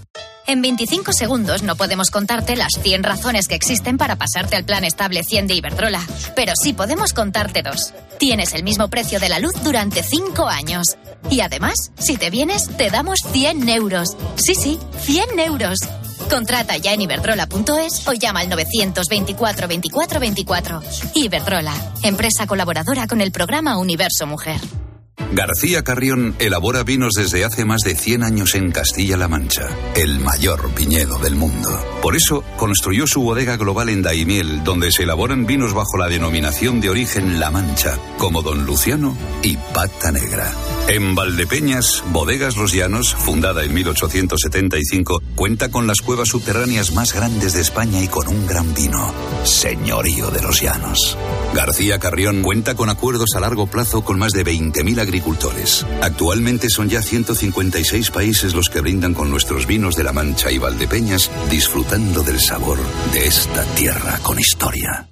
En 0.47 0.63
25 0.63 1.13
segundos 1.13 1.65
no 1.65 1.75
podemos 1.75 2.11
contarte 2.13 2.55
las 2.55 2.71
100 2.81 3.03
razones 3.03 3.49
que 3.49 3.57
existen 3.57 3.99
para 3.99 4.15
pasarte 4.15 4.55
al 4.55 4.65
plan 4.65 4.85
estable 4.85 5.25
100 5.25 5.49
de 5.49 5.55
Iberdrola, 5.55 6.01
pero 6.37 6.53
sí 6.55 6.73
podemos 6.73 7.13
contarte 7.13 7.63
dos. 7.63 7.93
Tienes 8.21 8.55
el 8.55 8.63
mismo 8.63 8.87
precio 8.87 9.19
de 9.19 9.29
la 9.29 9.41
luz 9.41 9.55
durante 9.65 10.05
5 10.05 10.47
años. 10.47 10.87
Y 11.31 11.41
además, 11.41 11.91
si 11.99 12.17
te 12.17 12.31
vienes, 12.31 12.69
te 12.77 12.91
damos 12.91 13.19
100 13.33 13.69
euros. 13.71 14.17
Sí, 14.37 14.55
sí, 14.55 14.79
100 15.01 15.41
euros. 15.41 15.79
Contrata 16.29 16.77
ya 16.77 16.93
en 16.93 17.03
iberdrola.es 17.03 18.07
o 18.07 18.12
llama 18.12 18.41
al 18.41 18.49
924 18.49 19.69
24 19.69 20.21
24. 20.21 20.83
Iberdrola, 21.14 21.75
empresa 22.03 22.47
colaboradora 22.47 23.07
con 23.07 23.21
el 23.21 23.33
programa 23.33 23.79
Universo 23.79 24.27
Mujer. 24.27 24.61
García 25.33 25.83
Carrión 25.83 26.37
elabora 26.39 26.83
vinos 26.83 27.12
desde 27.17 27.45
hace 27.45 27.64
más 27.64 27.83
de 27.83 27.97
100 27.97 28.23
años 28.23 28.55
en 28.55 28.71
Castilla-La 28.71 29.29
Mancha, 29.29 29.69
el 29.95 30.21
mayor 30.21 30.75
viñedo 30.75 31.19
del 31.19 31.35
mundo. 31.35 31.69
Por 32.01 32.17
eso 32.17 32.45
construyó 32.57 33.07
su 33.07 33.23
bodega 33.23 33.57
global 33.57 33.89
en 33.89 34.03
Daimiel, 34.03 34.62
donde 34.62 34.93
se 34.93 35.03
elaboran 35.03 35.47
vinos 35.47 35.75
bajo 35.75 35.97
la 35.99 36.09
denominación 36.09 36.81
de 36.81 36.91
origen 36.91 37.41
La 37.41 37.51
Mancha, 37.51 37.99
como 38.19 38.43
Don 38.43 38.67
Luciano 38.67 39.17
y 39.43 39.57
Pata 39.57 40.12
Negra. 40.12 40.53
En 40.89 41.16
Valdepeñas, 41.16 42.05
Bodegas 42.12 42.57
Los 42.57 42.72
Llanos, 42.72 43.12
fundada 43.12 43.64
en 43.64 43.74
1875, 43.74 45.20
cuenta 45.34 45.68
con 45.68 45.89
las 45.89 46.01
cuevas 46.01 46.28
subterráneas 46.28 46.93
más 46.93 47.12
grandes 47.12 47.55
de 47.55 47.61
España 47.61 48.01
y 48.01 48.07
con 48.07 48.28
un 48.28 48.47
gran 48.47 48.72
vino, 48.72 49.12
Señorío 49.43 50.30
de 50.30 50.43
los 50.43 50.62
Llanos. 50.62 51.18
García 51.55 51.99
Carrión 51.99 52.41
cuenta 52.43 52.76
con 52.76 52.89
acuerdos 52.89 53.34
a 53.34 53.41
largo 53.41 53.66
plazo 53.66 54.05
con 54.05 54.20
más 54.20 54.30
de 54.30 54.45
20.000 54.45 55.01
agricultores. 55.01 55.84
Actualmente 56.03 56.70
son 56.70 56.89
ya 56.89 57.03
156 57.03 58.12
países 58.12 58.55
los 58.55 58.68
que 58.68 58.80
brindan 58.80 59.12
con 59.12 59.28
nuestros 59.28 59.66
vinos 59.66 59.97
de 59.97 60.05
La 60.05 60.12
Mancha 60.12 60.53
y 60.53 60.59
Valdepeñas, 60.59 61.32
disfrutando 61.51 62.22
del 62.22 62.39
sabor 62.39 62.78
de 63.12 63.26
esta 63.26 63.64
tierra 63.74 64.20
con 64.22 64.39
historia. 64.39 65.09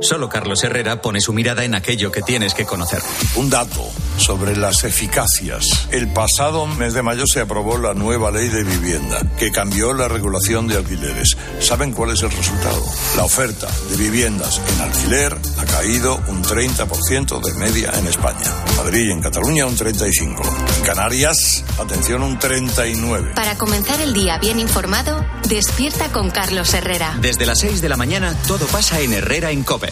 Solo 0.00 0.28
Carlos 0.28 0.64
Herrera 0.64 1.02
pone 1.02 1.20
su 1.20 1.32
mirada 1.32 1.64
en 1.64 1.74
aquello 1.74 2.10
que 2.10 2.22
tienes 2.22 2.54
que 2.54 2.64
conocer. 2.64 3.00
Un 3.36 3.50
dato 3.50 3.86
sobre 4.16 4.56
las 4.56 4.84
eficacias. 4.84 5.64
El 5.90 6.12
pasado 6.12 6.66
mes 6.66 6.94
de 6.94 7.02
mayo 7.02 7.26
se 7.26 7.40
aprobó 7.40 7.78
la 7.78 7.94
nueva 7.94 8.30
ley 8.30 8.48
de 8.48 8.64
vivienda 8.64 9.20
que 9.38 9.50
cambió 9.50 9.92
la 9.92 10.08
regulación 10.08 10.68
de 10.68 10.76
alquileres. 10.76 11.36
¿Saben 11.58 11.92
cuál 11.92 12.12
es 12.12 12.22
el 12.22 12.30
resultado? 12.30 12.82
La 13.16 13.24
oferta 13.24 13.68
de 13.90 13.96
viviendas 13.96 14.60
en 14.74 14.80
alquiler 14.80 15.36
ha 15.58 15.64
caído 15.64 16.20
un 16.28 16.42
30% 16.42 17.40
de 17.40 17.54
media 17.54 17.92
en 17.98 18.06
España. 18.06 18.38
En 18.70 18.76
Madrid 18.76 19.08
y 19.08 19.12
en 19.12 19.20
Cataluña 19.20 19.66
un 19.66 19.76
35%. 19.76 20.76
En 20.78 20.84
Canarias, 20.84 21.64
atención, 21.78 22.22
un 22.22 22.38
39%. 22.38 23.34
Para 23.34 23.56
comenzar 23.56 24.00
el 24.00 24.14
día 24.14 24.38
bien 24.38 24.60
informado, 24.60 25.24
despierta 25.48 26.10
con 26.10 26.30
Carlos 26.30 26.72
Herrera. 26.74 27.16
Desde 27.20 27.46
las 27.46 27.58
6 27.60 27.80
de 27.80 27.88
la 27.88 27.96
mañana 27.96 28.34
todo 28.46 28.66
pasa 28.66 29.00
en 29.00 29.12
Herrera 29.12 29.50
en 29.50 29.62
Cope. 29.62 29.89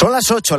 Son 0.00 0.12
las 0.12 0.30
8, 0.30 0.56
las 0.56 0.58